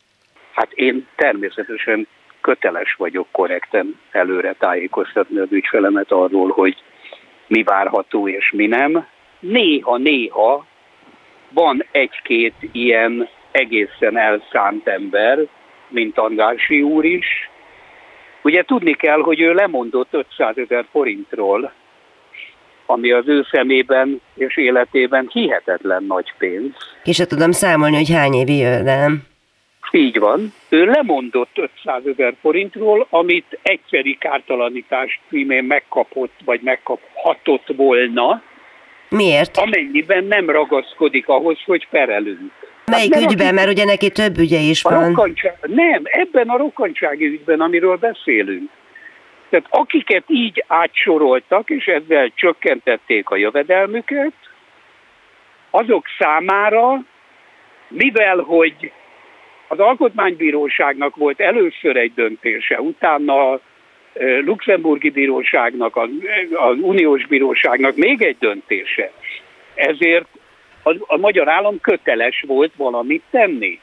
Hát 0.51 0.71
én 0.71 1.07
természetesen 1.15 2.07
köteles 2.43 2.95
vagyok 2.97 3.27
korrekten 3.31 3.99
előre 4.11 4.55
tájékoztatni 4.59 5.39
az 5.39 5.51
ügyfelemet 5.51 6.11
arról, 6.11 6.51
hogy 6.51 6.75
mi 7.47 7.63
várható 7.63 8.27
és 8.27 8.51
mi 8.51 8.67
nem. 8.67 9.07
Néha-néha 9.39 10.65
van 11.49 11.85
egy-két 11.91 12.53
ilyen 12.71 13.29
egészen 13.51 14.17
elszánt 14.17 14.87
ember, 14.87 15.39
mint 15.87 16.17
Andrási 16.17 16.81
úr 16.81 17.05
is. 17.05 17.49
Ugye 18.41 18.63
tudni 18.63 18.93
kell, 18.93 19.19
hogy 19.21 19.41
ő 19.41 19.53
lemondott 19.53 20.13
500 20.13 20.57
ezer 20.57 20.85
forintról, 20.91 21.73
ami 22.85 23.11
az 23.11 23.27
ő 23.27 23.45
szemében 23.51 24.21
és 24.35 24.57
életében 24.57 25.29
hihetetlen 25.31 26.03
nagy 26.03 26.33
pénz. 26.37 26.73
És 27.03 27.15
se 27.15 27.25
tudom 27.25 27.51
számolni, 27.51 27.95
hogy 27.95 28.11
hány 28.11 28.33
évi 28.33 28.57
jövedelem. 28.57 29.32
Így 29.95 30.19
van. 30.19 30.53
Ő 30.69 30.85
lemondott 30.85 31.57
500 31.57 32.05
ezer 32.05 32.33
forintról, 32.41 33.07
amit 33.09 33.59
egyszeri 33.61 34.17
kártalanítás 34.17 35.19
címén 35.29 35.63
megkapott, 35.63 36.33
vagy 36.45 36.61
megkaphatott 36.61 37.67
volna. 37.75 38.41
Miért? 39.09 39.57
Amennyiben 39.57 40.23
nem 40.23 40.49
ragaszkodik 40.49 41.27
ahhoz, 41.27 41.57
hogy 41.65 41.87
perelünk. 41.89 42.51
Melyik 42.85 43.13
hát, 43.13 43.23
ügyben? 43.23 43.45
Aki... 43.45 43.55
Mert 43.55 43.69
ugye 43.69 43.85
neki 43.85 44.09
több 44.09 44.37
ügye 44.37 44.59
is 44.59 44.81
van. 44.81 45.21
Nem, 45.61 46.01
ebben 46.03 46.49
a 46.49 46.57
rokkantsági 46.57 47.25
ügyben, 47.25 47.61
amiről 47.61 47.95
beszélünk. 47.95 48.69
Tehát 49.49 49.65
akiket 49.69 50.23
így 50.27 50.63
átsoroltak, 50.67 51.69
és 51.69 51.85
ezzel 51.85 52.31
csökkentették 52.35 53.29
a 53.29 53.35
jövedelmüket, 53.35 54.33
azok 55.69 56.05
számára, 56.19 57.03
mivel 57.87 58.37
hogy 58.37 58.91
az 59.73 59.79
Alkotmánybíróságnak 59.79 61.15
volt 61.15 61.39
először 61.39 61.97
egy 61.97 62.13
döntése, 62.13 62.81
utána 62.81 63.51
a 63.51 63.59
Luxemburgi 64.45 65.09
Bíróságnak, 65.09 65.95
az 65.95 66.77
Uniós 66.81 67.27
Bíróságnak 67.27 67.95
még 67.95 68.21
egy 68.21 68.37
döntése. 68.39 69.11
Ezért 69.75 70.25
a, 70.83 70.95
a 70.99 71.17
magyar 71.17 71.49
állam 71.49 71.79
köteles 71.81 72.43
volt 72.47 72.71
valamit 72.75 73.23
tenni. 73.31 73.79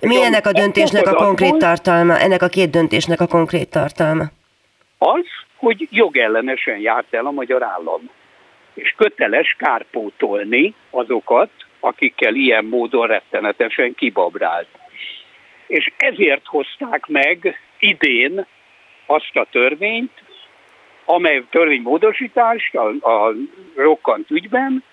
Mi 0.00 0.22
ennek 0.22 0.46
a 0.46 0.52
döntésnek 0.52 1.06
a 1.06 1.14
konkrét 1.14 1.56
tartalma, 1.56 2.18
ennek 2.18 2.42
a 2.42 2.48
két 2.48 2.70
döntésnek 2.70 3.20
a 3.20 3.26
konkrét 3.26 3.70
tartalma? 3.70 4.24
Az, 4.98 5.24
hogy 5.56 5.88
jogellenesen 5.90 6.78
járt 6.78 7.14
el 7.14 7.26
a 7.26 7.30
magyar 7.30 7.62
állam, 7.62 8.10
és 8.74 8.94
köteles 8.96 9.56
kárpótolni 9.58 10.74
azokat, 10.90 11.50
akikkel 11.80 12.34
ilyen 12.34 12.64
módon 12.64 13.06
rettenetesen 13.06 13.94
kibabrált 13.94 14.66
és 15.70 15.92
ezért 15.96 16.46
hozták 16.46 17.06
meg 17.06 17.60
idén 17.78 18.46
azt 19.06 19.36
a 19.36 19.46
törvényt, 19.50 20.12
amely 21.04 21.44
törvénymódosítást 21.50 22.74
a, 22.74 22.88
a 22.88 23.34
rokkant 23.74 24.30
ügyben, 24.30 24.84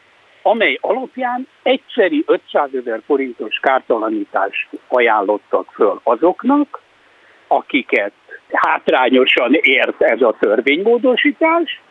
amely 0.41 0.78
alapján 0.82 1.47
egyszeri 1.63 2.23
500 2.28 2.69
ezer 2.73 3.01
forintos 3.05 3.59
kártalanítást 3.61 4.67
ajánlottak 4.88 5.71
föl 5.73 5.99
azoknak, 6.03 6.82
akiket 7.47 8.13
hátrányosan 8.51 9.53
ért 9.53 10.01
ez 10.01 10.21
a 10.21 10.36
törvénymódosítás, 10.39 11.82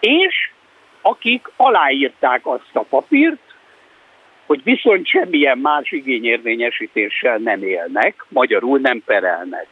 és 0.00 0.50
akik 1.02 1.50
aláírták 1.56 2.40
azt 2.46 2.70
a 2.72 2.80
papírt, 2.80 3.45
hogy 4.46 4.60
viszont 4.64 5.06
semmilyen 5.06 5.58
más 5.58 5.90
igényérvényesítéssel 5.90 7.36
nem 7.36 7.62
élnek, 7.62 8.24
magyarul 8.28 8.78
nem 8.78 9.02
perelnek. 9.06 9.66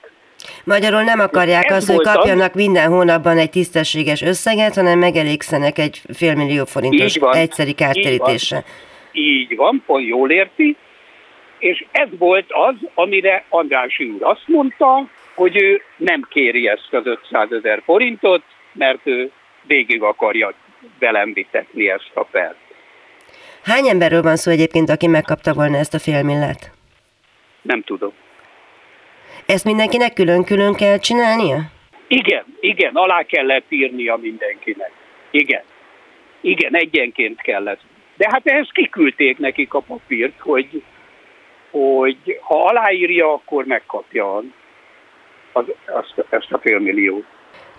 Magyarul 0.64 1.02
nem 1.02 1.20
akarják 1.20 1.70
azt, 1.70 1.90
hogy 1.90 2.02
kapjanak 2.02 2.54
minden 2.54 2.88
hónapban 2.88 3.38
egy 3.38 3.50
tisztességes 3.50 4.22
összeget, 4.22 4.74
hanem 4.74 4.98
megelégszenek 4.98 5.78
egy 5.78 6.00
félmillió 6.14 6.64
forintos 6.64 7.16
van, 7.16 7.34
egyszeri 7.34 7.72
kártérítésre. 7.72 8.64
Így 9.12 9.56
van, 9.56 9.82
pont 9.86 10.06
jól 10.06 10.30
érti. 10.30 10.76
És 11.58 11.84
ez 11.90 12.08
volt 12.18 12.46
az, 12.48 12.74
amire 12.94 13.44
András 13.48 13.98
úr 13.98 14.22
azt 14.22 14.44
mondta, 14.46 15.08
hogy 15.34 15.62
ő 15.62 15.82
nem 15.96 16.26
kéri 16.30 16.68
ezt 16.68 16.88
az 16.90 17.06
500 17.06 17.52
ezer 17.52 17.82
forintot, 17.84 18.42
mert 18.72 19.00
ő 19.04 19.30
végig 19.66 20.02
akarja 20.02 20.54
velem 20.98 21.32
vitetni 21.32 21.90
ezt 21.90 22.10
a 22.14 22.24
pert. 22.24 22.63
Hány 23.64 23.88
emberről 23.88 24.22
van 24.22 24.36
szó 24.36 24.50
egyébként, 24.50 24.90
aki 24.90 25.06
megkapta 25.06 25.54
volna 25.54 25.76
ezt 25.76 25.94
a 25.94 25.98
félmillet? 25.98 26.70
Nem 27.62 27.82
tudom. 27.82 28.12
Ezt 29.46 29.64
mindenkinek 29.64 30.12
külön-külön 30.12 30.74
kell 30.74 30.98
csinálnia? 30.98 31.60
Igen, 32.08 32.44
igen, 32.60 32.94
alá 32.94 33.22
kellett 33.22 33.64
írnia 33.68 34.16
mindenkinek. 34.16 34.90
Igen. 35.30 35.62
Igen, 36.40 36.76
egyenként 36.76 37.40
kellett. 37.40 37.80
De 38.16 38.28
hát 38.30 38.46
ehhez 38.46 38.68
kiküldték 38.72 39.38
nekik 39.38 39.74
a 39.74 39.80
papírt, 39.80 40.38
hogy, 40.38 40.82
hogy 41.70 42.38
ha 42.40 42.64
aláírja, 42.64 43.32
akkor 43.32 43.64
megkapja 43.64 44.42
az, 45.52 45.64
azt, 45.86 46.24
ezt 46.30 46.52
a 46.52 46.58
félmilliót. 46.58 47.26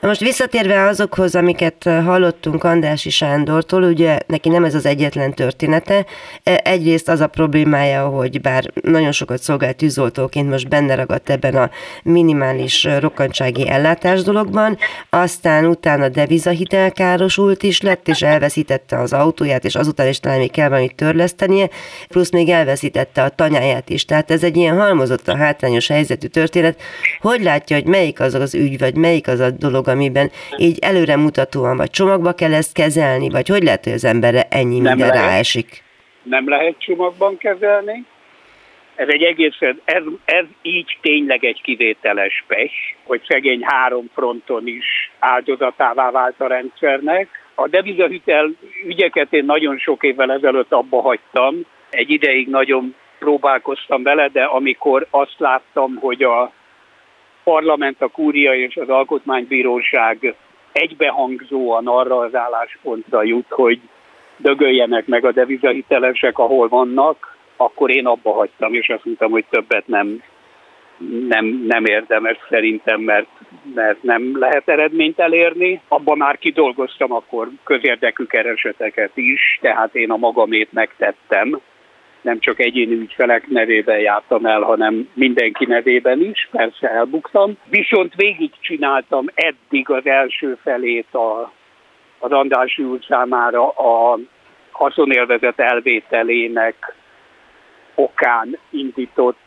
Na 0.06 0.12
most 0.12 0.24
visszatérve 0.24 0.82
azokhoz, 0.82 1.36
amiket 1.36 1.84
hallottunk 1.84 2.64
Andrási 2.64 3.10
Sándortól, 3.10 3.84
ugye 3.84 4.18
neki 4.28 4.50
nem 4.50 4.64
ez 4.64 4.76
az 4.76 4.86
egyetlen 4.86 5.34
története. 5.34 6.06
Egyrészt 6.44 7.10
az 7.10 7.20
a 7.20 7.28
problémája, 7.28 8.08
hogy 8.08 8.42
bár 8.42 8.72
nagyon 8.82 9.12
sokat 9.12 9.42
szolgált 9.42 9.76
tűzoltóként, 9.76 10.50
most 10.50 10.70
benne 10.70 10.96
ragadt 10.96 11.30
ebben 11.30 11.56
a 11.56 11.70
minimális 12.04 12.88
rokkantsági 13.00 13.70
ellátás 13.70 14.22
dologban, 14.22 14.78
aztán 15.10 15.66
utána 15.66 16.10
devizahitelkárosult 16.10 17.64
is 17.64 17.82
lett, 17.82 18.08
és 18.08 18.22
elveszítette 18.22 19.00
az 19.00 19.14
autóját, 19.14 19.66
és 19.66 19.76
azután 19.76 20.08
is 20.08 20.20
talán 20.20 20.40
még 20.40 20.52
kell 20.52 20.70
valamit 20.70 20.96
törlesztenie, 20.96 21.70
plusz 22.08 22.32
még 22.32 22.50
elveszítette 22.50 23.24
a 23.24 23.30
tanyáját 23.30 23.90
is. 23.90 24.06
Tehát 24.06 24.32
ez 24.32 24.44
egy 24.44 24.58
ilyen 24.58 24.78
halmozott 24.78 25.28
a 25.28 25.38
hátrányos 25.38 25.88
helyzetű 25.88 26.28
történet. 26.28 26.82
Hogy 27.20 27.44
látja, 27.44 27.76
hogy 27.76 27.86
melyik 27.86 28.20
az 28.20 28.34
az 28.34 28.56
ügy, 28.56 28.80
vagy 28.80 28.96
melyik 28.96 29.28
az 29.28 29.40
a 29.40 29.50
dolog, 29.50 29.94
amiben 29.96 30.32
így 30.58 30.78
előremutatóan, 30.82 31.78
vagy 31.78 31.90
csomagba 31.90 32.34
kell 32.34 32.54
ezt 32.54 32.74
kezelni, 32.74 33.30
vagy 33.30 33.48
hogy 33.48 33.64
lehet, 33.64 33.84
hogy 33.84 33.94
az 33.94 34.06
emberre 34.06 34.44
ennyi 34.50 34.80
nem 34.80 34.96
minden 34.96 35.16
lehet, 35.16 35.30
ráesik? 35.30 35.84
Nem 36.24 36.50
lehet 36.50 36.76
csomagban 36.78 37.38
kezelni. 37.38 38.06
Ez 38.96 39.08
egy 39.10 39.24
egészen, 39.24 39.82
ez, 39.86 40.04
ez 40.26 40.46
így 40.62 40.98
tényleg 41.02 41.44
egy 41.44 41.62
kivételes 41.62 42.44
pes, 42.48 42.96
hogy 43.04 43.22
szegény 43.28 43.64
három 43.64 44.10
fronton 44.14 44.68
is 44.68 45.12
áldozatává 45.20 46.12
vált 46.12 46.42
a 46.42 46.48
rendszernek. 46.48 47.28
A 47.56 47.68
devizahitel 47.68 48.52
ügyeket 48.86 49.34
én 49.34 49.46
nagyon 49.46 49.78
sok 49.78 50.04
évvel 50.04 50.32
ezelőtt 50.32 50.72
abba 50.72 51.02
hagytam. 51.02 51.56
Egy 51.90 52.10
ideig 52.10 52.48
nagyon 52.48 52.96
próbálkoztam 53.20 54.04
vele, 54.04 54.28
de 54.28 54.44
amikor 54.44 55.08
azt 55.10 55.36
láttam, 55.38 55.96
hogy 55.96 56.24
a 56.24 56.52
parlament, 57.46 58.02
a 58.02 58.08
kúria 58.08 58.54
és 58.54 58.76
az 58.76 58.90
alkotmánybíróság 58.90 60.36
egybehangzóan 60.72 61.88
arra 61.88 62.18
az 62.18 62.36
álláspontra 62.36 63.24
jut, 63.24 63.50
hogy 63.50 63.80
dögöljenek 64.38 65.08
meg 65.08 65.26
a 65.26 65.32
devizahitelesek, 65.32 66.38
ahol 66.38 66.68
vannak, 66.68 67.38
akkor 67.58 67.92
én 67.92 68.06
abba 68.06 68.32
hagytam, 68.32 68.74
és 68.74 68.90
azt 68.90 69.06
mondtam, 69.06 69.32
hogy 69.32 69.46
többet 69.50 69.88
nem, 69.88 70.24
nem, 71.28 71.66
nem 71.68 71.86
érdemes 71.86 72.38
szerintem, 72.50 73.02
mert, 73.02 73.28
mert 73.76 74.04
nem 74.04 74.40
lehet 74.40 74.70
eredményt 74.70 75.20
elérni. 75.20 75.82
Abba 75.88 76.16
már 76.16 76.38
kidolgoztam 76.38 77.12
akkor 77.12 77.50
közérdekű 77.64 78.24
kereseteket 78.24 79.12
is, 79.14 79.60
tehát 79.62 79.96
én 79.96 80.12
a 80.12 80.18
magamét 80.18 80.72
megtettem, 80.72 81.62
nem 82.26 82.40
csak 82.40 82.60
egyéni 82.60 82.94
ügyfelek 82.94 83.48
nevében 83.48 84.00
jártam 84.00 84.46
el, 84.46 84.62
hanem 84.62 85.10
mindenki 85.14 85.66
nevében 85.66 86.22
is, 86.22 86.48
persze 86.52 86.90
elbuktam. 86.90 87.58
Viszont 87.70 88.14
végigcsináltam 88.16 89.26
eddig 89.34 89.90
az 89.90 90.06
első 90.06 90.58
felét 90.64 91.14
a, 91.14 91.52
az 92.20 92.32
Andrássy 92.32 92.84
úr 92.84 93.00
számára 93.08 93.70
a 93.70 94.20
haszonélvezet 94.72 95.60
elvételének 95.60 96.96
okán 97.96 98.58
indított 98.70 99.40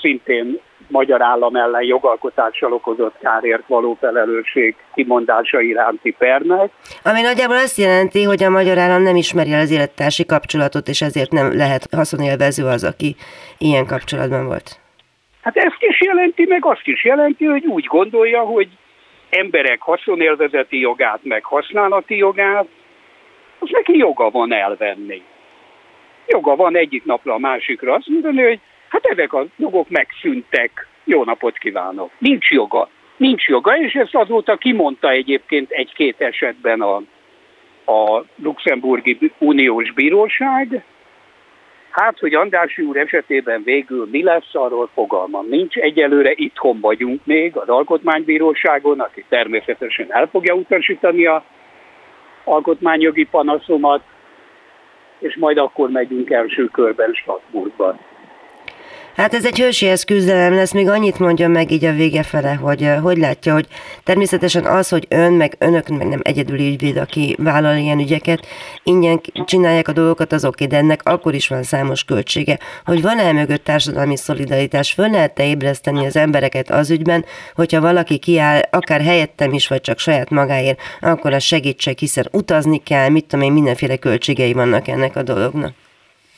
szintén 0.00 0.60
magyar 0.88 1.22
állam 1.22 1.56
ellen 1.56 1.82
jogalkotással 1.82 2.72
okozott 2.72 3.18
kárért 3.18 3.66
való 3.66 3.96
felelősség 4.00 4.76
kimondása 4.94 5.60
iránti 5.60 6.10
pernek. 6.18 6.70
Ami 7.02 7.20
nagyjából 7.20 7.56
azt 7.56 7.76
jelenti, 7.76 8.22
hogy 8.22 8.42
a 8.42 8.50
magyar 8.50 8.78
állam 8.78 9.02
nem 9.02 9.16
ismeri 9.16 9.52
el 9.52 9.60
az 9.60 9.70
élettársi 9.70 10.26
kapcsolatot, 10.26 10.88
és 10.88 11.02
ezért 11.02 11.30
nem 11.30 11.56
lehet 11.56 11.86
haszonélvező 11.94 12.64
az, 12.64 12.84
aki 12.84 13.16
ilyen 13.58 13.86
kapcsolatban 13.86 14.46
volt. 14.46 14.80
Hát 15.42 15.56
ezt 15.56 15.76
is 15.78 16.00
jelenti, 16.00 16.46
meg 16.48 16.64
azt 16.64 16.86
is 16.86 17.04
jelenti, 17.04 17.44
hogy 17.44 17.66
úgy 17.66 17.84
gondolja, 17.84 18.40
hogy 18.40 18.68
emberek 19.30 19.80
haszonélvezeti 19.80 20.80
jogát, 20.80 21.20
meg 21.22 21.44
használati 21.44 22.16
jogát, 22.16 22.66
az 23.58 23.68
neki 23.72 23.96
joga 23.96 24.30
van 24.30 24.52
elvenni. 24.52 25.22
Joga 26.26 26.56
van 26.56 26.76
egyik 26.76 27.04
napra 27.04 27.34
a 27.34 27.38
másikra 27.38 27.94
azt 27.94 28.08
mondani, 28.08 28.42
hogy 28.42 28.60
Hát 28.88 29.06
ezek 29.06 29.32
a 29.32 29.46
jogok 29.56 29.88
megszűntek. 29.88 30.88
Jó 31.04 31.24
napot 31.24 31.58
kívánok. 31.58 32.10
Nincs 32.18 32.50
joga. 32.50 32.88
Nincs 33.16 33.46
joga, 33.46 33.78
és 33.78 33.92
ezt 33.92 34.14
azóta 34.14 34.56
kimondta 34.56 35.10
egyébként 35.10 35.70
egy-két 35.70 36.20
esetben 36.20 36.80
a, 36.80 36.96
a 37.92 38.24
luxemburgi 38.36 39.32
uniós 39.38 39.92
bíróság. 39.92 40.84
Hát, 41.90 42.18
hogy 42.18 42.34
Andrási 42.34 42.82
úr 42.82 42.96
esetében 42.96 43.62
végül 43.62 44.08
mi 44.10 44.22
lesz, 44.22 44.54
arról 44.54 44.88
fogalmam 44.94 45.46
nincs. 45.48 45.76
Egyelőre 45.76 46.32
itthon 46.34 46.80
vagyunk 46.80 47.20
még 47.24 47.56
az 47.56 47.68
alkotmánybíróságon, 47.68 49.00
aki 49.00 49.24
természetesen 49.28 50.06
el 50.08 50.26
fogja 50.26 50.54
utasítani 50.54 51.26
a 51.26 51.44
alkotmányjogi 52.44 53.24
panaszomat, 53.24 54.02
és 55.18 55.36
majd 55.36 55.58
akkor 55.58 55.90
megyünk 55.90 56.30
első 56.30 56.64
körben 56.64 57.12
Strasbourgban. 57.14 57.98
Hát 59.16 59.34
ez 59.34 59.46
egy 59.46 59.58
hősies 59.58 60.04
küzdelem 60.04 60.54
lesz, 60.54 60.72
még 60.72 60.88
annyit 60.88 61.18
mondja 61.18 61.48
meg 61.48 61.70
így 61.70 61.84
a 61.84 61.92
vége 61.92 62.22
fele, 62.22 62.54
hogy 62.54 62.88
hogy 63.02 63.16
látja, 63.16 63.52
hogy 63.52 63.66
természetesen 64.04 64.64
az, 64.64 64.88
hogy 64.88 65.06
ön, 65.08 65.32
meg 65.32 65.54
önök, 65.58 65.88
meg 65.88 66.08
nem 66.08 66.20
egyedüli 66.22 66.68
ügyvéd, 66.68 66.96
aki 66.96 67.36
vállal 67.38 67.76
ilyen 67.76 67.98
ügyeket, 67.98 68.46
ingyen 68.82 69.20
csinálják 69.44 69.88
a 69.88 69.92
dolgokat, 69.92 70.32
az 70.32 70.44
oké, 70.44 70.64
de 70.64 70.76
ennek 70.76 71.00
akkor 71.04 71.34
is 71.34 71.48
van 71.48 71.62
számos 71.62 72.04
költsége. 72.04 72.58
Hogy 72.84 73.02
van-e 73.02 73.32
mögött 73.32 73.64
társadalmi 73.64 74.16
szolidaritás, 74.16 74.92
föl 74.92 75.10
lehet-e 75.10 75.46
ébreszteni 75.46 76.06
az 76.06 76.16
embereket 76.16 76.70
az 76.70 76.90
ügyben, 76.90 77.24
hogyha 77.54 77.80
valaki 77.80 78.18
kiáll, 78.18 78.60
akár 78.70 79.00
helyettem 79.00 79.52
is, 79.52 79.68
vagy 79.68 79.80
csak 79.80 79.98
saját 79.98 80.30
magáért, 80.30 80.80
akkor 81.00 81.32
a 81.32 81.38
segítség, 81.38 81.98
hiszen 81.98 82.28
utazni 82.32 82.82
kell, 82.82 83.08
mit 83.08 83.26
tudom 83.26 83.44
én, 83.44 83.52
mindenféle 83.52 83.96
költségei 83.96 84.52
vannak 84.52 84.88
ennek 84.88 85.16
a 85.16 85.22
dolognak. 85.22 85.72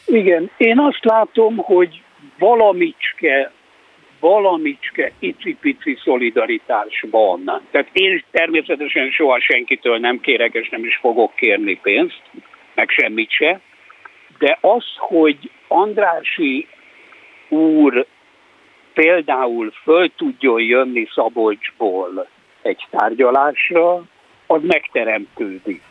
Igen, 0.07 0.51
én 0.57 0.79
azt 0.79 1.05
látom, 1.05 1.57
hogy 1.57 2.03
valamicske, 2.39 3.53
valamicske 4.21 5.13
icipici 5.19 5.99
szolidaritás 6.05 7.05
van. 7.11 7.63
Tehát 7.71 7.89
én 7.93 8.25
természetesen 8.31 9.11
soha 9.11 9.41
senkitől 9.41 9.99
nem 9.99 10.21
kérek, 10.21 10.55
és 10.55 10.69
nem 10.69 10.85
is 10.85 10.97
fogok 10.97 11.35
kérni 11.35 11.79
pénzt, 11.83 12.23
meg 12.75 12.91
semmit 12.91 13.31
se, 13.31 13.61
de 14.39 14.59
az, 14.61 14.85
hogy 14.97 15.51
Andrási 15.69 16.67
úr 17.49 18.07
például 18.95 19.71
föl 19.83 20.11
tudjon 20.17 20.61
jönni 20.61 21.09
Szabolcsból 21.15 22.29
egy 22.63 22.87
tárgyalásra, 22.91 24.03
az 24.47 24.61
megteremtődik. 24.63 25.83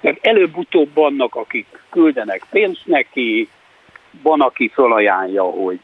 Tehát 0.00 0.18
előbb-utóbb 0.20 0.94
vannak, 0.94 1.34
akik 1.34 1.66
küldenek 1.90 2.42
pénzt 2.50 2.86
neki, 2.86 3.48
van, 4.22 4.40
aki 4.40 4.70
felajánlja, 4.74 5.42
hogy, 5.42 5.80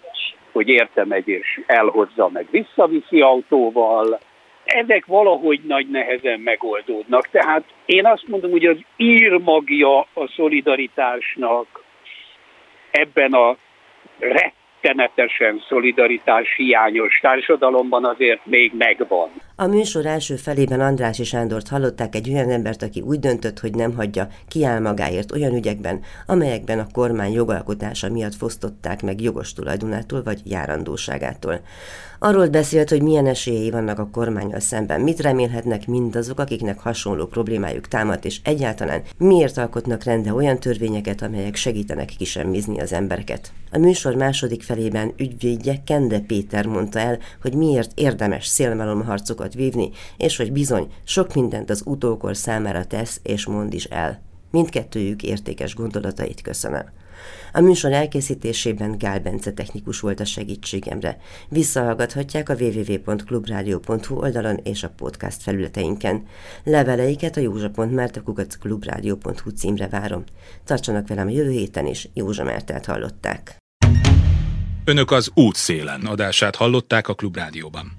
hogy 0.52 0.68
érte 0.68 1.04
megy 1.04 1.28
és 1.28 1.60
elhozza, 1.66 2.28
meg 2.32 2.46
visszaviszi 2.50 3.20
autóval. 3.20 4.18
Ezek 4.64 5.06
valahogy 5.06 5.60
nagy 5.66 5.88
nehezen 5.88 6.40
megoldódnak. 6.40 7.28
Tehát 7.28 7.64
én 7.86 8.06
azt 8.06 8.28
mondom, 8.28 8.50
hogy 8.50 8.64
az 8.64 8.78
írmagja 8.96 9.98
a 9.98 10.28
szolidaritásnak 10.36 11.84
ebben 12.90 13.32
a 13.32 13.56
rettenetesen 14.18 15.62
szolidaritás 15.68 16.54
hiányos 16.56 17.18
társadalomban 17.22 18.04
azért 18.04 18.46
még 18.46 18.72
megvan. 18.78 19.30
A 19.58 19.66
műsor 19.66 20.06
első 20.06 20.36
felében 20.36 20.80
Andrási 20.80 21.24
Sándort 21.24 21.68
hallották 21.68 22.14
egy 22.14 22.30
olyan 22.30 22.50
embert, 22.50 22.82
aki 22.82 23.00
úgy 23.00 23.18
döntött, 23.18 23.58
hogy 23.58 23.74
nem 23.74 23.94
hagyja, 23.94 24.28
kiáll 24.48 24.80
magáért 24.80 25.32
olyan 25.32 25.54
ügyekben, 25.54 26.00
amelyekben 26.26 26.78
a 26.78 26.86
kormány 26.92 27.32
jogalkotása 27.32 28.10
miatt 28.10 28.34
fosztották 28.34 29.02
meg 29.02 29.20
jogos 29.20 29.52
tulajdonától 29.52 30.22
vagy 30.22 30.40
járandóságától. 30.44 31.60
Arról 32.18 32.48
beszélt, 32.48 32.88
hogy 32.88 33.02
milyen 33.02 33.26
esélyei 33.26 33.70
vannak 33.70 33.98
a 33.98 34.08
kormányal 34.12 34.60
szemben, 34.60 35.00
mit 35.00 35.20
remélhetnek 35.20 35.86
mindazok, 35.86 36.38
akiknek 36.38 36.78
hasonló 36.78 37.26
problémájuk 37.26 37.88
támad, 37.88 38.18
és 38.22 38.40
egyáltalán 38.44 39.02
miért 39.18 39.58
alkotnak 39.58 40.04
rende 40.04 40.32
olyan 40.32 40.58
törvényeket, 40.58 41.22
amelyek 41.22 41.54
segítenek 41.54 42.12
kisemmizni 42.18 42.80
az 42.80 42.92
embereket. 42.92 43.52
A 43.72 43.78
műsor 43.78 44.14
második 44.14 44.62
felében 44.62 45.12
ügyvédje 45.16 45.82
Kende 45.84 46.20
Péter 46.20 46.66
mondta 46.66 46.98
el, 46.98 47.18
hogy 47.42 47.54
miért 47.54 47.90
érdemes 47.94 48.46
szélmalomharcokat 48.46 49.45
harcokat 49.46 49.54
vívni, 49.54 49.90
és 50.16 50.36
hogy 50.36 50.52
bizony 50.52 50.92
sok 51.04 51.34
mindent 51.34 51.70
az 51.70 51.82
utókor 51.84 52.36
számára 52.36 52.84
tesz 52.84 53.20
és 53.22 53.46
mond 53.46 53.74
is 53.74 53.84
el. 53.84 54.22
Mindkettőjük 54.50 55.22
értékes 55.22 55.74
gondolatait 55.74 56.40
köszönöm. 56.40 56.84
A 57.52 57.60
műsor 57.60 57.92
elkészítésében 57.92 58.98
Gál 58.98 59.20
Bence 59.20 59.52
technikus 59.52 60.00
volt 60.00 60.20
a 60.20 60.24
segítségemre. 60.24 61.18
Visszahallgathatják 61.48 62.48
a 62.48 62.54
www.clubradio.hu 62.54 64.16
oldalon 64.16 64.60
és 64.62 64.82
a 64.82 64.92
podcast 64.96 65.42
felületeinken. 65.42 66.22
Leveleiket 66.64 67.36
a 67.36 67.40
józsa.mertekukacclubradio.hu 67.40 69.50
címre 69.50 69.88
várom. 69.88 70.24
Tartsanak 70.64 71.08
velem 71.08 71.26
a 71.26 71.30
jövő 71.30 71.50
héten 71.50 71.86
is, 71.86 72.08
Józsa 72.14 72.44
Mertelt 72.44 72.84
hallották. 72.84 73.56
Önök 74.84 75.10
az 75.10 75.30
útszélen 75.34 76.00
adását 76.00 76.56
hallották 76.56 77.08
a 77.08 77.14
Klubrádióban. 77.14 77.96